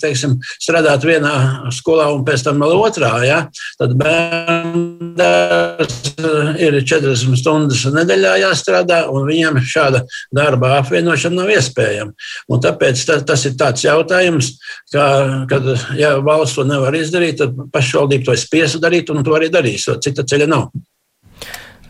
teiksim, 0.00 0.38
strādāt 0.56 1.04
vienā 1.04 1.70
skolā 1.74 2.08
un 2.14 2.24
pēc 2.26 2.46
tam 2.46 2.62
vēl 2.64 2.74
otrā, 2.78 3.12
ja, 3.26 3.38
tad 3.78 3.94
bērns 4.00 5.20
eh, 5.20 6.62
ir 6.64 6.78
40 6.80 7.38
stundas 7.38 7.84
nedēļā 7.92 8.36
jāstrādā, 8.44 9.04
un 9.12 9.28
viņam 9.28 9.60
šāda 9.62 10.04
darba 10.34 10.78
apvienošana 10.80 11.42
nav 11.42 11.52
iespējama. 11.54 12.16
Un 12.48 12.62
tāpēc 12.64 13.04
tas, 13.08 13.24
tas 13.28 13.44
ir 13.48 13.58
tāds 13.60 13.84
jautājums, 13.84 14.54
ka, 14.92 15.08
kad 15.50 15.68
ja 15.98 16.16
valsts 16.24 16.58
to 16.58 16.64
nevar 16.68 16.96
izdarīt, 16.96 17.42
tad 17.42 17.68
pašvaldība 17.74 18.30
to 18.30 18.38
spiesu 18.40 18.80
darīt, 18.82 19.12
un 19.12 19.20
to 19.26 19.36
arī 19.36 19.52
darīs, 19.52 19.86
jo 19.88 19.98
cita 20.02 20.24
ceļa 20.26 20.48
nav. 20.48 20.70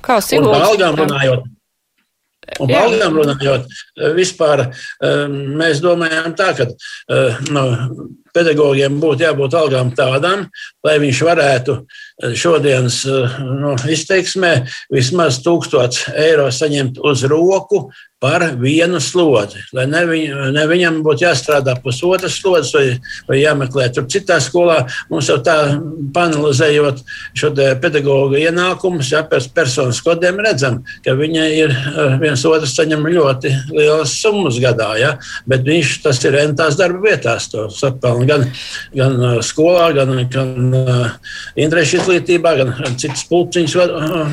Kā 0.05 0.19
Sigulds? 0.25 0.55
Par 0.57 0.69
algām 0.73 0.99
runājot. 0.99 1.47
Un 2.63 2.73
algām 2.75 3.19
runājot, 3.19 3.67
vispār 4.17 4.65
eh, 4.67 5.27
mēs 5.29 5.83
domājam 5.85 6.33
tā, 6.39 6.53
ka 6.59 6.69
no, 7.53 7.65
pedagogiem 8.35 8.99
būtu 9.03 9.27
jābūt 9.27 9.57
algām 9.59 9.93
tādām, 9.97 10.47
lai 10.87 10.97
viņš 11.03 11.23
varētu 11.29 11.79
šodienas 12.19 13.03
nu, 13.39 13.77
izteiksmē 13.91 14.53
vismaz 14.93 15.39
1000 15.45 16.09
eiro 16.19 16.49
saņemt 16.55 16.99
uz 17.07 17.25
roku 17.31 17.87
par 18.19 18.43
vienu 18.59 18.99
slodzi. 19.01 19.61
Lai 19.73 19.85
ne, 19.87 20.01
viņ, 20.09 20.33
ne 20.55 20.65
viņam 20.67 20.97
būtu 21.07 21.23
jāstrādā 21.23 21.77
pusotras 21.83 22.35
slodzes 22.41 22.73
vai, 22.75 22.87
vai 23.29 23.39
jāmeklē 23.39 23.87
tur 23.95 24.09
citā 24.11 24.41
skolā. 24.43 24.81
Mums 25.11 25.29
jau 25.31 25.37
tā 25.47 25.55
panelizējot 26.15 27.05
šo 27.39 27.53
pedagoģa 27.55 28.41
ienākumus, 28.49 29.13
ja 29.15 29.23
pēc 29.29 29.47
personas 29.55 30.03
kodiem 30.03 30.43
redzam, 30.43 30.81
ka 31.05 31.15
viņa 31.19 31.45
ir 31.61 31.77
viens 32.19 32.43
otrs 32.49 32.75
saņem 32.75 33.07
ļoti 33.07 33.55
lielas 33.71 34.17
summas 34.19 34.59
gadā. 34.63 34.91
Ja? 34.99 35.15
Bet 35.47 35.63
viņš 35.69 35.95
tas 36.09 36.19
ir 36.27 36.35
rentās 36.35 36.79
darba 36.81 37.05
vietās, 37.07 37.47
to 37.53 37.69
sapelna 37.71 38.27
gan, 38.27 38.47
gan 38.99 39.17
skolā, 39.47 39.93
gan, 39.95 40.17
gan 40.33 40.53
interešu 41.55 42.03
izglītībā, 42.09 42.55
gan 42.59 42.97
citas 42.99 43.25
pulciņas 43.29 43.77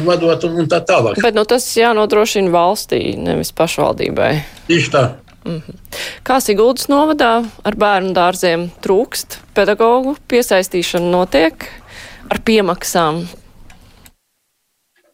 vadot 0.08 0.48
un 0.48 0.72
tā 0.72 0.82
tālāk. 0.86 1.20
Bet 1.24 1.36
nu, 1.36 1.46
tas 1.48 1.68
jānodrošina 1.78 2.52
valstī, 2.54 3.16
nevis 3.20 3.52
pašvaldībai. 3.56 4.32
Tieši 4.68 4.92
tā. 4.92 5.06
Mm 5.46 5.62
-hmm. 5.62 5.76
Kā 6.24 6.40
Siguldas 6.42 6.88
novadā 6.88 7.46
ar 7.64 7.76
bērnu 7.76 8.14
dārziem 8.14 8.70
trūkst 8.82 9.38
pedagoģu 9.54 10.16
piesaistīšana 10.28 11.12
notiek 11.12 11.54
ar 12.30 12.40
piemaksām? 12.46 13.28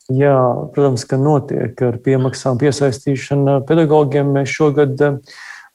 Jā, 0.09 0.67
protams, 0.73 1.05
ka 1.05 1.17
notiek 1.17 1.81
ar 1.81 1.97
piemaksām 1.97 2.57
piesaistīšana 2.57 3.61
pedagogiem. 3.67 4.33
Mēs 4.35 4.47
šogad 4.47 5.01
eh, 5.01 5.13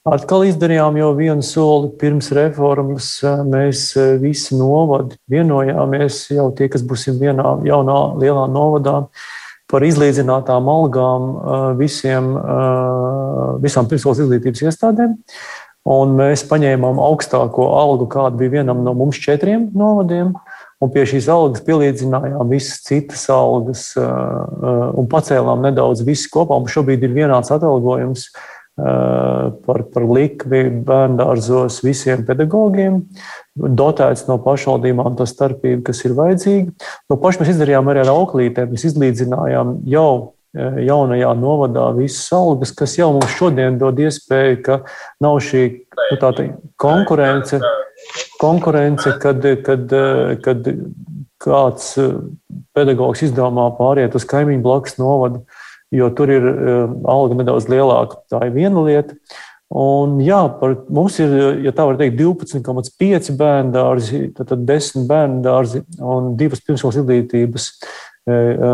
atkal 0.05 0.45
izdarījām 0.47 0.97
jau 0.99 1.11
vienu 1.17 1.45
soli 1.45 1.91
pirms 1.99 2.29
reformas. 2.35 3.09
Eh, 3.23 3.43
mēs 3.47 3.89
eh, 3.97 4.15
visi 4.21 4.57
novadi 4.59 5.17
vienojāmies, 5.31 6.25
jau 6.37 6.49
tie, 6.57 6.69
kas 6.71 6.85
būsim 6.85 7.19
vienā 7.21 7.57
jaunā 7.67 7.99
lielā 8.21 8.47
novadā, 8.51 9.07
par 9.67 9.83
izlīdzinātām 9.83 10.69
algām 10.71 11.23
visiem, 11.75 12.29
visām 13.59 13.89
pirmskolas 13.91 14.21
izglītības 14.23 14.61
iestādēm. 14.63 15.17
Un 15.91 16.13
mēs 16.15 16.45
paņēmām 16.47 17.01
augstāko 17.03 17.65
algu, 17.75 18.07
kāda 18.11 18.39
bija 18.39 18.61
vienam 18.61 18.85
no 18.85 18.93
mums 18.95 19.19
četriem 19.19 19.65
novadiem, 19.75 20.31
un 20.79 20.93
pie 20.93 21.03
šīs 21.11 21.27
algas 21.31 21.65
pielīdzinājām 21.67 22.47
visas 22.51 22.79
citas 22.87 23.25
algas 23.31 23.89
un 23.99 25.11
pacēlām 25.11 25.67
nedaudz 25.67 26.05
visu 26.07 26.31
kopā. 26.31 26.61
Mums 26.61 26.71
šobrīd 26.71 27.03
ir 27.03 27.19
vienāds 27.19 27.51
atalgojums 27.51 28.29
par, 28.77 29.81
par 29.93 30.05
likmi 30.05 30.61
bērngārzos 30.85 31.79
visiem 31.81 32.23
pedagogiem, 32.27 33.01
dotēts 33.57 34.27
no 34.29 34.37
pašvaldībām 34.43 35.17
tā 35.17 35.25
starpība, 35.29 35.81
kas 35.89 36.03
ir 36.05 36.13
vajadzīga. 36.17 36.89
No 37.09 37.17
paša 37.21 37.41
mēs 37.41 37.55
izdarījām 37.55 37.89
arī 37.89 38.03
ar 38.03 38.13
auklītēm, 38.13 38.73
mēs 38.73 38.85
izlīdzinājām 38.91 39.79
jau 39.89 40.11
jaunajā 40.57 41.33
novadā 41.37 41.89
visas 41.97 42.31
algas, 42.33 42.71
kas 42.73 42.95
jau 42.97 43.11
mums 43.17 43.33
šodien 43.37 43.77
dod 43.81 43.99
iespēju, 44.01 44.61
ka 44.65 44.79
nav 45.21 45.39
šī 45.43 45.63
nu, 45.97 46.17
tā, 46.21 46.31
konkurence, 46.81 47.59
konkurence 48.41 49.13
kad, 49.21 49.45
kad, 49.65 49.93
kad 50.45 50.71
kāds 51.43 51.93
pedagogs 52.77 53.25
izdomā 53.27 53.69
pāriet 53.77 54.15
uz 54.17 54.25
kaimiņu 54.29 54.63
blakus 54.65 54.97
novadu 55.01 55.43
jo 55.93 56.09
tur 56.15 56.31
ir 56.31 56.47
eh, 56.47 56.95
alga 57.07 57.37
nedaudz 57.39 57.69
lielāka. 57.71 58.21
Tā 58.31 58.41
ir 58.47 58.55
viena 58.55 58.83
lieta. 58.85 59.17
Un, 59.67 60.15
jā, 60.23 60.39
par, 60.61 60.77
mums 60.95 61.17
ir, 61.19 61.33
ja 61.65 61.73
tā 61.75 61.83
var 61.89 61.97
teikt, 61.99 62.15
12,5 62.21 63.33
bērnu 63.35 63.73
dārzi, 63.75 64.21
tad, 64.37 64.47
tad 64.53 64.63
10 64.67 65.07
bērnu 65.09 65.41
dārzi 65.43 65.81
un 65.99 66.37
divas 66.39 66.61
pirmskolas 66.63 67.01
izglītības 67.01 67.65
e, 67.67 68.31
e, 68.31 68.69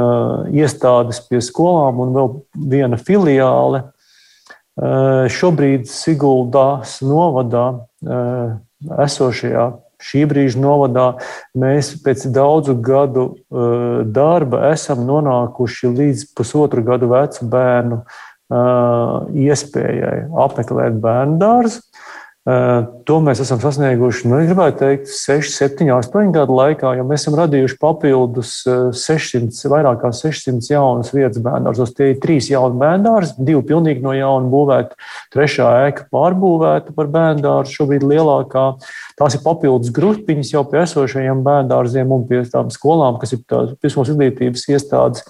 iestādes 0.62 1.24
pie 1.26 1.42
skolām 1.42 2.04
un 2.04 2.14
vēl 2.14 2.30
viena 2.76 3.00
filiāle. 3.02 3.88
E, 4.78 4.94
šobrīd 5.34 5.90
Siguldas 5.90 7.00
novadā 7.02 7.72
esošajā 9.02 9.66
šī 10.04 10.26
brīža 10.30 10.62
novadā 10.62 11.08
mēs 11.60 11.94
pēc 12.04 12.28
daudzu 12.34 12.76
gadu 12.84 13.26
uh, 13.30 14.04
darba 14.06 14.70
esam 14.74 15.06
nonākuši 15.08 15.94
līdz 15.94 16.28
pusotru 16.38 16.84
gadu 16.86 17.12
vecu 17.14 17.48
bērnu 17.54 18.02
uh, 18.04 19.32
iespējai 19.48 20.28
apmeklēt 20.46 21.00
bērnu 21.04 21.40
dārzu. 21.42 21.84
Eh, 22.44 22.86
to 23.08 23.22
mēs 23.24 23.40
esam 23.40 23.62
sasnieguši, 23.64 24.28
nu, 24.28 24.42
gribētu 24.44 24.82
teikt, 24.82 25.08
6, 25.16 25.54
7, 25.56 25.86
8 25.96 26.34
gadu 26.36 26.58
laikā, 26.58 26.90
jo 26.98 27.06
mēs 27.08 27.22
esam 27.24 27.38
radījuši 27.40 27.78
papildus 27.80 28.50
600, 29.00 29.62
eh, 29.64 29.72
vairāk 29.72 30.02
kā 30.02 30.10
600 30.12 30.68
jaunas 30.74 31.14
vietas 31.16 31.40
bērngārzos. 31.40 31.94
Tie 31.96 32.10
ir 32.12 32.18
trīs 32.20 32.50
jauni 32.52 32.76
bērngārzi, 32.82 33.38
divi 33.48 33.62
pilnīgi 33.70 34.04
no 34.04 34.12
jauna 34.12 34.52
būvēti, 34.52 35.00
trešā 35.32 35.70
ēka 35.86 36.10
pārbūvēta 36.12 36.92
par 36.98 37.08
bērngārzu, 37.16 37.78
šobrīd 37.78 38.04
lielākā. 38.12 38.66
Tās 39.16 39.40
ir 39.40 39.44
papildus 39.46 39.96
grupiņas 39.96 40.52
jau 40.52 40.66
pie 40.68 40.82
esošajiem 40.84 41.46
bērngārziem 41.48 42.12
un 42.12 42.28
pie 42.28 42.44
tām 42.52 42.68
skolām, 42.76 43.22
kas 43.24 43.38
ir 43.38 43.48
pirmos 43.48 44.12
izglītības 44.12 44.68
iestādes. 44.68 45.24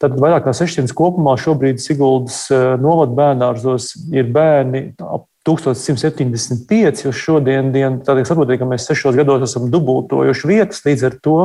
Tad 0.00 0.16
vairāk 0.16 0.48
kā 0.48 0.56
600 0.56 0.96
kopumā 0.96 1.36
šobrīd 1.36 1.84
Siguldas 1.84 2.46
eh, 2.48 2.80
novada 2.80 3.12
bērngārzos 3.20 3.92
ir 4.16 4.32
bērni 4.32 4.86
ap 5.04 5.28
1175 5.44 7.04
uz 7.10 7.18
šodien. 7.18 7.68
Tādēļ 8.06 8.28
saprotiet, 8.28 8.60
ka 8.62 8.68
mēs 8.68 8.86
sešos 8.88 9.18
gados 9.18 9.44
esam 9.44 9.68
dubultojuši 9.72 10.48
vietas, 10.48 10.80
līdz 10.86 11.04
ar 11.10 11.18
to 11.24 11.36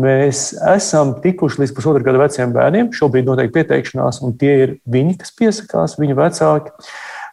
mēs 0.00 0.48
esam 0.72 1.14
tikuši 1.24 1.62
līdz 1.62 1.74
pusotra 1.76 2.06
gada 2.06 2.22
veciem 2.24 2.54
bērniem. 2.56 2.88
Šobrīd 2.96 3.28
notiek 3.28 3.52
pieteikšanās, 3.52 4.22
un 4.24 4.38
tie 4.40 4.56
ir 4.62 4.74
viņi, 4.88 5.18
kas 5.20 5.36
piesakās, 5.36 5.98
viņu 6.00 6.16
vecāki. 6.16 6.74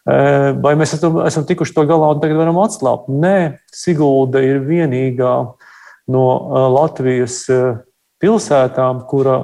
Eh, 0.04 0.50
vai 0.60 0.74
mēs 0.76 0.98
esam 0.98 1.46
tikuši 1.48 1.76
to 1.78 1.86
galā 1.88 2.10
un 2.12 2.20
tagad 2.20 2.42
varam 2.42 2.60
atslābt? 2.60 3.08
Nē, 3.08 3.60
Sigulda 3.72 4.42
ir 4.44 4.60
vienīgā 4.68 5.36
no 6.12 6.26
eh, 6.28 6.66
Latvijas 6.76 7.38
eh, 7.48 7.78
pilsētām, 8.20 9.06
kura 9.08 9.38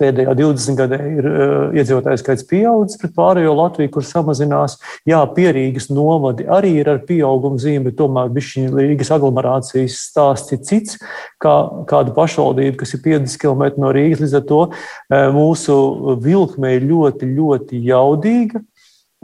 pēdējā 0.00 0.34
20 0.38 0.78
gadē 0.78 0.98
ir 1.10 1.28
uh, 1.28 1.76
iedzīvotāju 1.76 2.20
skaits 2.20 2.46
pieaudzis 2.50 3.00
pret 3.00 3.14
pārējo 3.16 3.54
Latviju, 3.58 3.92
kur 3.94 4.06
samazinās. 4.06 4.76
Jā, 5.08 5.20
pierīgas 5.36 5.90
novadi 5.92 6.48
arī 6.50 6.74
ir 6.80 6.90
ar 6.92 7.00
pieaugumu 7.08 7.60
zīmi, 7.62 7.86
bet 7.88 7.98
tomēr 8.00 8.32
bišķiņa 8.34 8.74
Rīgas 8.74 9.12
aglomerācijas 9.16 9.98
stāsts 10.10 10.54
ir 10.56 10.62
cits, 10.66 11.00
kā 11.42 11.54
kāda 11.90 12.14
pašvaldība, 12.16 12.78
kas 12.82 12.96
ir 12.96 13.04
50 13.06 13.40
km 13.42 13.82
no 13.84 13.94
Rīgas. 13.94 14.24
Līdz 14.24 14.38
ar 14.40 14.46
to 14.50 14.62
uh, 14.68 15.26
mūsu 15.34 15.78
vilkme 16.24 16.76
ir 16.78 16.88
ļoti, 16.90 17.30
ļoti 17.36 17.82
jaudīga. 17.88 18.64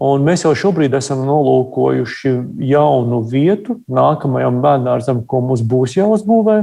Un 0.00 0.22
mēs 0.24 0.46
jau 0.46 0.54
šobrīd 0.56 0.94
esam 0.96 1.26
nolūkojuši 1.28 2.30
jaunu 2.70 3.18
vietu 3.28 3.82
nākamajam 3.92 4.62
bērnārzam, 4.64 5.26
ko 5.28 5.42
mums 5.44 5.60
būs 5.60 5.98
jāuzbūvē. 5.98 6.62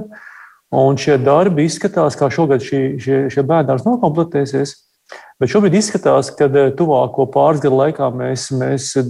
Un 0.76 0.98
šie 1.00 1.16
darbi 1.22 1.64
izskatās, 1.68 2.18
kā 2.20 2.28
šogad 2.34 2.64
šī, 2.64 2.82
šie, 3.00 3.22
šie 3.32 3.44
bērni 3.48 3.80
nokomplektēsies. 3.86 4.76
Bet 5.38 5.52
šobrīd 5.52 5.76
izskatās, 5.78 6.32
ka 6.34 6.48
eh, 6.50 6.72
tuvāko 6.74 7.28
pāris 7.30 7.62
gadu 7.62 7.78
laikā 7.78 8.08
mēs, 8.10 8.48
mēs 8.58 8.88
eh, 8.98 9.10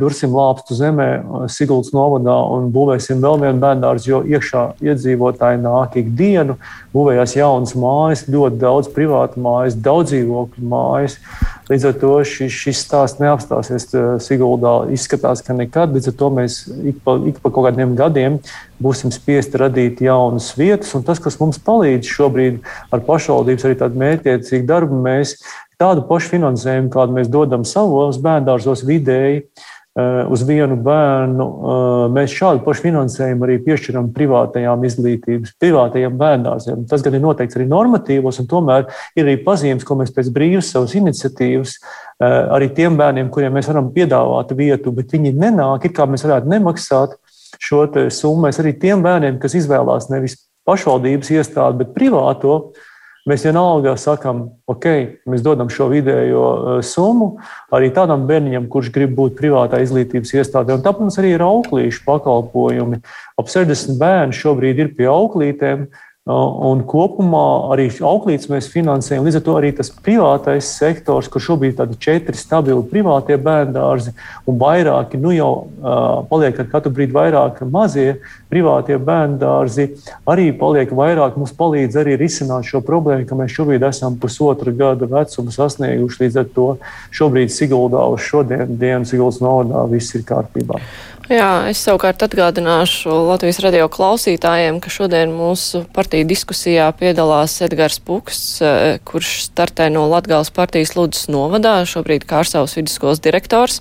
dursim 0.00 0.32
lāpstu 0.32 0.72
zemē, 0.74 1.08
eh, 1.20 1.42
Siguldas 1.52 1.92
novadā 1.92 2.36
un 2.54 2.70
būvēsim 2.72 3.20
vēl 3.20 3.42
vienu 3.42 3.60
bērnu 3.60 3.90
jo 4.08 4.22
iekšā 4.24 4.62
iedzīvotāji 4.80 5.60
nāk 5.60 5.98
ikdienu, 6.00 6.56
būvējās 6.96 7.36
jaunas 7.36 7.76
mājas, 7.76 8.24
ļoti 8.24 8.58
daudz 8.64 8.88
privātu 8.96 9.44
mājas, 9.44 9.76
daudz 9.76 10.14
dzīvokļu 10.14 10.64
mājas. 10.72 11.18
Līdz 11.68 11.86
ar 11.90 12.00
to 12.00 12.14
šis, 12.24 12.56
šis 12.56 12.80
stāsts 12.86 13.20
neapstāsies 13.20 13.90
Siguldā. 14.24 14.78
Izskatās, 14.94 15.44
ka 15.44 15.52
nekad. 15.58 15.92
Līdz 15.92 16.12
ar 16.12 16.16
to 16.16 16.32
mēs 16.40 16.60
ik 16.88 17.04
pa, 17.04 17.18
ik 17.26 17.42
pa 17.42 17.52
kaut 17.52 17.68
kādiem 17.68 17.92
gadiem 17.98 18.40
būsim 18.82 19.12
spiesti 19.14 19.60
radīt 19.60 20.02
jaunas 20.04 20.50
vietas. 20.58 20.94
Tas, 21.06 21.20
kas 21.22 21.38
mums 21.40 21.60
palīdz 21.62 22.10
šobrīd 22.10 22.60
ar 22.92 23.04
pašvaldības 23.06 23.68
arī 23.68 23.78
tādu 23.80 24.02
mērķiecīgu 24.02 24.68
darbu, 24.68 25.00
mēs 25.06 25.38
tādu 25.80 26.04
pašu 26.08 26.36
finansējumu, 26.36 26.92
kādu 26.92 27.16
mēs 27.16 27.32
dodam 27.32 27.64
savos 27.68 28.20
bērngārzos 28.24 28.84
vidēji, 28.88 29.42
eh, 29.96 30.22
uz 30.32 30.44
vienu 30.48 30.76
bērnu, 30.76 31.46
eh, 31.46 32.06
mēs 32.16 32.36
šādu 32.36 32.64
pašu 32.64 32.86
finansējumu 32.88 33.44
arī 33.48 33.58
piešķiram 33.64 34.12
privātajām 34.16 34.84
izglītības, 34.88 35.54
privātajiem 35.60 36.16
bērngārziem. 36.16 36.88
Tas 36.88 37.02
gan 37.02 37.14
ir 37.14 37.20
noteikts 37.20 37.56
arī 37.56 37.68
normatīvos, 37.68 38.40
un 38.40 38.46
tomēr 38.46 38.88
ir 39.16 39.24
arī 39.24 39.44
pazīmes, 39.44 39.84
ko 39.84 39.96
mēs 39.96 40.12
pēc 40.12 40.32
brīvas 40.32 40.72
savas 40.72 40.94
iniciatīvas 40.94 41.76
eh, 42.20 42.48
arī 42.56 42.74
tiem 42.74 42.96
bērniem, 42.96 43.30
kuriem 43.30 43.52
mēs 43.52 43.68
varam 43.68 43.92
piedāvāt 43.92 44.56
vietu, 44.56 44.92
bet 44.92 45.12
viņi 45.12 45.36
nenāk, 45.36 45.84
it 45.84 45.92
kā 45.92 46.08
mēs 46.08 46.24
varētu 46.24 46.48
nemaksāt 46.48 47.16
šo 47.62 47.86
summu. 48.10 48.46
Mēs 48.46 48.60
arī 48.62 48.74
tiem 48.80 49.04
bērniem, 49.04 49.40
kas 49.42 49.56
izvēlās 49.58 50.10
nevis 50.12 50.38
pašvaldības 50.66 51.32
iestādi, 51.36 51.84
bet 51.84 51.94
privāto, 51.94 52.58
Mēs 53.26 53.42
vienalga 53.42 53.96
sakām, 53.98 54.44
ok, 54.70 54.84
mēs 55.26 55.42
dodam 55.42 55.66
šo 55.72 55.88
vidējo 55.90 56.42
uh, 56.46 56.76
summu 56.86 57.32
arī 57.74 57.88
tādam 57.94 58.22
bērniņam, 58.28 58.68
kurš 58.70 58.92
grib 58.94 59.16
būt 59.18 59.34
privātā 59.40 59.80
izglītības 59.82 60.30
iestādē. 60.36 60.76
Un 60.76 60.84
tāpēc 60.84 61.02
mums 61.02 61.18
arī 61.18 61.32
ir 61.34 61.42
auklīšu 61.42 62.04
pakalpojumi. 62.06 63.00
Ap 63.34 63.50
60 63.50 63.98
bērni 63.98 64.38
šobrīd 64.38 64.84
ir 64.84 64.92
pie 64.94 65.10
auklītēm. 65.10 65.88
Un 66.26 66.80
kopumā 66.82 67.70
arī 67.70 67.84
auklītes 68.02 68.48
mēs 68.50 68.66
finansējam. 68.72 69.22
Līdz 69.28 69.36
ar 69.38 69.42
to 69.46 69.52
arī 69.60 69.68
tas 69.78 69.92
privātais 69.94 70.66
sektors, 70.74 71.28
kur 71.30 71.44
šobrīd 71.44 71.70
ir 71.70 71.76
tādi 71.78 71.98
četri 72.02 72.34
stabili 72.34 72.82
privātie 72.90 73.36
bērndārzi 73.38 74.10
un 74.50 74.58
vairāki, 74.58 75.20
nu 75.22 75.30
jau 75.30 75.52
uh, 75.54 76.26
paliek 76.26 76.58
ar 76.58 76.66
katru 76.72 76.90
brīdi 76.96 77.14
vairāk 77.14 77.62
mazie 77.70 78.16
privātie 78.50 78.98
bērndārzi, 78.98 79.86
arī 80.26 80.48
paliek 80.58 80.90
vairāk. 80.98 81.38
Mums 81.38 81.54
palīdz 81.54 82.02
arī 82.02 82.18
risināt 82.18 82.66
šo 82.66 82.82
problēmu, 82.82 83.22
ka 83.30 83.38
mēs 83.38 83.54
šobrīd 83.54 83.86
esam 83.86 84.18
pusotra 84.18 84.74
gada 84.74 85.06
vecumu 85.06 85.54
sasnieguši. 85.54 86.24
Līdz 86.24 86.42
ar 86.42 86.54
to 86.58 86.70
šobrīd 87.14 87.54
Siguldā 87.54 88.02
uz 88.10 88.26
šodien 88.26 88.74
dienu 88.74 89.06
Siguldas 89.06 89.38
novadā 89.46 89.86
viss 89.94 90.18
ir 90.18 90.26
kārtībā. 90.26 90.82
Jā, 91.26 91.66
es 91.66 91.80
savukārt 91.82 92.20
atgādināšu 92.22 93.10
Latvijas 93.26 93.56
radio 93.64 93.88
klausītājiem, 93.90 94.76
ka 94.78 94.92
šodien 94.94 95.32
mūsu 95.34 95.80
partija 95.90 96.22
diskusijā 96.22 96.84
piedalās 96.94 97.56
Edgars 97.66 97.98
Puksts, 97.98 98.60
eh, 98.62 99.00
kurš 99.02 99.48
startē 99.48 99.88
no 99.90 100.04
Latgales 100.06 100.52
partijas 100.54 100.94
Lūdzes 100.94 101.26
novadā, 101.26 101.80
šobrīd 101.82 102.22
Kārsavas 102.30 102.76
vidusskolas 102.78 103.18
direktors, 103.18 103.80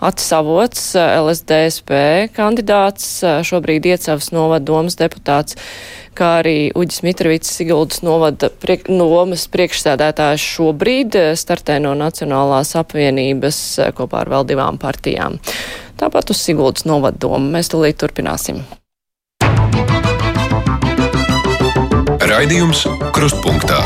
Ats 0.00 0.24
Savots, 0.24 0.94
eh, 0.96 1.18
LSDSP 1.20 2.32
kandidāts, 2.32 3.22
eh, 3.22 3.42
šobrīd 3.44 3.84
Iecavas 3.84 4.32
novada 4.32 4.64
domas 4.64 4.96
deputāts, 4.96 5.56
kā 6.16 6.40
arī 6.40 6.72
Uģis 6.72 7.02
Mitrovics, 7.04 7.52
Siguldas 7.52 8.00
novada 8.00 8.48
priek, 8.48 8.88
nomas 8.88 9.46
priekšsēdētājs 9.46 10.40
šobrīd 10.56 11.12
startē 11.36 11.82
no 11.82 11.92
Nacionālās 11.92 12.72
apvienības 12.80 13.92
kopā 13.92 14.24
ar 14.24 14.26
vēl 14.32 14.46
divām 14.46 14.78
partijām 14.78 15.38
tāpat 15.98 16.32
uz 16.32 16.42
Siguldas 16.42 16.86
novaddomu. 16.88 17.50
Mēs 17.54 17.70
tūlīt 17.72 17.98
turpināsim. 18.00 18.62
Raidījums 22.28 22.84
Krustpunktā. 23.16 23.80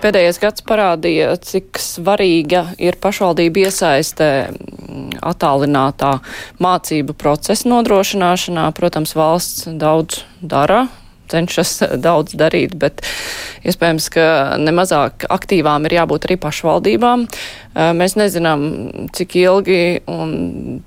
Pēdējais 0.00 0.38
gads 0.40 0.64
parādīja, 0.64 1.34
cik 1.44 1.76
svarīga 1.82 2.62
ir 2.80 2.96
pašvaldība 3.02 3.66
iesaiste 3.66 4.28
attālinātā 5.20 6.14
mācību 6.62 7.16
procesa 7.20 7.68
nodrošināšanā. 7.68 8.64
Protams, 8.76 9.12
valsts 9.18 9.68
daudz 9.68 10.22
dara, 10.40 10.86
cenšas 11.30 11.78
daudz 12.02 12.34
darīt, 12.38 12.74
bet 12.80 13.02
iespējams, 13.66 14.08
ka 14.14 14.26
nemazāk 14.60 15.26
aktīvām 15.30 15.86
ir 15.88 15.96
jābūt 16.00 16.26
arī 16.28 16.36
pašvaldībām. 16.40 17.26
Mēs 17.96 18.16
nezinām, 18.18 18.64
cik 19.14 19.36
ilgi 19.38 19.82
un 20.10 20.32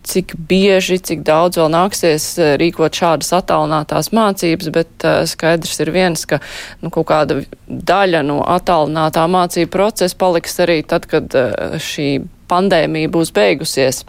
cik 0.04 0.36
bieži, 0.50 1.00
cik 1.00 1.24
daudz 1.28 1.62
vēl 1.62 1.72
nāksies 1.74 2.28
rīkot 2.60 3.00
šādas 3.00 3.32
attālinātās 3.40 4.12
mācības, 4.16 4.72
bet 4.76 5.08
skaidrs 5.32 5.80
ir 5.86 5.94
viens, 5.96 6.26
ka 6.28 6.42
nu, 6.84 6.92
kaut 6.94 7.08
kāda 7.14 7.40
daļa 7.68 8.24
no 8.28 8.42
attālinātā 8.44 9.26
mācību 9.32 9.72
procesa 9.74 10.20
paliks 10.20 10.60
arī 10.64 10.82
tad, 10.84 11.08
kad 11.10 11.32
šī 11.80 12.10
pandēmija 12.52 13.12
būs 13.14 13.32
beigusies. 13.36 14.04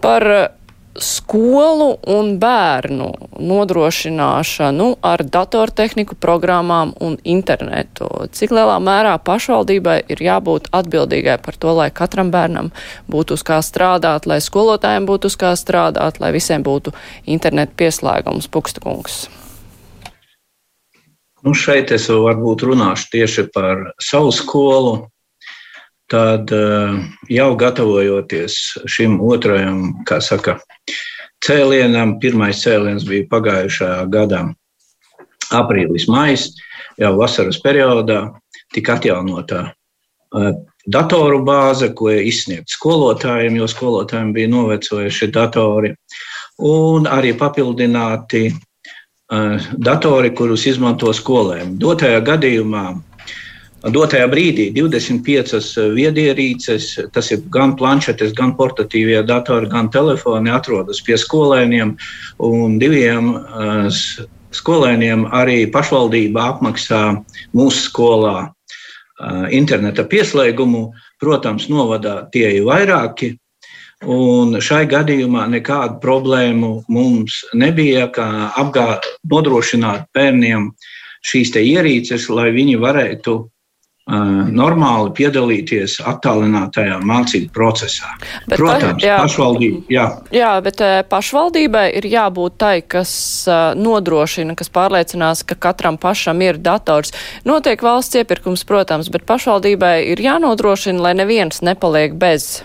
Par 0.00 0.24
skolu 0.98 1.94
un 2.10 2.32
bērnu 2.42 3.08
nodrošināšanu 3.38 4.88
ar 5.06 5.22
datortehniku, 5.22 6.16
programmām 6.20 6.92
un 7.00 7.16
internetu. 7.24 8.08
Cik 8.34 8.54
lielā 8.54 8.78
mērā 8.82 9.14
pašvaldībai 9.24 10.00
ir 10.10 10.22
jābūt 10.24 10.70
atbildīgai 10.74 11.38
par 11.44 11.58
to, 11.60 11.74
lai 11.78 11.90
katram 11.94 12.32
bērnam 12.34 12.72
būtu 13.10 13.38
uz 13.38 13.46
kā 13.46 13.60
strādāt, 13.64 14.26
lai 14.26 14.40
skolotājiem 14.42 15.06
būtu 15.06 15.30
uz 15.30 15.38
kā 15.38 15.54
strādāt, 15.58 16.20
lai 16.20 16.32
visiem 16.34 16.64
būtu 16.66 16.94
internetu 17.26 17.76
pieslēgums, 17.78 18.50
Pukstakungs? 18.50 19.28
Nu 21.40 21.54
šeit 21.56 21.94
es 21.94 22.10
varbūt 22.10 22.66
runāšu 22.68 23.08
tieši 23.14 23.46
par 23.54 23.94
savu 24.02 24.32
skolu 24.34 25.08
tad 26.10 26.50
eh, 26.52 26.96
jau 27.30 27.50
gatavojoties 27.56 28.56
šim 28.90 29.18
otrajam, 29.22 29.82
kā 30.08 30.18
saka, 30.24 30.58
cēlienam, 31.44 32.18
pirmais 32.22 32.62
cēliens 32.64 33.06
bija 33.08 33.28
pagājušajā 33.30 34.08
gadā 34.12 34.42
aprīlis, 35.54 36.08
maijs, 36.10 36.50
jau 37.00 37.14
vasaras 37.18 37.60
periodā 37.62 38.24
tika 38.74 38.98
atjaunotā 38.98 39.62
eh, 39.70 40.50
datoru 40.90 41.44
bāze, 41.46 41.92
ko 41.94 42.10
izsniegt 42.10 42.72
skolotājiem, 42.74 43.60
jo 43.60 43.68
skolotājiem 43.70 44.34
bija 44.34 44.50
novecojuši 44.50 45.30
datori, 45.34 45.94
un 46.66 47.06
arī 47.06 47.36
papildināti 47.38 48.48
eh, 48.50 49.70
datori, 49.78 50.34
kurus 50.34 50.66
izmanto 50.66 51.14
skolēm. 51.14 51.76
Dotajā 51.78 52.18
gadījumā 52.26 52.88
Dotajā 53.80 54.26
brīdī 54.28 54.66
25 54.76 55.54
eh, 55.56 55.84
viedierīces, 55.96 56.88
tas 57.14 57.30
ir 57.32 57.40
gan 57.48 57.72
planšetes, 57.80 58.34
gan 58.36 58.52
portatīvie 58.58 59.22
datori, 59.24 59.70
gan 59.72 59.88
telefoni, 59.88 60.50
atrodas 60.52 61.00
pie 61.00 61.16
skolēniem. 61.16 61.94
Un 62.44 62.76
diviem 62.80 63.30
uh, 63.38 63.88
skolēniem 64.52 65.24
arī 65.32 65.62
pašvaldība 65.72 66.42
apmaksā 66.52 67.04
mūsu 67.56 67.86
skolā 67.86 68.34
uh, 68.50 69.46
interneta 69.48 70.04
pieslēgumu. 70.04 70.90
Protams, 71.20 71.70
novadā 71.72 72.26
tie 72.32 72.50
ir 72.58 72.66
vairāki. 72.68 73.38
Un 74.04 74.58
šai 74.60 74.86
gadījumā 74.88 75.46
nekādu 75.52 75.98
problēmu 76.04 76.70
mums 76.88 77.42
nebija, 77.56 78.10
kā 78.12 78.52
apgā, 78.60 79.00
nodrošināt 79.28 80.08
bērniem 80.16 80.68
šīs 81.24 81.52
ierīces, 81.60 82.28
lai 82.32 82.48
viņi 82.52 82.76
varētu 82.80 83.38
normāli 84.10 85.12
piedalīties 85.16 85.98
attālinātajā 86.08 86.98
mācību 87.06 87.50
procesā. 87.54 88.10
Bet 88.48 88.58
Protams, 88.60 89.04
jā, 89.04 89.18
pašvaldība. 89.22 89.82
Jā. 89.92 90.06
jā, 90.34 90.52
bet 90.64 90.82
pašvaldībai 91.10 91.86
ir 92.00 92.08
jābūt 92.10 92.58
tai, 92.60 92.74
kas 92.82 93.12
nodrošina, 93.78 94.56
kas 94.58 94.72
pārliecinās, 94.72 95.44
ka 95.46 95.58
katram 95.68 96.00
pašam 96.00 96.42
ir 96.44 96.58
dators. 96.60 97.14
Notiek 97.48 97.82
valsts 97.84 98.18
iepirkums, 98.20 98.66
protams, 98.68 99.12
bet 99.12 99.28
pašvaldībai 99.28 99.96
ir 100.14 100.24
jānodrošina, 100.24 101.00
lai 101.08 101.14
neviens 101.22 101.62
nepaliek 101.66 102.18
bez 102.18 102.60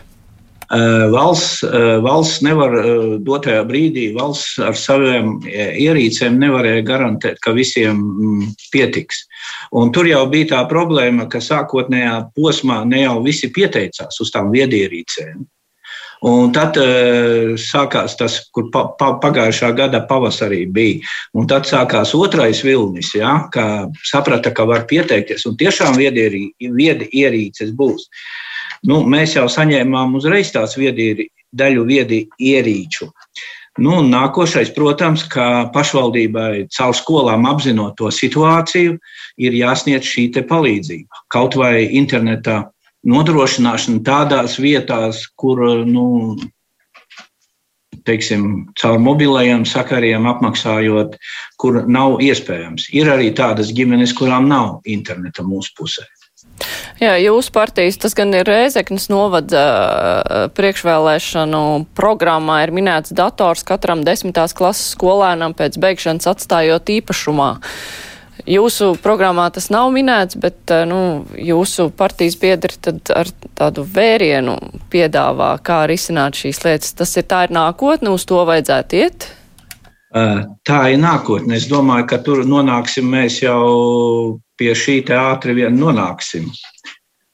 Valsts, 0.65 1.61
valsts 2.01 2.41
nevar 2.41 2.73
dotajā 3.21 3.61
brīdī, 3.69 4.07
valsts 4.15 4.57
ar 4.65 4.73
saviem 4.73 5.37
ierīcēm 5.45 6.39
nevarēja 6.41 6.81
garantēt, 6.87 7.37
ka 7.39 7.53
visiem 7.53 7.99
mm, 8.01 8.47
pietiks. 8.73 9.27
Un 9.75 9.91
tur 9.95 10.07
jau 10.09 10.23
bija 10.31 10.51
tā 10.53 10.61
problēma, 10.69 11.27
ka 11.31 11.41
sākotnējā 11.43 12.15
posmā 12.37 12.83
ne 12.87 13.03
jau 13.05 13.19
visi 13.25 13.51
pieteicās 13.53 14.21
uz 14.21 14.31
tām 14.33 14.51
viedierīcēm. 14.53 15.43
Un 16.25 16.49
tad 16.55 16.77
uh, 16.79 17.53
sākās 17.59 18.15
tas, 18.17 18.39
kur 18.55 18.69
pa, 18.73 18.85
pa, 18.97 19.11
pagājušā 19.21 19.69
gada 19.77 19.99
pavasarī 20.09 20.63
bija. 20.71 21.03
Un 21.37 21.49
tad 21.49 21.67
sākās 21.69 22.15
otrais 22.17 22.63
vilnis, 22.65 23.11
ja, 23.17 23.35
ka 23.53 23.87
saprata, 24.01 24.53
ka 24.55 24.65
var 24.65 24.87
pieteikties. 24.89 25.45
Un 25.49 25.57
tiešām 25.59 25.99
viedi 25.99 27.09
ierīces 27.11 27.75
būs. 27.75 28.07
Nu, 28.85 29.03
mēs 29.09 29.35
jau 29.35 29.45
saņēmām 29.51 30.15
uzreiz 30.17 30.53
tās 30.55 30.77
viedi, 30.79 31.27
daļu 31.55 31.85
viedi 31.89 32.23
ierīču. 32.39 33.09
Nu, 33.75 33.97
nākošais, 34.07 34.69
protams, 34.71 35.25
ka 35.27 35.67
pašvaldībai 35.75 36.67
caur 36.71 36.95
skolām 36.95 37.43
apzinot 37.49 37.97
to 37.99 38.07
situāciju, 38.07 38.95
ir 39.35 39.57
jāsniedz 39.57 40.07
šī 40.07 40.29
palīdzība. 40.47 41.25
Kaut 41.27 41.57
vai 41.59 41.83
internetā 41.99 42.61
nodrošināšana 43.03 43.99
tādās 44.07 44.55
vietās, 44.63 45.25
kur 45.35 45.59
nu, 45.83 46.37
teiksim, 48.07 48.47
caur 48.79 49.01
mobilajiem 49.03 49.65
sakariem 49.67 50.27
apmaksājot, 50.31 51.19
kur 51.59 51.83
nav 51.83 52.21
iespējams. 52.23 52.87
Ir 52.95 53.11
arī 53.11 53.33
tādas 53.35 53.73
ģimenes, 53.75 54.15
kurām 54.15 54.47
nav 54.47 54.79
interneta 54.87 55.43
mūsu 55.43 55.75
pusē. 55.75 56.07
Jā, 57.01 57.17
jūsu 57.19 57.51
partijas, 57.51 57.97
tas 57.99 58.15
gan 58.15 58.31
ir 58.37 58.47
Rēzeknas 58.47 59.09
novada 59.11 59.63
priekšvēlēšanu 60.55 61.61
programmā, 61.97 62.61
ir 62.63 62.71
minēts 62.75 63.11
dators 63.15 63.65
katram 63.67 64.05
desmitās 64.07 64.55
klases 64.55 64.93
skolēnam 64.95 65.55
pēc 65.57 65.75
beigšanas 65.83 66.29
atstājot 66.31 66.93
īpašumā. 66.95 67.49
Jūsu 68.45 68.91
programmā 69.01 69.47
tas 69.51 69.71
nav 69.73 69.89
minēts, 69.95 70.37
bet 70.37 70.71
nu, 70.87 71.25
jūsu 71.39 71.89
partijas 71.97 72.35
biedri 72.37 72.77
tad 72.77 73.09
ar 73.15 73.31
tādu 73.57 73.85
vērienu 73.87 74.57
piedāvā, 74.93 75.55
kā 75.65 75.83
risināt 75.89 76.37
šīs 76.37 76.61
lietas. 76.63 76.93
Tas 76.99 77.15
ir 77.17 77.25
tā 77.31 77.45
ir 77.47 77.55
nākotne, 77.55 78.13
uz 78.13 78.27
to 78.29 78.43
vajadzētu 78.45 79.01
iet. 79.01 79.27
Tā 80.15 80.79
ir 80.93 81.01
nākotne. 81.01 81.57
Es 81.57 81.65
domāju, 81.71 82.05
ka 82.11 82.21
tur 82.23 82.45
nonāksim 82.47 83.07
mēs 83.11 83.41
jau 83.43 84.39
pie 84.57 84.73
šī 84.75 85.01
ātri 85.15 85.55
vien 85.57 85.75
nonāksim. 85.77 86.49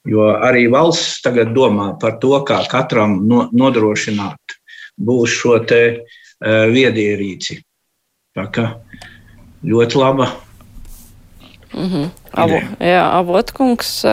Jo 0.09 0.31
arī 0.33 0.65
valsts 0.73 1.21
tagad 1.21 1.53
domā 1.53 1.91
par 2.01 2.17
to, 2.21 2.33
kā 2.45 2.63
katram 2.69 3.19
no, 3.27 3.47
nodrošināt 3.53 4.55
būs 4.97 5.35
šo 5.41 5.59
te 5.65 5.81
uh, 5.93 6.65
viedierīci. 6.73 7.59
Tā 8.33 8.47
kā 8.53 8.65
ļoti 9.67 9.99
laba 10.01 10.31
-hmm. 11.73 12.09
Avo, 12.31 12.59
jā, 12.79 13.01
Avotkungs, 13.19 14.05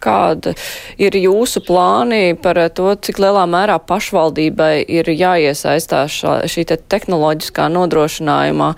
kāda 0.00 0.52
ir 1.00 1.16
jūsu 1.16 1.62
plāni 1.64 2.36
par 2.36 2.60
to, 2.76 2.94
cik 2.94 3.18
lielā 3.24 3.46
mērā 3.48 3.78
pašvaldībai 3.78 4.84
ir 4.88 5.08
jāiesaistās 5.08 6.12
šā, 6.12 6.34
šī 6.44 6.64
te 6.68 6.76
tehnoloģiskā 6.76 7.68
nodrošinājumā, 7.72 8.74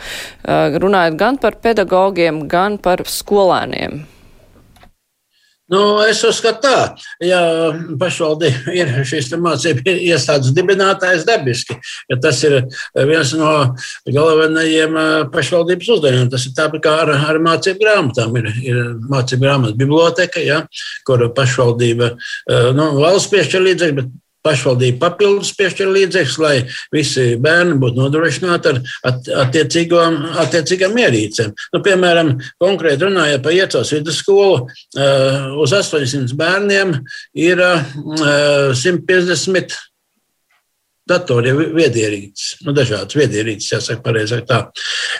runājot 0.84 1.18
gan 1.18 1.38
par 1.38 1.58
pedagogiem, 1.62 2.46
gan 2.46 2.78
par 2.78 3.02
skolēniem? 3.06 4.06
Nu, 5.70 5.80
es 6.02 6.20
uzskatu, 6.26 6.64
tā, 6.64 6.78
ja 7.22 7.40
pašvaldība 8.00 8.74
ir 8.74 8.92
šīs 9.06 9.30
mācību 9.38 9.84
iestādes 9.92 10.54
dibinātājs 10.56 11.26
dabiski, 11.28 11.76
ka 12.10 12.18
tas 12.24 12.40
ir 12.46 12.56
viens 12.96 13.34
no 13.38 13.52
galvenajiem 14.08 14.98
pašvaldības 15.34 15.92
uzdevumiem. 15.96 16.30
Tas 16.32 16.48
ir 16.48 16.56
tāpat 16.58 16.82
kā 16.86 16.96
ar, 17.04 17.14
ar 17.30 17.38
mācību 17.44 17.84
grāmatām. 17.84 18.34
Ir, 18.40 18.50
ir 18.66 18.80
mācību 19.12 19.46
grāmatu 19.46 19.78
biblioteka, 19.78 20.42
ja, 20.42 20.64
kur 21.06 21.22
pašvaldība, 21.36 22.16
nu, 22.74 22.90
valsts 22.98 23.30
piešķir 23.30 23.66
līdzekļus, 23.68 24.00
bet 24.00 24.10
pašvaldība 24.46 25.00
papildus 25.02 25.52
piešķir 25.58 25.90
līdzekļus, 25.94 26.38
lai 26.42 26.54
visi 26.94 27.26
bērni 27.42 27.76
būtu 27.82 28.00
nodrošināti 28.00 28.72
ar 28.72 28.80
attiecīgām 30.44 30.98
ierīcēm. 31.04 31.52
Nu, 31.74 31.82
piemēram, 31.84 32.34
konkrēti 32.62 33.08
runājot 33.08 33.44
par 33.44 33.56
iecels 33.56 33.92
vidusskolu, 33.96 34.66
eh, 34.96 35.52
uz 35.60 35.76
800 35.76 36.36
bērniem 36.40 36.96
ir 37.34 37.62
150 38.74 39.89
eh, 41.10 41.20
datori, 41.20 41.52
viedierīces, 41.74 42.60
nu, 42.64 42.74
dažādas 42.76 43.16
viedierīces, 43.18 43.72
jāsaka, 43.74 44.02
pareizāk 44.04 44.46
tā. 44.48 44.60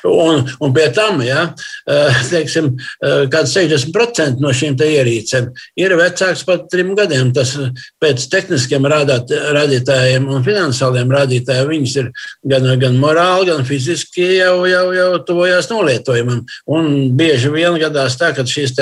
Un, 0.07 0.45
un 0.63 0.75
pie 0.75 0.87
tam, 0.95 1.21
ja, 1.25 1.49
eh, 1.89 2.21
teiksim, 2.31 2.73
eh, 3.03 3.27
kāds 3.33 3.55
60% 3.57 4.41
no 4.41 4.53
šīm 4.55 4.79
ierīcēm 4.81 5.51
ir 5.77 5.95
vecāks 5.99 6.45
par 6.47 6.65
trim 6.71 6.95
gadiem. 6.97 7.33
Tas 7.35 7.57
pēc 8.03 8.27
tehniskiem 8.31 8.87
rādāt, 8.89 9.31
rādītājiem 9.31 10.29
un 10.31 10.45
finansiāliem 10.47 11.11
rādītājiem 11.11 11.69
viņas 11.71 11.97
ir 12.01 12.11
gan, 12.47 12.69
gan 12.81 12.99
morāli, 13.01 13.51
gan 13.51 13.65
fiziski 13.65 14.39
jau, 14.39 14.65
jau, 14.71 14.87
jau 14.97 15.11
tuvojās 15.27 15.71
nolietojumam. 15.71 16.45
Un 16.71 17.11
bieži 17.19 17.53
vien 17.53 17.79
gadās 17.81 18.17
tā, 18.21 18.33
ka 18.37 18.47
šīs 18.47 18.77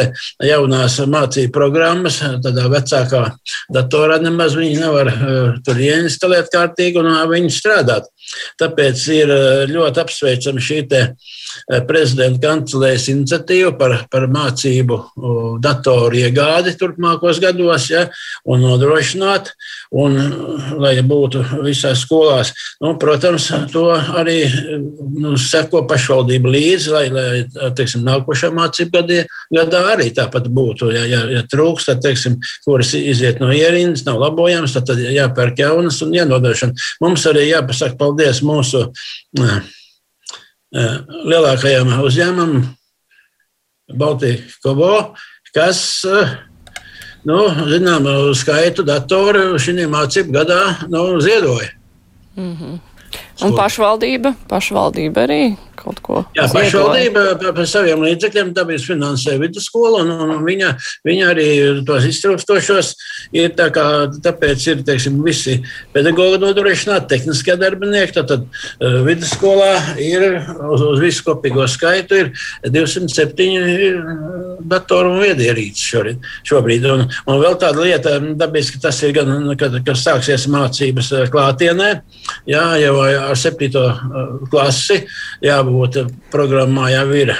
jaunās 0.44 0.98
mācību 1.08 1.52
programmas 1.54 2.20
tādā 2.44 2.68
vecākā 2.70 3.24
datorā 3.72 4.18
nemaz 4.22 4.56
viņi 4.58 4.80
nevar 4.80 5.10
tur 5.64 5.80
ieinstalēt 5.80 6.50
kārtīgi 6.52 6.97
un 7.00 7.10
viņi 7.30 7.52
strādāt. 7.54 8.08
Tāpēc 8.60 9.04
ir 9.14 9.30
ļoti 9.70 10.02
apsveicama 10.02 10.60
šī 10.60 10.82
prezidenta 11.88 12.42
kancelēs 12.48 13.08
iniciatīva 13.12 13.72
par, 13.78 13.94
par 14.12 14.26
mācību 14.32 14.98
datoru 15.64 16.20
iegādi 16.20 16.74
turpmākos 16.78 17.40
gados 17.42 17.88
ja, 17.90 18.04
un 18.48 18.62
nodrošināt, 18.64 19.50
un, 19.96 20.18
lai 20.80 20.94
būtu 21.00 21.42
visās 21.64 22.04
skolās. 22.04 22.52
Nu, 22.82 22.94
protams, 23.00 23.48
to 23.72 23.86
arī 23.96 24.42
nu, 25.18 25.34
seko 25.40 25.84
pašvaldība 25.88 26.52
līdzi, 26.52 26.92
lai, 26.94 27.04
lai 27.14 27.70
teiksim, 27.78 28.04
nākošā 28.06 28.52
mācību 28.54 28.98
gadā, 28.98 29.24
gadā 29.54 29.82
arī 29.94 30.10
tāpat 30.14 30.50
būtu. 30.52 30.92
Ja, 30.94 31.06
ja, 31.08 31.24
ja 31.32 31.44
trūks, 31.48 31.88
tad, 31.88 32.02
teiksim, 32.04 32.38
kuras 32.66 32.92
iziet 32.98 33.42
no 33.42 33.50
ierindas, 33.54 34.04
nav 34.06 34.20
labojams, 34.22 34.76
tad, 34.76 34.90
tad 34.92 35.02
jāpērk 35.02 35.64
jaunas 35.64 36.02
un 36.04 36.14
jānodrošina. 36.16 36.77
Mums 37.00 37.26
arī 37.30 37.48
jāpasaka 37.50 37.98
paldies 38.00 38.42
mūsu 38.46 38.86
lielākajam 40.72 41.94
uzņēmumam, 42.04 42.66
Baltijas 43.98 44.58
Kobo, 44.60 45.14
kas 45.54 45.80
nu, 47.24 47.38
zināmu 47.70 48.34
skaitu 48.36 48.84
datoru 48.84 49.56
šī 49.60 49.86
mācību 49.88 50.34
gadā 50.34 50.60
nu, 50.92 51.20
ziedoja. 51.24 51.72
Mm 52.36 52.56
-hmm. 52.56 52.78
Un 53.46 53.54
pašvaldība, 53.54 54.34
pašvaldība 54.50 55.26
arī 55.28 55.42
kaut 55.78 56.00
ko. 56.02 56.22
Jā, 56.36 56.48
pašvaldība 56.50 57.22
par, 57.38 57.52
par 57.54 57.68
saviem 57.70 58.02
līdzekļiem 58.02 58.50
dabīs 58.56 58.86
finansē 58.88 59.36
vidusskolu, 59.38 60.02
un, 60.02 60.10
un 60.34 60.42
viņa, 60.46 60.72
viņa 61.06 61.28
arī 61.32 61.48
tos 61.86 62.06
iztrūkstošos 62.08 62.90
ir 63.38 63.54
tā 63.58 63.68
kā, 63.74 63.84
tāpēc 64.24 64.66
ir, 64.72 64.82
teiksim, 64.88 65.20
visi 65.22 65.58
pedagogi 65.94 66.40
nodrošināti, 66.42 67.08
tehniskie 67.12 67.54
darbinieki, 67.60 68.16
tad, 68.16 68.32
tad 68.32 68.42
uh, 68.48 68.98
vidusskolā 69.06 69.70
ir 70.02 70.26
uz, 70.72 70.82
uz 70.82 71.02
visu 71.02 71.26
kopīgo 71.28 71.66
skaitu 71.70 72.18
ir 72.24 72.32
207 72.66 74.58
datoru 74.68 75.14
un 75.14 75.22
viedierīces 75.22 76.18
šobrīd. 76.48 76.88
Un, 76.90 77.06
un 77.06 77.40
vēl 77.42 77.58
tāda 77.62 77.84
lieta, 77.84 78.16
dabiski 78.38 78.82
tas 78.82 78.98
ir 79.06 79.14
gan, 79.16 79.30
kad, 79.60 79.78
kad 79.86 79.98
sāksies 79.98 80.48
mācības 80.50 81.12
klātienē, 81.32 81.90
jā, 82.50 82.66
jau 82.82 82.96
ar 83.32 83.38
septīto 83.38 83.84
klasi, 84.50 85.02
jā, 85.44 85.58
jābūt 85.58 86.00
programmā 86.32 86.90
jau 86.94 87.06
ir 87.16 87.34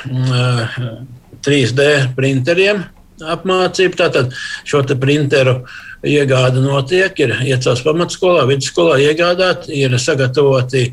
3D 1.45 1.89
mm, 1.89 2.15
printeriem 2.17 2.85
apmācība. 3.19 4.05
Tātad 4.05 4.35
šo 4.69 4.83
printeru 5.01 5.61
iegāde 6.07 6.63
notiek, 6.63 7.19
ir 7.19 7.35
iecels 7.49 7.83
pamatskolā, 7.87 8.45
vidusskolā 8.49 8.99
iegādāt, 9.03 9.69
ir 9.73 9.97
sagatavoti 9.99 10.85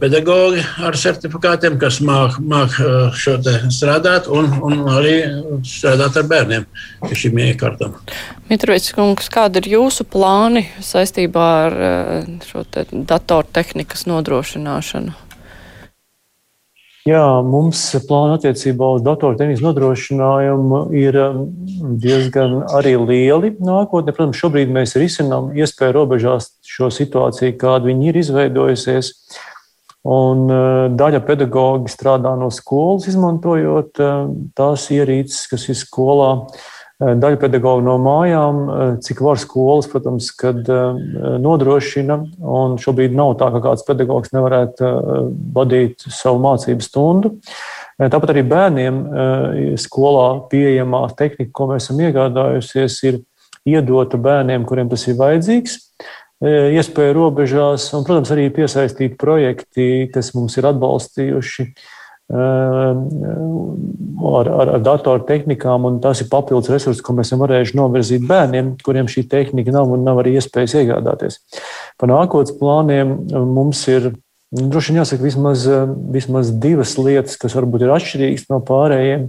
pedagogi 0.00 0.62
ar 0.84 0.98
certifikātiem, 0.98 1.78
kas 1.80 2.00
māk, 2.04 2.38
māk 2.38 2.76
šo 3.18 3.38
strādāt 3.74 4.28
un, 4.30 4.50
un 4.62 4.86
arī 4.94 5.16
strādāt 5.66 6.20
ar 6.20 6.30
bērniem 6.30 6.68
pie 7.04 7.20
šīm 7.24 7.42
iekārtām. 7.48 7.98
Mitrovics 8.50 8.92
kungs, 8.94 9.30
kāda 9.32 9.62
ir 9.62 9.70
jūsu 9.78 10.06
plāni 10.06 10.66
saistībā 10.84 11.50
ar 11.66 11.78
šo 12.44 12.66
datortehnikas 12.92 14.06
nodrošināšanu? 14.10 15.23
Jā, 17.04 17.42
mums 17.44 17.82
plāna 18.08 18.38
attiecībā 18.38 18.86
uz 18.96 19.02
datortehnikas 19.04 19.60
nodrošinājumu 19.60 20.78
ir 20.96 21.18
um, 21.20 21.42
diezgan 22.00 22.62
arī 22.78 22.94
lieli 22.96 23.50
nākotnē. 23.60 24.14
Protams, 24.16 24.40
šobrīd 24.40 24.72
mēs 24.72 24.96
risinām 24.96 25.50
iespēju 25.52 25.92
robežās 25.98 26.54
šo 26.64 26.88
situāciju, 26.88 27.58
kāda 27.60 27.90
viņi 27.90 28.08
ir 28.08 28.20
izveidojusies. 28.22 29.12
Un 30.16 30.48
uh, 30.48 30.62
daļa 30.96 31.20
pedagoģi 31.28 31.92
strādā 31.92 32.32
no 32.40 32.48
skolas, 32.48 33.04
izmantojot 33.12 34.00
uh, 34.00 34.24
tās 34.56 34.88
ierīces, 34.96 35.44
kas 35.52 35.68
ir 35.68 35.76
skolā. 35.76 36.30
Eh, 36.40 36.73
daļa 37.02 37.38
pedagoģa 37.42 37.82
no 37.82 37.96
mājām, 37.98 38.58
eh, 38.64 38.96
cik 39.02 39.20
var 39.24 39.38
skolas, 39.40 39.88
protams, 39.90 40.30
kad 40.38 40.62
eh, 40.68 41.38
nodrošina. 41.42 42.20
Un 42.38 42.76
šobrīd 42.78 43.14
nav 43.14 43.34
tā, 43.40 43.50
ka 43.54 43.62
kāds 43.64 43.86
pedagogs 43.86 44.30
nevarētu 44.34 44.90
vadīt 45.54 46.06
savu 46.06 46.42
mācību 46.44 46.84
stundu. 46.84 47.34
Tāpat 47.94 48.32
arī 48.32 48.42
bērniem 48.42 48.96
skolā 49.78 50.48
pieejamā 50.50 51.04
tehnika, 51.14 51.52
ko 51.54 51.68
mēs 51.70 51.84
esam 51.84 52.00
iegādājusies, 52.02 52.96
ir 53.06 53.20
iedota 53.70 54.18
bērniem, 54.18 54.64
kuriem 54.66 54.90
tas 54.90 55.06
ir 55.06 55.14
vajadzīgs 55.20 55.76
iespēju 56.44 57.14
robežās, 57.14 57.86
un, 57.94 58.02
protams, 58.04 58.32
arī 58.34 58.48
piesaistīt 58.52 59.14
projekti, 59.16 60.10
kas 60.12 60.32
mums 60.34 60.58
ir 60.58 60.66
atbalstījuši 60.72 61.68
ar, 62.32 64.48
ar, 64.48 64.70
ar 64.76 64.82
datortehnikām, 64.84 65.84
un 65.88 65.98
tas 66.04 66.22
ir 66.22 66.30
papildus 66.32 66.72
resursi, 66.72 67.02
ko 67.04 67.16
mēs 67.16 67.28
esam 67.28 67.42
varējuši 67.44 67.78
novirzīt 67.78 68.22
bērniem, 68.28 68.74
kuriem 68.84 69.10
šī 69.10 69.26
tehnika 69.30 69.74
nav 69.74 69.92
un 69.92 70.06
nav 70.06 70.22
arī 70.22 70.30
iespējas 70.38 70.76
iegādāties. 70.80 71.34
Par 72.00 72.12
nākotnes 72.12 72.56
plāniem 72.60 73.16
mums 73.50 73.80
ir. 73.92 74.02
Nu, 74.54 74.68
droši 74.70 74.92
vien 74.92 75.00
jāsaka, 75.02 75.24
vismaz, 75.24 75.64
vismaz 76.14 76.52
divas 76.62 76.92
lietas, 76.94 77.34
kas 77.40 77.56
varbūt 77.58 77.82
ir 77.82 77.90
atšķirīgas 77.90 78.44
no 78.52 78.60
pārējiem. 78.62 79.24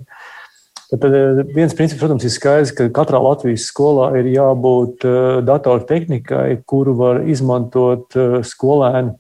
Tad 0.91 1.16
viens 1.56 1.74
princips, 1.74 1.98
protams, 1.98 2.28
ir 2.28 2.30
skaidrs, 2.30 2.70
ka 2.78 2.86
katrā 2.93 3.18
Latvijas 3.18 3.66
skolā 3.72 4.12
ir 4.20 4.30
jābūt 4.30 5.02
datortehnikai, 5.48 6.60
kuru 6.70 6.93
var 7.00 7.24
izmantot 7.26 8.14
skolēni 8.46 9.16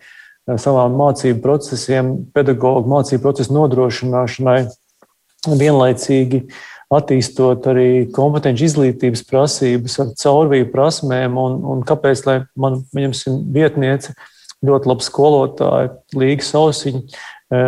savām 0.45 0.95
mācību 0.99 1.41
procesiem, 1.43 2.13
pedagoģu 2.35 2.89
mācību 2.91 3.23
procesu 3.23 3.55
nodrošināšanai, 3.55 4.59
vienlaicīgi 5.45 6.45
attīstot 6.93 7.65
arī 7.71 7.89
kompetenci 8.13 8.67
izglītības 8.69 9.25
prasības 9.29 9.97
caurvīju 10.21 10.69
prasmēm, 10.73 11.37
un, 11.41 11.59
un 11.73 11.85
kāpēc, 11.87 12.25
lai 12.27 12.39
man, 12.59 12.83
viņam 12.95 13.39
vietniece, 13.53 14.13
ļoti 14.65 14.89
laba 14.89 15.05
skolotāja, 15.05 15.93
Līga 16.17 16.45
Sausiņa, 16.45 17.01
e, 17.01 17.63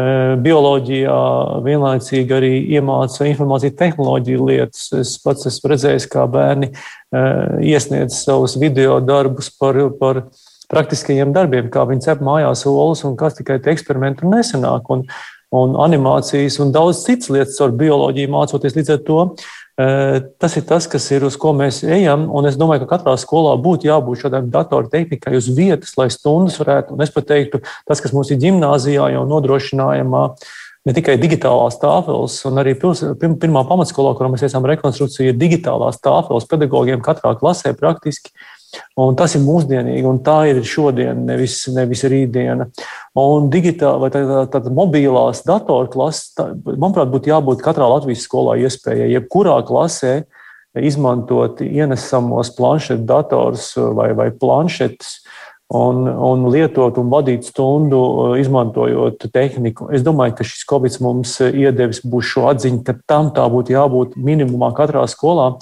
bioloģijā 0.45 1.17
vienlaicīgi 1.65 2.37
arī 2.37 2.51
iemāca 2.77 3.27
informāciju 3.29 3.75
tehnoloģiju 3.77 4.49
lietas. 4.49 4.87
Es 4.97 5.15
pats 5.21 5.49
esmu 5.49 5.73
redzējis, 5.73 6.07
kā 6.13 6.25
bērni 6.31 6.71
e, 6.71 6.77
iesniedz 7.73 8.21
savus 8.21 8.57
video 8.61 8.99
darbus 9.03 9.51
par, 9.59 9.81
par 9.99 10.23
praktiskajiem 10.71 11.33
darbiem, 11.35 11.71
kā 11.73 11.85
viņi 11.87 12.07
cep 12.09 12.23
mājās 12.25 12.65
olas 12.69 13.05
un 13.07 13.15
kas 13.19 13.39
tikai 13.39 13.59
tie 13.63 13.75
eksperimenti 13.75 14.27
nesenāk. 14.27 14.89
Un, 14.93 15.07
un 15.55 15.77
animācijas 15.79 16.59
un 16.59 16.73
daudz 16.75 17.05
citas 17.05 17.31
lietas 17.31 17.61
ar 17.63 17.71
bioloģiju 17.71 18.33
mācoties. 18.33 18.75
Līdz 18.75 18.97
ar 18.97 19.05
to 19.07 19.21
Tas 19.77 20.55
ir 20.57 20.63
tas, 20.65 20.87
kas 20.89 21.05
ir 21.13 21.21
uz 21.27 21.35
ko 21.37 21.51
mēs 21.53 21.83
ejam. 21.85 22.23
Es 22.49 22.55
domāju, 22.57 22.87
ka 22.87 22.95
katrā 22.95 23.13
skolā 23.21 23.51
būtu 23.61 23.85
jābūt 23.85 24.23
šādai 24.23 24.39
datortehnikai 24.49 25.35
uz 25.37 25.51
vietas, 25.53 25.93
lai 25.99 26.07
stundas 26.09 26.57
varētu. 26.57 26.95
Un 26.95 27.05
es 27.05 27.13
pat 27.13 27.27
teiktu, 27.29 27.61
tas, 27.85 28.01
kas 28.01 28.15
mums 28.15 28.31
ir 28.33 28.41
gimnājā, 28.41 29.05
jau 29.13 29.21
nodrošinājumā. 29.29 30.23
Ne 30.87 30.95
tikai 30.95 31.19
digitālās 31.21 31.77
tāfeles, 31.77 32.39
un 32.47 32.57
arī 32.57 32.73
pils, 32.79 33.03
pirmā 33.21 33.61
pamatskolā, 33.69 34.15
kurā 34.17 34.31
mēs 34.31 34.47
veicām 34.47 34.65
rekonstrukciju, 34.71 35.29
ir 35.29 35.37
digitālās 35.37 35.99
tāfeles 36.01 36.47
pedagogiem 36.49 37.03
katrā 37.05 37.35
klasē 37.37 37.75
praktiski. 37.77 38.33
Un 38.99 39.15
tas 39.17 39.35
ir 39.37 39.43
mūsdienīgi, 39.45 40.03
un 40.09 40.19
tā 40.25 40.41
ir 40.51 40.59
šodien, 40.67 41.21
nevis, 41.27 41.59
nevis 41.73 42.03
rītdiena. 42.09 42.67
Un 43.17 43.47
digitāla 43.53 44.01
vai 44.01 44.09
tāda 44.13 44.43
tā, 44.51 44.61
tā, 44.61 44.73
mobilās 44.73 45.43
datorklases, 45.47 46.33
tā, 46.37 46.49
manuprāt, 46.67 47.11
būtu 47.13 47.31
jābūt 47.31 47.63
katrā 47.65 47.87
Latvijas 47.93 48.25
skolā 48.27 48.57
iespējai, 48.65 49.13
jebkurā 49.15 49.61
klasē 49.67 50.19
izmantot 50.77 51.61
ienesamos 51.63 52.51
planšetu 52.57 53.07
dators 53.07 53.71
vai, 53.97 54.11
vai 54.17 54.29
planšetes 54.35 55.15
un, 55.73 56.05
un 56.07 56.45
lietot 56.51 56.97
un 57.01 57.09
vadīt 57.11 57.47
stundu, 57.49 58.01
izmantojot 58.39 59.27
tehniku. 59.33 59.89
Es 59.95 60.05
domāju, 60.05 60.37
ka 60.37 60.47
šis 60.47 60.63
Covid 60.69 60.99
mums 61.03 61.37
iedevis 61.47 62.03
būs 62.07 62.31
šo 62.33 62.47
atziņu, 62.53 62.83
ka 62.87 62.97
tam 63.09 63.33
tā 63.35 63.47
būtu 63.51 63.75
jābūt 63.75 64.15
minimumā 64.19 64.71
katrā 64.77 65.03
skolā. 65.11 65.53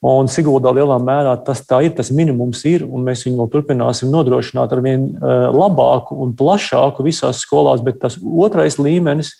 Un 0.00 0.30
Siguldā 0.32 0.70
lielā 0.72 0.96
mērā 0.96 1.34
tas 1.44 1.60
tā 1.68 1.82
ir, 1.84 1.92
tas 1.92 2.08
minimums 2.16 2.62
ir, 2.64 2.86
un 2.88 3.02
mēs 3.04 3.26
viņu 3.26 3.36
vēl 3.42 3.48
turpināsim 3.52 4.08
nodrošināt 4.08 4.72
ar 4.72 4.80
vien 4.80 5.10
eh, 5.12 5.48
labāku 5.52 6.16
un 6.24 6.32
plašāku 6.36 7.04
visās 7.04 7.42
skolās, 7.44 7.82
bet 7.84 8.00
tas 8.00 8.16
otrais 8.16 8.78
līmenis 8.80 9.34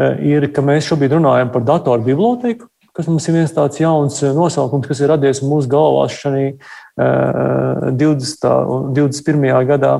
eh, 0.00 0.16
ir, 0.32 0.48
ka 0.56 0.64
mēs 0.64 0.88
šobrīd 0.88 1.12
runājam 1.18 1.52
par 1.52 1.66
datoru 1.68 2.06
biblioteku, 2.08 2.70
kas 2.96 3.10
mums 3.12 3.28
ir 3.28 3.36
viens 3.36 3.52
tāds 3.52 3.82
jauns 3.82 4.22
eh, 4.24 4.32
nosaukums, 4.32 4.88
kas 4.88 5.04
ir 5.04 5.12
radies 5.12 5.44
mūsu 5.44 5.68
galvās 5.68 6.16
šajā 6.22 6.56
20. 7.00 8.48
un 8.48 8.90
21. 8.96 9.44
gadā. 9.68 9.92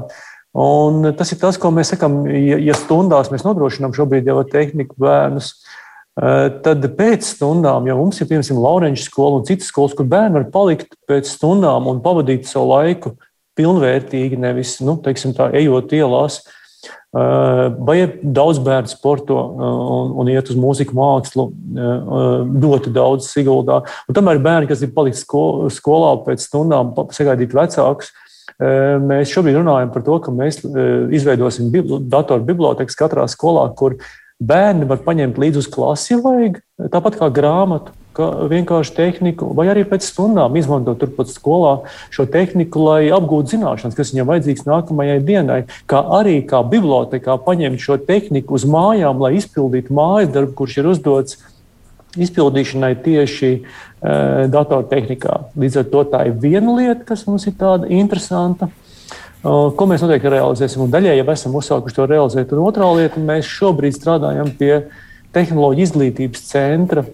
Un 0.56 1.04
tas 1.16 1.30
ir 1.32 1.38
tas, 1.40 1.60
ko 1.60 1.68
mēs 1.72 1.92
sakām, 1.92 2.22
ja, 2.32 2.74
stundās 2.76 3.28
mēs 3.32 3.44
nodrošinām 3.44 3.92
šobrīd 3.96 4.26
jau 4.28 4.40
tehniku 4.48 4.96
bērnus, 5.00 5.52
Eh, 5.52 5.68
tad 6.64 6.84
pēc 6.98 7.24
stundām, 7.24 7.86
ja 7.88 7.96
mums 7.96 8.20
ir 8.20 8.28
piemēram 8.28 8.60
Laurenča 8.60 9.06
skola 9.06 9.40
un 9.40 9.48
citas 9.48 9.70
skolas, 9.72 9.96
kur 9.96 10.08
bērni 10.10 10.36
var 10.36 10.46
palikt 10.52 10.96
pēc 11.08 11.28
stundām 11.30 11.88
un 11.88 12.02
pavadīt 12.04 12.48
savu 12.48 12.74
laiku 12.74 13.14
pilnvērtīgi, 13.58 14.38
nevis, 14.40 14.78
nu, 14.84 14.98
teiksim, 15.00 15.32
tā, 15.36 15.48
ejot 15.56 15.92
ielās, 15.96 16.40
eh, 16.44 17.64
vai 17.88 17.96
ir 18.02 18.14
daudz 18.20 18.60
bērnu 18.64 18.92
sporto 18.92 19.38
eh, 19.40 19.74
un, 19.96 20.14
un 20.22 20.32
iet 20.32 20.52
uz 20.52 20.60
mūziku 20.60 20.96
mākslu, 20.96 21.50
ļoti 22.60 22.92
daudz 22.94 23.30
Siguldā. 23.32 23.80
Un 24.08 24.16
tomēr 24.16 24.42
bērni, 24.44 24.68
kas 24.70 24.84
ir 24.84 24.92
palikuši 24.96 25.72
skolā 25.76 26.14
pēc 26.26 26.48
stundām, 26.48 26.96
sagaidīt 27.16 27.56
vecākus, 27.56 28.12
Mēs 28.60 29.30
šobrīd 29.32 29.54
runājam 29.56 29.88
par 29.94 30.02
to, 30.04 30.18
ka 30.20 30.32
mēs 30.36 30.58
izveidosim 31.16 31.70
datoru 32.12 32.44
bibliotekas 32.44 32.98
katrā 32.98 33.24
skolā, 33.30 33.62
kur 33.78 33.94
Bērni 34.40 34.86
var 34.88 35.02
paņemt 35.04 35.36
līdzi 35.36 35.60
uz 35.60 35.66
klasi, 35.68 36.14
ja 36.14 36.20
vajag, 36.24 36.62
tāpat 36.92 37.18
kā 37.20 37.28
grāmatu, 37.36 37.92
kā 38.16 38.28
vienkārši 38.50 38.94
tehniku, 38.96 39.50
vai 39.56 39.66
arī 39.70 39.84
pēc 39.88 40.06
stundām 40.08 40.56
izmantot 40.56 40.98
turpat 41.02 41.28
skolā 41.28 41.74
šo 42.14 42.24
tehniku, 42.30 42.82
lai 42.88 43.12
apgūtu 43.14 43.54
zināšanas, 43.54 43.96
kas 43.98 44.14
viņam 44.14 44.30
vajadzīgs 44.32 44.66
nākamajai 44.66 45.20
dienai. 45.28 45.60
Kā 45.90 46.00
arī 46.20 46.40
kā 46.48 46.62
bibliotekā 46.66 47.36
paņemt 47.44 47.84
šo 47.84 48.00
tehniku 48.00 48.56
uz 48.56 48.64
mājām, 48.64 49.20
lai 49.22 49.36
izpildītu 49.38 49.94
mājas 49.94 50.32
darbu, 50.34 50.56
kurš 50.62 50.80
ir 50.80 50.90
uzdots 50.94 51.40
izpildīšanai 52.18 52.94
tieši 53.04 53.50
e, 53.54 53.60
datortehnikā. 54.50 55.36
Līdz 55.60 55.82
ar 55.82 55.90
to 55.92 56.04
tā 56.10 56.24
ir 56.30 56.38
viena 56.42 56.74
lieta, 56.74 57.04
kas 57.12 57.26
mums 57.28 57.46
ir 57.46 57.54
tāda 57.60 57.90
interesanta. 57.92 58.70
Ko 59.42 59.86
mēs 59.88 60.02
noteikti 60.04 60.32
realizēsim? 60.34 60.82
Un 60.84 60.90
daļai 60.92 61.16
jau 61.16 61.28
esam 61.32 61.54
uzsākuši 61.56 61.96
to 61.96 62.06
realizēt. 62.10 62.50
Un 62.52 62.66
otrā 62.66 62.88
lieta, 62.96 63.22
mēs 63.24 63.48
šobrīd 63.48 63.96
strādājam 63.96 64.50
pie 64.58 64.74
tehnoloģiju 65.32 65.86
izglītības 65.86 66.42
centra, 66.48 67.04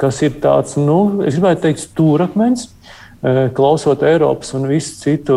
kas 0.00 0.20
ir 0.24 0.38
tāds, 0.40 0.78
nu, 0.80 1.24
es 1.26 1.36
gribētu 1.36 1.66
teikt, 1.66 1.82
stūrakmeņs. 1.84 2.68
Klausot 3.54 4.00
Eiropas 4.02 4.50
un 4.58 4.64
visu 4.66 4.96
citu 4.98 5.36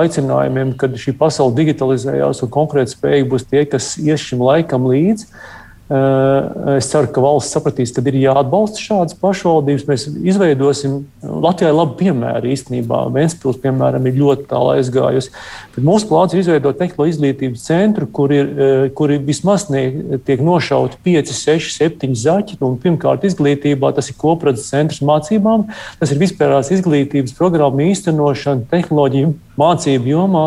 aicinājumiem, 0.00 0.72
kad 0.80 0.96
šī 0.98 1.12
pasaule 1.20 1.54
digitalizējās 1.54 2.42
un 2.42 2.50
konkrēti 2.56 2.96
spēja 2.96 3.28
būs 3.30 3.46
tie, 3.46 3.62
kas 3.70 3.92
ies 4.02 4.24
šim 4.24 4.42
laikam 4.42 4.88
līdzi. 4.90 5.28
Eh, 5.28 5.55
es 5.86 6.88
ceru, 6.90 7.06
ka 7.14 7.22
valsts 7.22 7.54
sapratīs, 7.54 7.92
ka 7.94 8.02
ir 8.10 8.16
jāatbalsta 8.18 8.80
šādas 8.82 9.14
pašvaldības. 9.20 9.84
Mēs 9.86 10.06
izveidosim 10.32 10.96
Latvijai 11.22 11.70
labu 11.70 11.94
piemēru 12.00 12.50
īstenībā. 12.50 13.04
Vēnspils, 13.14 13.60
piemēram, 13.62 14.08
ir 14.10 14.18
ļoti 14.18 14.48
tālu 14.50 14.72
aizgājusi. 14.74 15.30
Bet 15.76 15.86
mūsu 15.86 16.08
plāns 16.10 16.34
ir 16.34 16.42
izveidot 16.42 16.80
tehnoloģiju 16.80 17.14
izglītības 17.14 17.68
centru, 17.68 18.08
kur, 18.10 18.34
ir, 18.34 18.50
eh, 18.50 18.88
kur 18.98 19.14
ir 19.14 19.22
vismaz 19.22 19.68
tiek 19.70 20.42
nošauti 20.42 20.98
5, 21.06 21.32
6, 21.38 21.70
7 21.78 22.18
zaķi. 22.18 22.58
Un 22.66 22.74
pirmkārt, 22.82 23.22
izglītībā 23.22 23.94
tas 23.94 24.10
ir 24.10 24.18
kopradzes 24.18 24.66
centrs 24.74 25.00
mācībām, 25.06 25.68
tas 26.00 26.10
ir 26.10 26.18
vispārās 26.18 26.72
izglītības 26.74 27.36
programmu 27.38 27.86
īstenošana 27.92 28.66
tehnoloģiju 28.74 29.34
mācību 29.56 30.14
jomā 30.16 30.46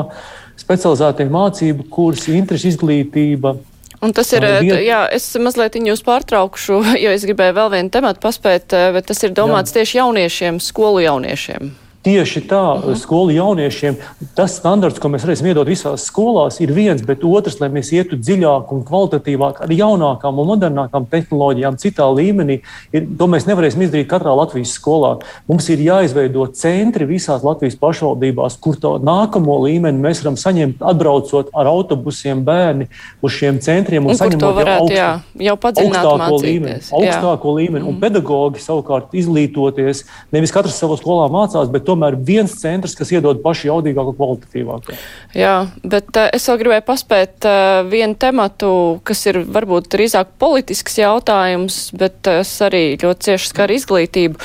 specializētie 0.59 1.29
mācību 1.31 1.87
kursi, 1.89 2.35
interešu 2.35 2.73
izglītība, 2.73 3.55
Un 3.99 4.13
tas 4.15 4.29
ir, 4.31 4.45
jā, 4.63 5.01
es 5.11 5.25
mazliet 5.43 5.75
jūs 5.75 6.03
pārtraukšu, 6.07 6.79
jo 7.03 7.11
es 7.11 7.25
gribēju 7.27 7.57
vēl 7.57 7.73
vienu 7.75 7.93
tematu 7.93 8.23
paspēt, 8.23 8.71
eh, 8.71 8.89
bet 8.95 9.09
tas 9.11 9.23
ir 9.27 9.35
domāts 9.35 9.73
jā. 9.73 9.81
tieši 9.81 9.99
jauniešiem, 9.99 10.63
skolu 10.63 11.03
jauniešiem. 11.03 11.73
Tieši 11.99 12.41
tā, 12.47 12.79
-huh. 12.79 12.95
skolu 12.95 13.31
jauniešiem 13.35 13.95
tas 14.35 14.55
standarts, 14.55 14.99
ko 14.99 15.09
mēs 15.11 15.25
varēsim 15.25 15.49
iedot 15.51 15.67
visās 15.67 16.05
skolās, 16.07 16.61
ir 16.63 16.71
viens, 16.71 17.01
bet 17.03 17.23
otrs, 17.23 17.59
lai 17.59 17.67
mēs 17.69 17.91
ietu 17.91 18.15
dziļāk 18.15 18.71
un 18.71 18.83
kvalitatīvāk 18.87 19.59
ar 19.65 19.69
jaunākām 19.69 20.39
un 20.39 20.47
modernākām 20.47 21.05
tehnoloģijām, 21.11 21.75
citā 21.75 22.07
līmenī, 22.07 22.61
ir, 22.93 23.07
to 23.19 23.27
mēs 23.27 23.47
nevarēsim 23.49 23.81
izdarīt 23.83 24.07
katrā 24.07 24.31
Latvijas 24.31 24.71
skolā. 24.79 25.17
Mums 25.47 25.69
ir 25.69 25.79
jāizveido 25.79 26.47
centri 26.53 27.05
visās 27.05 27.43
Latvijas 27.43 27.75
pašvaldībās, 27.75 28.55
kur 28.63 28.79
to 28.79 28.95
nākamo 29.03 29.59
līmeni 29.65 29.99
mēs 29.99 30.23
varam 30.23 30.37
saņemt, 30.39 30.79
atbraucot 30.79 31.51
ar 31.53 31.67
autobusiem 31.67 32.45
bērni 32.45 32.87
uz 33.21 33.31
šiem 33.35 33.59
centriem 33.59 34.05
un, 34.05 34.15
un 34.15 34.17
saņemot 34.17 34.55
varētu, 34.55 34.85
augstu, 34.85 34.95
jā, 34.95 35.19
jau 35.35 35.57
augstāko 35.57 36.15
mācīties, 36.23 36.47
līmeni. 36.47 36.79
Augstāko 36.95 37.51
jā. 37.51 37.57
līmeni. 37.59 37.83
Un 37.83 37.97
mm. 37.97 37.99
pedagogi 37.99 38.63
savukārt 38.63 39.11
izglītoties, 39.11 40.05
nevis 40.31 40.55
katrs 40.55 40.79
savā 40.79 40.95
skolā 40.95 41.27
mācās, 41.27 41.67
bet 41.67 41.89
tomēr 41.89 41.98
viens 42.25 42.53
centrs, 42.61 42.95
kas 42.97 43.11
iedod 43.13 43.41
pašu 43.43 43.69
jaudīgāko, 43.69 44.15
kvalitatīvāko. 44.17 44.97
Jā, 45.37 45.55
bet 45.83 46.09
uh, 46.15 46.29
es 46.35 46.47
vēl 46.49 46.59
gribēju 46.63 46.85
paspēt 46.87 47.47
uh, 47.49 47.81
vienu 47.89 48.17
tematu, 48.19 48.71
kas 49.07 49.25
ir 49.29 49.43
varbūt 49.45 49.91
drīzāk 49.93 50.35
politisks 50.41 50.99
jautājums, 51.01 51.89
bet 51.99 52.21
tas 52.27 52.55
uh, 52.59 52.67
arī 52.69 52.83
ļoti 53.01 53.29
cieši 53.29 53.53
skar 53.53 53.73
izglītību. 53.75 54.39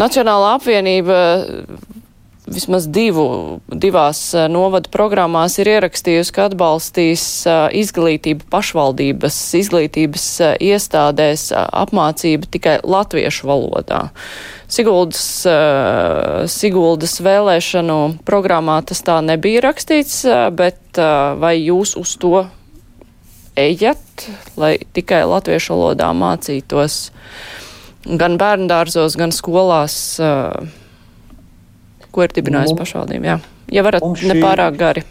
Nacionālā 0.00 0.54
apvienība 0.56 1.18
vismaz 2.52 2.86
divu, 2.90 3.60
divās 3.68 4.32
novada 4.50 4.90
programmās 4.92 5.58
ir 5.62 5.70
ierakstījusi, 5.76 6.32
ka 6.34 6.48
atbalstīs 6.50 7.24
izglītību 7.78 8.48
pašvaldības, 8.50 9.38
izglītības 9.60 10.26
iestādēs 10.58 11.50
apmācību 11.54 12.50
tikai 12.56 12.80
latviešu 12.82 13.48
valodā. 13.48 14.02
Siguldas, 14.72 15.44
Siguldas 16.48 17.18
vēlēšanu 17.20 17.98
programmā 18.24 18.78
tas 18.88 19.02
tā 19.04 19.18
nebija 19.24 19.60
rakstīts, 19.66 20.22
bet 20.56 20.96
vai 21.42 21.58
jūs 21.58 21.92
uz 22.00 22.14
to 22.22 22.46
ejat, 23.60 24.26
lai 24.56 24.78
tikai 24.96 25.22
latviešu 25.28 25.76
valodā 25.76 26.08
mācītos 26.16 27.10
gan 28.08 28.38
bērndārzos, 28.40 29.18
gan 29.20 29.34
skolās? 29.36 29.96
Ko 32.12 32.24
ir 32.24 32.32
dibinājusi 32.36 32.76
pašvaldība. 32.76 33.28
Jā. 33.28 33.36
Ja 33.72 33.84
varat 33.84 34.04
šī... 34.04 34.32
nepārāk 34.32 34.76
gari. 34.80 35.04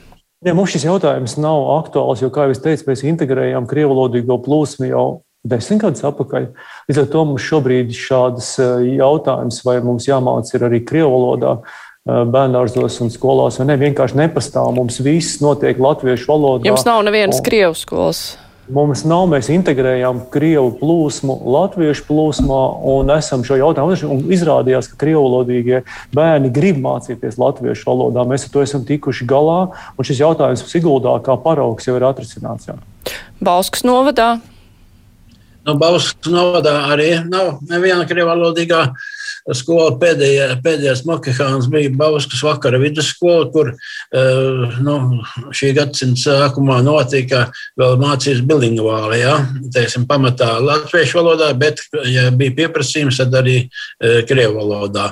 Ja 0.46 0.56
mums 0.58 0.74
šis 0.74 0.88
jautājums 0.88 1.38
nav 1.38 1.68
aktuāls, 1.78 2.22
jo, 2.24 2.32
kā 2.34 2.48
jau 2.50 2.58
teicu, 2.66 2.88
mēs 2.90 3.06
integrējām 3.06 3.70
krievalodīgo 3.70 4.42
plūsmu 4.42 4.90
jau 4.90 5.06
desmit 5.48 5.82
gadus 5.82 6.04
atpakaļ. 6.06 6.50
Līdz 6.90 7.00
ar 7.04 7.08
to 7.14 7.24
mums 7.30 7.46
šobrīd 7.46 7.96
šādas 7.98 8.54
eh, 8.62 8.92
jautājums, 9.00 9.62
vai 9.66 9.80
mums 9.86 10.10
jāmāca 10.10 10.58
ir 10.58 10.68
arī 10.70 10.84
krievalodā 10.86 11.58
eh, 11.62 12.22
bērnārzos 12.34 13.02
un 13.06 13.12
skolās, 13.14 13.60
vai 13.62 13.72
ne, 13.72 13.80
vienkārši 13.82 14.22
nepastāv. 14.22 14.72
Mums 14.78 15.02
viss 15.06 15.42
notiek 15.44 15.82
latviešu 15.82 16.30
valodā. 16.32 16.70
Jums 16.70 16.88
nav 16.88 17.04
nevienas 17.08 17.42
un... 17.42 17.46
krievu 17.50 17.78
skolas. 17.80 18.24
Mums 18.72 19.02
nav, 19.04 19.26
mēs 19.28 19.50
integrējām 19.52 20.22
krievu 20.32 20.70
plūsmu 20.80 21.34
latviešu 21.52 22.06
plūsmā 22.08 22.60
un 22.88 23.10
esam 23.12 23.42
šo 23.44 23.58
jautājumu. 23.60 23.98
Un 24.14 24.22
izrādījās, 24.32 24.88
ka 24.92 25.00
krievulodīgie 25.02 25.82
bērni 26.16 26.54
grib 26.54 26.80
mācīties 26.80 27.36
latviešu 27.42 27.90
valodā. 27.90 28.24
Mēs 28.30 28.46
ar 28.48 28.54
to 28.54 28.64
esam 28.64 28.86
tikuši 28.88 29.28
galā, 29.28 29.58
un 29.98 30.08
šis 30.08 30.22
jautājums 30.22 30.64
Siguldā 30.72 31.18
kā 31.26 31.36
paraugs 31.42 31.90
jau 31.90 31.98
ir 31.98 32.06
atrisināts. 32.14 32.70
Bauskas 33.44 33.84
novadā 33.84 34.38
No 35.68 35.76
Bauskas 35.78 36.32
novadā 36.32 36.74
arī 36.90 37.12
nav 37.30 37.60
neviena 37.70 38.08
krievalodīgā 38.10 38.82
skola. 39.58 39.94
Pēdējā, 40.02 40.48
pēdējais 40.64 41.04
Mokehāns 41.06 41.68
bija 41.72 41.92
Bauskas 41.98 42.42
vakara 42.46 42.80
vidusskola, 42.82 43.46
kur 43.54 43.72
uh, 43.74 44.80
nu, 44.82 44.98
šī 45.54 45.72
gadsimta 45.78 46.22
sākumā 46.24 46.80
notika 46.86 47.48
vēl 47.80 47.98
mācības 48.02 48.44
bilingvāli, 48.50 49.22
ja? 49.22 49.38
Teiksim, 49.74 50.08
pamatā 50.10 50.56
latviešu 50.66 51.22
valodā, 51.22 51.52
bet, 51.58 51.84
ja 52.10 52.30
bija 52.34 52.58
pieprasījums, 52.64 53.22
tad 53.22 53.38
arī 53.44 53.58
uh, 53.62 54.22
krievu 54.30 54.58
valodā. 54.64 55.12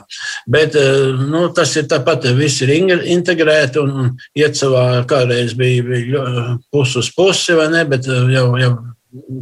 Bet 0.49 0.77
uh, 0.79 1.13
nu, 1.29 1.47
tas 1.53 1.75
ir 1.77 1.89
tāpat, 1.91 2.29
viss 2.37 2.65
ir 2.65 2.73
integrēti 2.73 3.81
un 3.81 4.15
iet 4.37 4.57
savā, 4.57 5.03
kādreiz 5.09 5.53
bija, 5.57 5.85
bija 5.93 6.45
pus 6.73 6.97
uz 6.97 7.13
pusi, 7.13 7.57
vai 7.57 7.69
ne, 7.73 7.85
bet 7.89 8.09
jau, 8.09 8.47
jau 8.57 8.73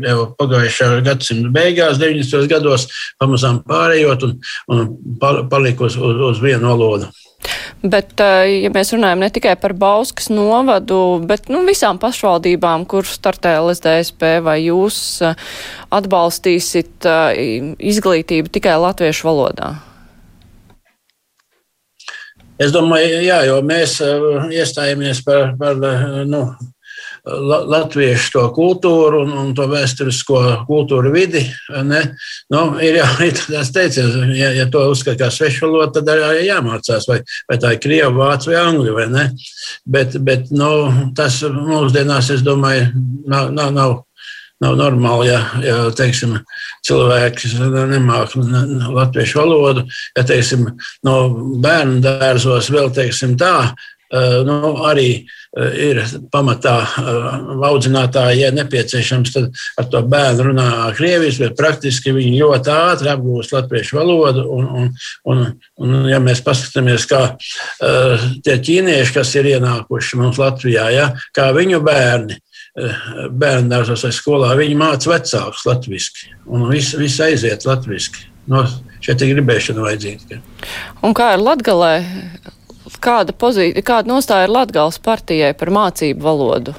jau 0.07 0.19
pagājušā 0.39 0.89
gadsimta 1.05 1.51
beigās, 1.53 1.99
90. 1.99 2.47
gados, 2.51 2.87
pamazām 3.19 3.61
pārējot 3.67 4.27
un, 4.27 4.35
un 4.71 4.83
palika 5.51 5.87
uz, 5.87 5.97
uz, 5.99 6.21
uz 6.31 6.43
vienu 6.43 6.71
valodu. 6.71 7.09
Bet, 7.85 8.15
eh, 8.23 8.63
ja 8.63 8.71
mēs 8.73 8.91
runājam 8.95 9.21
ne 9.21 9.29
tikai 9.33 9.53
par 9.61 9.75
Bauskas 9.77 10.31
novadu, 10.33 11.19
bet 11.29 11.51
nu, 11.53 11.61
visām 11.67 11.99
pašvaldībām, 12.01 12.87
kur 12.89 13.05
startē 13.05 13.57
LSDSP, 13.61 14.39
vai 14.45 14.57
jūs 14.63 14.97
eh, 15.21 15.35
atbalstīsit 15.93 17.05
eh, 17.05 17.43
izglītību 17.91 18.53
tikai 18.57 18.79
latviešu 18.81 19.29
valodā? 19.29 19.75
Es 22.57 22.71
domāju, 22.73 23.19
jā, 23.21 23.43
jo 23.45 23.59
mēs 23.61 23.99
iestājāmies 24.01 25.21
par, 25.21 25.51
par 25.59 25.77
nu, 26.25 26.39
latviešu 27.67 28.31
to 28.33 28.43
kultūru 28.55 29.21
un, 29.25 29.33
un 29.41 29.51
to 29.57 29.67
vēsturisko 29.69 30.41
kultūru 30.67 31.11
vidi. 31.13 31.43
Ne? 31.87 32.03
Nu, 32.53 32.63
ir 32.83 32.99
jau 33.01 33.09
tāds 33.51 33.71
teiciens, 33.75 34.15
ja, 34.37 34.53
ja 34.55 34.67
to 34.71 34.85
uzskata 34.91 35.25
kā 35.25 35.31
svešu 35.33 35.67
valodu, 35.67 35.99
tad 35.99 36.11
arī 36.13 36.47
jāmācās, 36.47 37.07
vai, 37.09 37.21
vai 37.49 37.59
tā 37.61 37.75
ir 37.75 37.83
krievu, 37.83 38.15
vācu 38.21 38.53
vai 38.53 38.59
angļu. 38.63 38.97
Vai 38.97 39.07
ne? 39.13 39.29
bet 39.85 40.17
bet 40.23 40.51
nu, 40.55 40.71
tas 41.17 41.41
mūsdienās, 41.43 42.31
es 42.33 42.45
domāju, 42.45 42.91
nav. 43.27 43.53
nav, 43.55 43.71
nav 43.75 44.03
Nav 44.57 44.73
normāli, 44.73 45.27
ja, 45.29 45.37
ja 45.61 45.73
teiksim, 45.93 46.31
cilvēki 46.87 47.51
nemāķi 47.91 48.41
latviešu 48.89 49.37
valodu. 49.37 49.83
Ja 50.17 50.23
teiksim, 50.25 50.63
no 51.05 51.17
bērnu 51.61 51.99
dārzos 52.01 52.71
vēl 52.73 52.89
teiksim, 52.95 53.35
tā, 53.37 53.75
nu, 54.47 54.71
arī 54.87 55.07
eh, 55.13 55.73
ir 55.89 55.99
pamatā 56.31 56.75
eh, 56.85 57.25
audzinātāji, 57.67 58.41
ja 58.45 58.51
nepieciešams, 58.55 59.33
tad 59.33 59.59
ar 59.81 59.89
to 59.91 60.01
bērnu 60.07 60.45
runā 60.49 60.67
krieviski, 60.95 61.47
bet 61.47 61.57
praktiski 61.59 62.15
viņi 62.15 62.39
ļoti 62.39 62.71
ātri 62.71 63.11
apgūst 63.11 63.55
latviešu 63.55 63.99
valodu. 63.99 64.45
Un, 64.47 64.67
un, 64.67 64.89
un, 65.27 65.43
un, 65.83 65.97
ja 66.07 66.21
mēs 66.23 66.43
paskatāmies, 66.45 67.07
kā 67.09 67.21
tie 68.45 68.57
ķīnieši, 68.63 69.13
kas 69.15 69.35
ir 69.35 69.51
ienākuši 69.55 70.19
mums 70.21 70.39
Latvijā, 70.41 70.87
ja, 70.95 71.11
kā 71.35 71.51
viņu 71.55 71.81
bērni. 71.85 72.39
Bērnu 72.77 73.71
dārzos 73.71 74.03
vai 74.05 74.11
skolā 74.13 74.51
viņi 74.59 74.75
māca 74.77 75.09
vecākus 75.09 75.63
latviešu, 75.65 76.27
un 76.53 76.67
viss 76.69 76.93
vis 76.93 77.15
aiziet 77.25 77.65
latviešu. 77.65 78.27
No, 78.47 78.61
šeit 79.03 79.23
ir 79.25 79.33
gribēšana 79.33 79.83
vajadzīga. 79.83 80.37
Un 81.03 81.17
kā 81.17 81.33
ir 81.35 81.41
Latgalē? 81.43 81.95
Kāda, 83.03 83.33
pozīcija, 83.33 83.83
kāda 83.85 84.11
nostāja 84.11 84.47
ir 84.47 84.53
Latgales 84.53 84.99
partijai 85.03 85.53
par 85.57 85.73
mācību 85.73 86.23
valodu? 86.23 86.75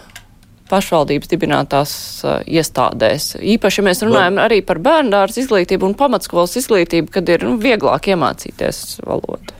pašvaldības 0.68 1.30
dibinātās 1.30 1.92
uh, 2.24 2.40
iestādēs. 2.44 3.32
Īpaši, 3.40 3.80
ja 3.80 3.86
mēs 3.88 4.02
runājam 4.04 4.40
arī 4.42 4.60
par 4.66 4.80
bērndārs 4.84 5.38
izglītību 5.42 5.90
un 5.90 5.96
pamatskolas 5.98 6.58
izglītību, 6.60 7.12
kad 7.14 7.28
ir 7.32 7.46
nu, 7.46 7.56
vieglāk 7.62 8.10
iemācīties 8.12 9.00
valodu. 9.06 9.56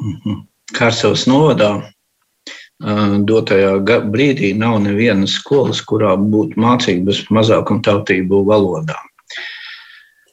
Mm 0.00 0.18
-hmm. 0.24 0.42
Kārsavas 0.76 1.26
novadā 1.26 1.70
uh, 1.80 3.16
dotajā 3.32 3.78
brīdī 4.12 4.52
nav 4.56 4.80
nevienas 4.82 5.38
skolas, 5.40 5.82
kurā 5.82 6.16
būtu 6.16 6.60
mācības 6.60 7.24
mazākumtautību 7.30 8.44
valodā. 8.46 9.00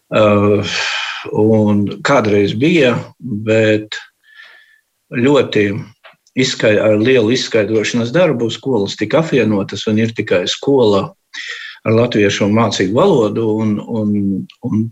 Uh, 0.08 0.78
un 1.32 1.88
kādreiz 2.04 2.54
bija, 2.56 2.96
bet 3.20 3.98
ļoti 5.14 5.70
izskaid, 6.38 6.80
ar 6.82 6.98
lielu 7.02 7.32
izskaidrošanas 7.36 8.12
darbu 8.16 8.50
skolas 8.54 8.98
tika 9.00 9.22
apvienotas 9.24 9.88
un 9.90 10.02
ir 10.02 10.14
tikai 10.18 10.46
skola 10.52 11.08
ar 11.88 11.96
latviešu 11.96 12.50
mācību 12.52 12.98
valodu. 12.98 13.48
Un, 13.64 13.76
un, 13.80 14.14
un 14.68 14.86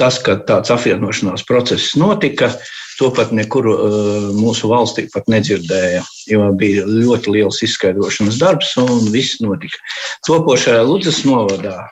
tas, 0.00 0.18
ka 0.22 0.36
tāds 0.46 0.72
apvienošanās 0.74 1.46
process 1.48 1.94
notika, 1.98 2.52
to 2.98 3.10
pat 3.14 3.32
nekur 3.34 3.66
uh, 3.70 4.30
mūsu 4.36 4.70
valstī 4.70 5.08
pat 5.10 5.26
nedzirdēja, 5.30 6.04
jo 6.30 6.46
bija 6.58 6.86
ļoti 6.86 7.34
liels 7.34 7.62
izskaidrošanas 7.66 8.38
darbs 8.42 8.76
un 8.82 9.10
viss 9.14 9.40
notika. 9.42 9.80
Topošajā 10.28 10.84
Ludzas 10.86 11.24
novadā 11.26 11.88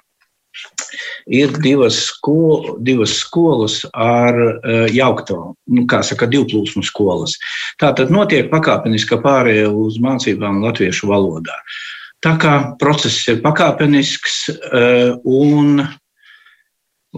ir 1.26 1.52
divas, 1.64 1.98
skol, 2.08 2.76
divas 2.84 3.14
skolas 3.20 3.80
ar 3.92 4.38
uh, 4.38 4.86
jaukto, 4.92 5.54
nu, 5.72 5.86
kā 5.90 6.02
saka, 6.06 6.28
divplūsmu 6.30 6.84
skolas. 6.86 7.36
Tā 7.80 7.92
tad 7.98 8.12
notiek 8.14 8.50
pakāpeniska 8.52 9.20
pārēja 9.24 9.70
uz 9.70 9.98
mācībām 10.02 10.62
latviešu 10.64 11.10
valodā. 11.10 11.56
Tā 12.22 12.36
kā 12.38 12.56
process 12.78 13.26
ir 13.32 13.40
pakāpenisks 13.42 14.44
uh, 14.52 15.16
un, 15.26 15.82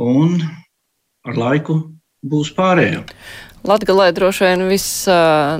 un 0.01 0.39
ar 1.25 1.41
laiku 1.41 1.81
būs 2.25 2.55
pārējā. 2.57 3.05
Latgalē 3.64 4.11
droši 4.12 4.45
vien 4.45 4.66
viss 4.68 5.07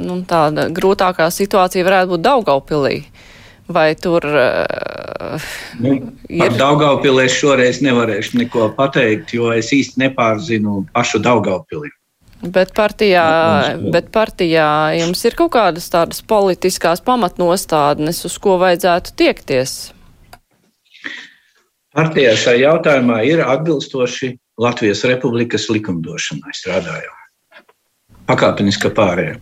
nu, 0.03 0.19
tāda 0.29 0.67
grūtākā 0.77 1.31
situācija 1.33 1.87
varētu 1.87 2.11
būt 2.13 2.25
Daugaupilī. 2.27 2.99
Vai 3.69 3.95
tur 3.97 4.25
uh, 4.29 5.41
nu, 5.81 5.95
par 6.29 6.51
ir? 6.53 6.57
Daugaupili 6.61 7.25
es 7.25 7.37
šoreiz 7.39 7.81
nevarēšu 7.85 8.37
neko 8.43 8.69
pateikt, 8.77 9.33
jo 9.39 9.49
es 9.57 9.73
īsti 9.73 10.03
nepārzinu 10.03 10.83
pašu 10.93 11.23
Daugaupili. 11.25 11.89
Bet 12.45 12.75
partijā, 12.77 13.25
bet 13.89 14.11
partijā 14.13 14.69
jums 14.99 15.23
ir 15.25 15.37
kaut 15.39 15.55
kādas 15.55 15.89
tādas 15.89 16.21
politiskās 16.21 17.01
pamatnostādnes, 17.01 18.21
uz 18.29 18.37
ko 18.37 18.59
vajadzētu 18.61 19.15
tiekties? 19.17 19.95
Partijā 21.95 22.35
šajā 22.37 22.67
jautājumā 22.67 23.23
ir 23.25 23.41
atbilstoši 23.47 24.35
Latvijas 24.61 25.07
Republikas 25.09 25.71
likumdošanai 25.73 26.53
strādājot. 26.53 27.65
Pakāpeniska 28.29 28.93
pārējai. 28.93 29.39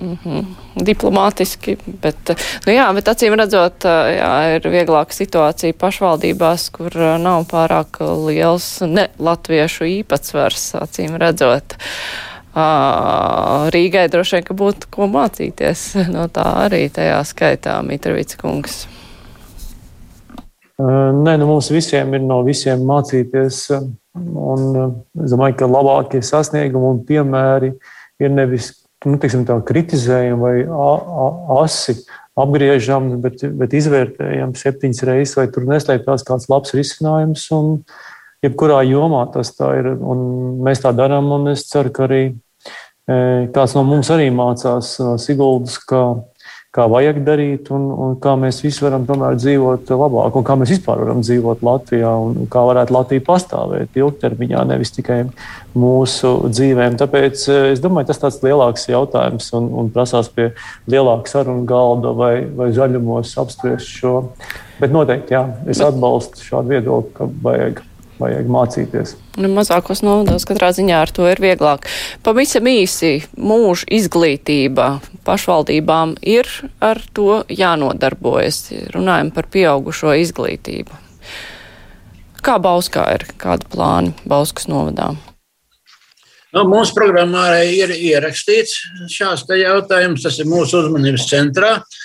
Mm 0.00 0.18
-hmm. 0.24 0.44
Diplomātiski, 0.84 1.76
bet, 2.02 2.30
nu 2.66 2.72
jā, 2.72 2.86
bet 2.94 3.08
acīm 3.08 3.36
redzot, 3.36 3.84
jā, 3.84 4.56
ir 4.56 4.68
vieglāka 4.70 5.12
situācija 5.12 5.74
pašvaldībās, 5.78 6.70
kur 6.70 6.96
nav 7.18 7.44
pārāk 7.52 8.00
liels 8.26 8.80
ne 8.80 9.08
latviešu 9.18 9.84
īpatsvars, 9.84 10.74
acīm 10.74 11.16
redzot. 11.16 11.76
Rīgai 13.72 14.08
droši 14.08 14.36
vien, 14.36 14.44
ka 14.44 14.54
būtu 14.54 14.86
ko 14.90 15.06
mācīties 15.06 15.94
no 16.14 16.28
tā 16.28 16.44
arī 16.66 16.88
tajā 16.88 17.24
skaitā, 17.24 17.82
Mitrovics 17.82 18.36
kungs. 18.36 18.86
Nē, 20.78 21.36
nu 21.38 21.46
mums 21.46 21.70
visiem 21.70 22.14
ir 22.14 22.20
no 22.20 22.42
visiem 22.42 22.80
mācīties. 22.80 23.70
Un 24.34 24.94
es 25.24 25.32
domāju, 25.32 25.56
ka 25.56 25.66
labākie 25.66 26.22
sasniegumi 26.22 26.86
un 26.86 27.04
piemēri 27.08 27.72
ir 28.20 28.30
nevis 28.30 28.81
nu, 29.08 29.18
teiksim, 29.20 29.44
tā, 29.48 29.58
kritizējam 29.66 30.42
vai 30.42 30.54
asi 31.62 31.98
apgriežam, 32.38 33.10
bet, 33.22 33.44
bet 33.58 33.76
izvērtējam 33.76 34.54
septiņas 34.56 35.04
reizes, 35.08 35.36
vai 35.36 35.46
tur 35.52 35.68
neslēpjas 35.68 36.24
kāds 36.28 36.48
labs 36.52 36.74
risinājums. 36.76 37.44
Un, 37.56 37.78
jebkurā 38.42 38.82
jomā 38.88 39.26
tas 39.32 39.52
tā 39.56 39.70
ir. 39.78 39.92
Mēs 40.62 40.82
tā 40.82 40.92
darām, 40.96 41.30
un 41.36 41.52
es 41.54 41.64
ceru, 41.70 41.92
ka 41.94 42.06
arī 42.08 42.22
e, 42.30 43.16
kāds 43.54 43.76
no 43.78 43.84
mums 43.86 44.10
arī 44.14 44.30
mācās 44.34 44.96
no 45.02 45.16
Siguldas, 45.22 45.78
ka 45.78 46.02
kā 46.72 46.86
vajag 46.88 47.18
darīt, 47.26 47.68
un, 47.74 47.82
un 47.92 48.14
kā 48.20 48.32
mēs 48.40 48.62
visi 48.64 48.80
varam 48.80 49.04
tomēr 49.04 49.36
dzīvot 49.36 49.90
labāk, 49.92 50.38
un 50.38 50.46
kā 50.48 50.56
mēs 50.56 50.72
vispār 50.72 51.02
varam 51.02 51.20
dzīvot 51.20 51.60
Latvijā, 51.68 52.12
un 52.24 52.48
kā 52.52 52.62
varētu 52.64 52.96
Latvija 52.96 53.24
pastāvēt 53.26 53.98
ilgtermiņā, 54.00 54.62
nevis 54.70 54.94
tikai 54.96 55.18
mūsu 55.76 56.32
dzīvēm. 56.48 56.96
Tāpēc 57.00 57.44
eh, 57.52 57.60
es 57.74 57.84
domāju, 57.84 58.08
tas 58.08 58.22
tāds 58.24 58.40
lielāks 58.46 58.88
jautājums 58.88 59.52
un, 59.58 59.68
un 59.82 59.92
prasās 59.92 60.32
pie 60.32 60.48
lielāka 60.88 61.34
sarunu 61.34 61.68
galda 61.68 62.16
vai, 62.16 62.34
vai 62.56 62.72
zaļumos 62.72 63.36
apspriest 63.44 63.92
šo. 64.00 64.16
Bet 64.80 64.96
noteikti, 64.96 65.36
jā, 65.36 65.44
es 65.68 65.84
atbalstu 65.84 66.40
šādu 66.40 66.72
viedokli, 66.72 67.12
ka 67.20 67.28
vajag 67.44 67.84
vajag 68.22 68.50
mācīties. 68.50 69.14
Nu, 69.40 69.50
mazākos 69.52 70.02
novados 70.04 70.46
katrā 70.48 70.70
ziņā 70.76 71.00
ar 71.04 71.12
to 71.14 71.26
ir 71.30 71.40
vieglāk. 71.42 71.88
Pavisam 72.24 72.68
īsi 72.70 73.14
mūža 73.36 73.88
izglītība 73.98 74.88
pašvaldībām 75.26 76.16
ir 76.22 76.48
ar 76.82 77.02
to 77.16 77.42
jānodarbojas. 77.50 78.64
Runājam 78.94 79.32
par 79.34 79.50
pieaugušo 79.52 80.14
izglītību. 80.22 81.00
Kā 82.42 82.58
Bauskā 82.62 83.06
ir? 83.14 83.28
Kādi 83.38 83.68
plāni 83.70 84.16
Bauskas 84.26 84.66
novadā? 84.70 85.12
Nu, 86.52 86.66
mūsu 86.68 86.92
programmā 86.92 87.46
arī 87.54 87.68
ir 87.78 87.92
ierakstīts 87.96 88.82
šāds 89.08 89.46
jautājums. 89.56 90.24
Tas 90.26 90.36
ir 90.42 90.50
mūsu 90.50 90.82
uzmanības 90.82 91.30
centrā. 91.30 91.78
Uh, 91.78 92.00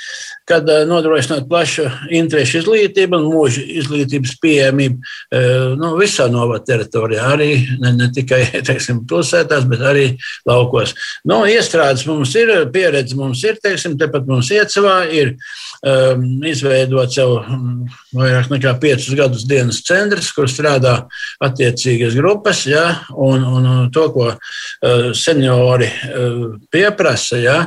kad 0.47 0.69
eh, 0.69 0.85
nodrošināt 0.87 1.47
plašu 1.49 1.87
interešu 2.15 2.61
izglītību 2.61 3.19
un 3.19 3.27
mūža 3.31 3.63
izglītības 3.81 4.37
pieejamību 4.43 4.97
eh, 4.99 5.75
nu, 5.79 5.93
visā 5.99 6.29
novada 6.31 6.63
teritorijā, 6.71 7.25
arī 7.35 7.49
ne, 7.81 7.93
ne 7.97 8.09
tikai 8.15 8.41
teiksim, 8.67 9.03
pilsētās, 9.09 9.67
bet 9.69 9.83
arī 9.91 10.07
laukos. 10.47 10.95
Nu, 11.27 11.41
iestrādes 11.49 12.07
mums 12.07 12.33
ir, 12.39 12.53
pieredze 12.73 13.17
mums 13.19 13.43
ir, 13.47 13.59
teiksim, 13.63 13.97
tepat 13.99 14.27
mums 14.29 14.51
iecavā 14.55 14.97
ir 15.11 15.33
um, 15.35 16.23
izveidot 16.47 17.11
jau 17.17 17.27
mm, 17.41 17.97
vairāk 18.15 18.51
nekā 18.53 18.73
piecus 18.81 19.11
gadus 19.17 19.45
dienas 19.49 19.81
centrs, 19.85 20.31
kur 20.35 20.47
strādā 20.51 20.95
attiecīgas 21.43 22.15
grupas, 22.17 22.63
ja, 22.69 22.85
un, 23.11 23.43
un 23.43 23.91
to, 23.93 24.07
ko 24.15 24.29
uh, 24.31 25.09
seniori 25.17 25.89
uh, 25.89 26.43
pieprasa, 26.71 27.41
ja, 27.41 27.57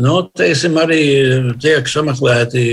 nu, 0.00 0.20
teiksim, 0.36 0.76
arī 0.80 1.00
tiek 1.62 1.88
samaksāts 1.88 2.09
apmeklēti 2.10 2.64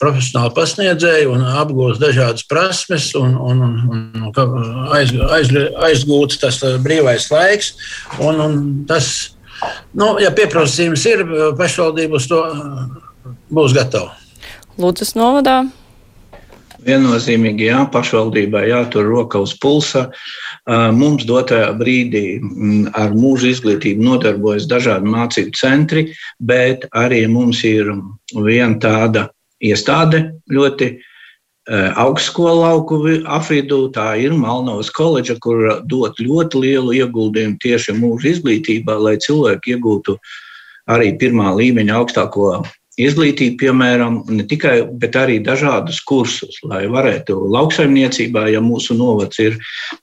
profesionāli 0.00 0.52
pasniedzēji 0.56 1.28
un 1.30 1.44
apgūst 1.44 2.02
dažādas 2.02 2.46
prasmes 2.48 3.10
un, 3.18 3.36
un, 3.36 3.62
un, 3.64 4.02
un 4.30 4.90
aiz, 4.94 5.12
aiz, 5.36 5.52
aizgūts 5.88 6.40
tas 6.42 6.60
brīvais 6.84 7.30
laiks. 7.32 7.74
Un, 8.20 8.40
un 8.40 8.58
tas, 8.88 9.36
nu, 9.92 10.14
ja 10.22 10.32
pieprasījums 10.34 11.06
ir, 11.10 11.24
pašvaldība 11.58 12.20
uz 12.20 12.28
to 12.30 12.42
būs 13.54 13.74
gatava. 13.76 14.14
Lūdzas 14.78 15.14
novadā. 15.16 15.62
Viennozīmīgi, 16.84 17.68
jā, 17.70 17.84
pašvaldībai 17.92 18.66
jātur 18.68 19.06
roka 19.08 19.40
uz 19.44 19.54
pulsa. 19.60 20.08
Mums 20.68 21.24
dotajā 21.28 21.70
brīdī 21.80 22.24
ar 22.96 23.14
mūža 23.16 23.54
izglītību 23.54 24.04
nodarbojas 24.04 24.68
dažādi 24.68 25.08
mācību 25.12 25.56
centri, 25.56 26.04
bet 26.40 26.86
arī 26.92 27.24
mums 27.30 27.64
ir 27.68 27.90
viena 28.36 28.76
tāda 28.82 29.28
iestāde 29.64 30.26
ļoti 30.52 30.92
augstskola 31.96 32.68
lauku 32.68 33.00
apvidū. 33.24 33.88
Tā 33.96 34.14
ir 34.20 34.36
Malnovas 34.36 34.92
koledža, 34.92 35.38
kur 35.40 35.80
dot 35.88 36.20
ļoti 36.20 36.64
lielu 36.66 36.96
ieguldījumu 37.00 37.60
tieši 37.64 37.96
mūža 37.96 38.34
izglītībā, 38.34 38.98
lai 39.00 39.16
cilvēki 39.16 39.76
iegūtu 39.76 40.18
arī 40.92 41.14
pirmā 41.20 41.54
līmeņa 41.56 41.96
augstāko 41.96 42.64
izglītību, 43.00 43.58
piemēram, 43.60 44.20
ne 44.30 44.46
tikai, 44.48 44.76
bet 45.00 45.16
arī 45.18 45.40
dažādus 45.44 46.00
kursus, 46.06 46.60
lai 46.66 46.84
varētu 46.90 47.36
lauksaimniecībā, 47.54 48.46
ja 48.52 48.62
mūsu 48.64 48.96
novads 48.98 49.40
ir 49.42 49.58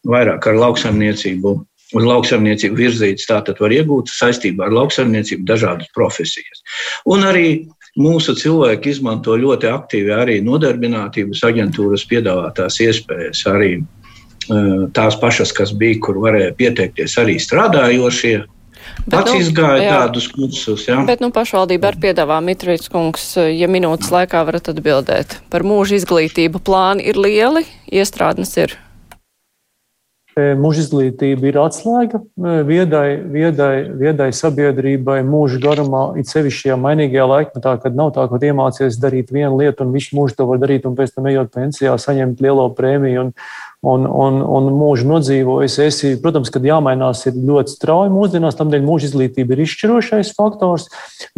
vairāk 0.07 0.47
ar 0.51 0.59
lauksaimniecību. 0.65 1.59
Uz 1.91 2.05
lauksaimniecību 2.07 2.77
virzīts, 2.79 3.27
tātad 3.27 3.57
var 3.59 3.73
iegūt 3.75 4.07
saistībā 4.07 4.69
ar 4.69 4.75
lauksaimniecību 4.77 5.43
dažādas 5.43 5.89
profesijas. 5.91 6.61
Un 7.03 7.25
arī 7.27 7.65
mūsu 7.99 8.31
cilvēki 8.39 8.93
izmanto 8.93 9.35
ļoti 9.35 9.67
aktīvi 9.67 10.13
arī 10.15 10.37
nodarbinātības 10.45 11.43
aģentūras 11.49 12.05
piedāvātās 12.07 12.79
iespējas, 12.85 13.43
arī 13.51 13.73
tās 14.95 15.19
pašas, 15.19 15.51
kas 15.55 15.75
bija, 15.77 15.99
kur 16.03 16.21
varēja 16.23 16.55
pieteikties 16.57 17.17
arī 17.21 17.35
strādājošie, 17.43 18.37
Pats 19.09 19.33
nu, 19.33 19.39
izgāja 19.41 19.81
jā, 19.81 19.95
tādus 20.03 20.27
kursus. 20.29 20.85
Jā. 20.85 20.99
Bet 21.07 21.23
nu, 21.23 21.31
pašvaldība 21.33 21.89
arī 21.89 22.03
piedāvā 22.05 22.37
Mitrīts 22.45 22.91
kungs, 22.91 23.33
ja 23.39 23.69
minūtes 23.71 24.11
laikā 24.13 24.43
varat 24.47 24.69
atbildēt. 24.73 25.39
Par 25.53 25.65
mūža 25.65 25.97
izglītību 25.97 26.61
plāni 26.61 27.07
ir 27.09 27.17
lieli, 27.17 27.65
iestrādnes 27.89 28.53
ir. 28.61 28.77
E, 30.31 30.53
mūža 30.55 30.85
izglītība 30.85 31.49
ir 31.49 31.57
atslēga 31.59 32.21
e, 32.21 32.51
viedai, 32.63 33.07
viedai, 33.33 33.73
viedai 33.99 34.29
sabiedrībai 34.31 35.17
mūža 35.27 35.59
garumā, 35.65 36.03
it 36.21 36.31
sevišķi 36.31 36.69
šajā 36.69 36.77
mainīgajā 36.79 37.25
laikmetā, 37.33 37.73
kad 37.83 37.97
nav 37.97 38.13
tā, 38.15 38.29
ka 38.31 38.39
iemācies 38.39 38.99
darīt 39.01 39.33
vienu 39.35 39.59
lietu 39.59 39.83
un 39.83 39.91
visu 39.91 40.15
mūžu 40.15 40.37
to 40.37 40.47
var 40.47 40.61
darīt, 40.61 40.87
un 40.87 40.95
pēc 40.95 41.17
tam 41.17 41.27
ejot 41.27 41.51
pensijā, 41.57 41.97
saņemt 41.99 42.39
lielo 42.45 42.69
prēmiju 42.77 43.25
un, 43.25 43.33
un, 43.81 44.05
un, 44.05 44.41
un 44.45 44.69
mūžu 44.77 45.07
nodzīvojis. 45.09 45.77
Es, 45.85 46.01
protams, 46.21 46.51
kad 46.53 46.65
jāmainās 46.65 47.25
ir 47.29 47.37
ļoti 47.37 47.75
strauji 47.75 48.13
mūsdienās, 48.13 48.59
tādēļ 48.59 48.85
mūža 48.85 49.09
izglītība 49.09 49.55
ir 49.55 49.63
izšķirošais 49.65 50.35
faktors. 50.37 50.89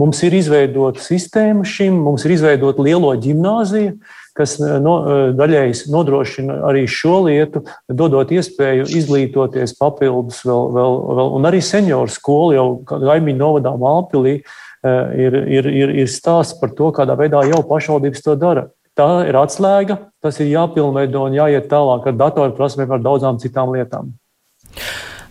Mums 0.01 0.19
ir 0.27 0.35
izveidota 0.39 1.03
sistēma 1.03 1.67
šim, 1.67 2.01
mums 2.03 2.27
ir 2.27 2.35
izveidota 2.37 2.83
lielo 2.83 3.15
ģimnāziju 3.15 3.95
kas 4.37 4.55
no, 4.81 4.95
daļēji 5.37 5.91
nodrošina 5.93 6.55
arī 6.69 6.87
šo 6.89 7.19
lietu, 7.27 7.63
dodot 7.85 8.31
iespēju 8.33 8.87
izglītoties 8.89 9.75
papildus 9.77 10.41
vēl, 10.47 10.71
vēl, 10.73 10.97
vēl 11.19 11.33
un 11.37 11.49
arī 11.49 11.59
senioru 11.63 12.09
skolu 12.09 12.55
jau 12.55 12.67
Gaimiņu 12.89 13.39
novadā 13.39 13.75
Mālpilī 13.77 14.39
ir, 14.83 15.37
ir, 15.37 15.69
ir, 15.69 15.93
ir 16.03 16.09
stāsts 16.11 16.57
par 16.59 16.73
to, 16.77 16.89
kādā 16.95 17.17
veidā 17.19 17.43
jau 17.49 17.61
pašvaldības 17.69 18.25
to 18.25 18.35
dara. 18.39 18.67
Tā 18.97 19.23
ir 19.29 19.37
atslēga, 19.37 19.99
tas 20.24 20.39
ir 20.39 20.53
jāpilnveido 20.53 21.26
un 21.28 21.36
jāiet 21.36 21.67
tālāk 21.71 22.07
ar 22.07 22.19
datorprasmēm, 22.21 22.95
ar 22.95 23.03
daudzām 23.03 23.39
citām 23.43 23.74
lietām. 23.76 24.13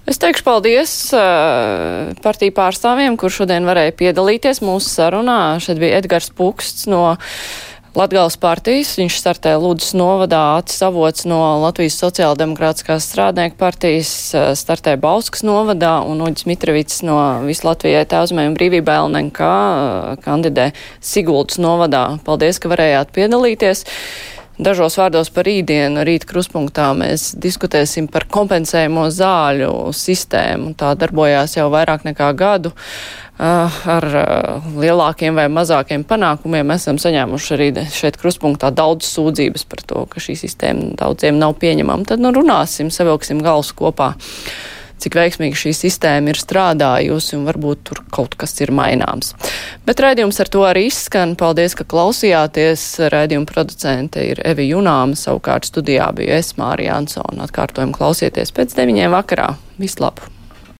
Es 0.02 0.18
teikšu 0.18 0.42
paldies 0.44 0.92
uh, 1.14 2.10
partiju 2.24 2.52
pārstāvjiem, 2.56 3.16
kur 3.16 3.30
šodien 3.32 3.64
varēja 3.68 3.94
piedalīties 4.00 4.60
mūsu 4.64 4.90
sarunā. 4.90 5.60
Šeit 5.62 5.78
bija 5.78 6.00
Edgars 6.02 6.28
Puksts 6.34 6.88
no 6.90 7.14
Latgales 7.94 8.34
partijas. 8.40 8.96
Viņš 8.98 9.20
startē 9.20 9.54
Lūdzu 9.62 9.94
novadā, 10.00 10.40
Acis 10.58 10.82
Avots 10.82 11.24
no 11.30 11.38
Latvijas 11.62 12.00
sociāldemokrātiskās 12.02 13.06
strādnieku 13.12 13.56
partijas, 13.62 14.12
uh, 14.34 14.50
startē 14.58 14.98
Bauskas 15.00 15.46
novadā 15.46 16.00
un 16.02 16.20
Uģis 16.26 16.50
Mitrevits 16.50 17.00
no 17.06 17.16
Visu 17.46 17.70
Latvijai 17.70 18.02
tēvzmē 18.10 18.50
un 18.50 18.58
brīvībā 18.58 18.98
LNK 19.06 19.48
uh, 19.54 20.12
kandidē 20.26 20.72
Siguldas 20.98 21.62
novadā. 21.62 22.08
Paldies, 22.26 22.58
ka 22.58 22.74
varējāt 22.74 23.14
piedalīties. 23.14 23.86
Dažos 24.62 24.94
vārdos 25.00 25.30
par 25.34 25.46
rītdienu, 25.48 26.04
rīt 26.06 26.22
kruspunktā 26.28 26.92
mēs 26.94 27.32
diskutēsim 27.40 28.06
par 28.12 28.28
kompensējumu 28.30 29.08
zāļu 29.10 29.70
sistēmu. 29.96 30.74
Tā 30.78 30.92
darbojās 31.00 31.56
jau 31.56 31.66
vairāk 31.72 32.04
nekā 32.06 32.28
gadu. 32.38 32.70
Uh, 33.42 33.78
ar 33.90 34.06
uh, 34.06 34.66
lielākiem 34.78 35.34
vai 35.34 35.48
mazākiem 35.50 36.04
panākumiem 36.06 36.74
esam 36.76 37.00
saņēmuši 37.00 37.54
arī 37.56 37.68
šeit 37.90 38.20
kruspunktā 38.20 38.70
daudz 38.70 39.08
sūdzības 39.08 39.66
par 39.66 39.82
to, 39.88 40.04
ka 40.12 40.22
šī 40.22 40.36
sistēma 40.44 40.92
daudziem 41.00 41.40
nav 41.40 41.56
pieņemama. 41.58 42.06
Tad 42.12 42.22
nu 42.22 42.30
runāsim, 42.36 42.92
savilksim 42.92 43.42
galus 43.42 43.72
kopā 43.74 44.12
cik 45.02 45.16
veiksmīgi 45.18 45.58
šī 45.64 45.72
sistēma 45.76 46.32
ir 46.32 46.40
strādājusi 46.40 47.36
un 47.38 47.46
varbūt 47.48 47.84
tur 47.90 48.02
kaut 48.14 48.36
kas 48.40 48.54
ir 48.62 48.74
maināms. 48.74 49.32
Bet 49.86 50.02
raidījums 50.02 50.40
ar 50.42 50.50
to 50.52 50.66
arī 50.68 50.86
izskan. 50.90 51.36
Paldies, 51.38 51.76
ka 51.78 51.86
klausījāties. 51.88 52.84
Raidījuma 53.12 53.48
producente 53.50 54.24
ir 54.32 54.42
Evi 54.46 54.68
Junāma, 54.70 55.18
savukārt 55.18 55.68
studijā 55.68 56.10
bija 56.16 56.38
es 56.42 56.54
Mārija 56.60 57.00
Ansona. 57.00 57.48
Atkārtojumu 57.48 57.96
klausieties 57.96 58.54
pēc 58.54 58.78
deviņiem 58.78 59.18
vakarā. 59.18 59.52
Vislabāk! 59.82 60.41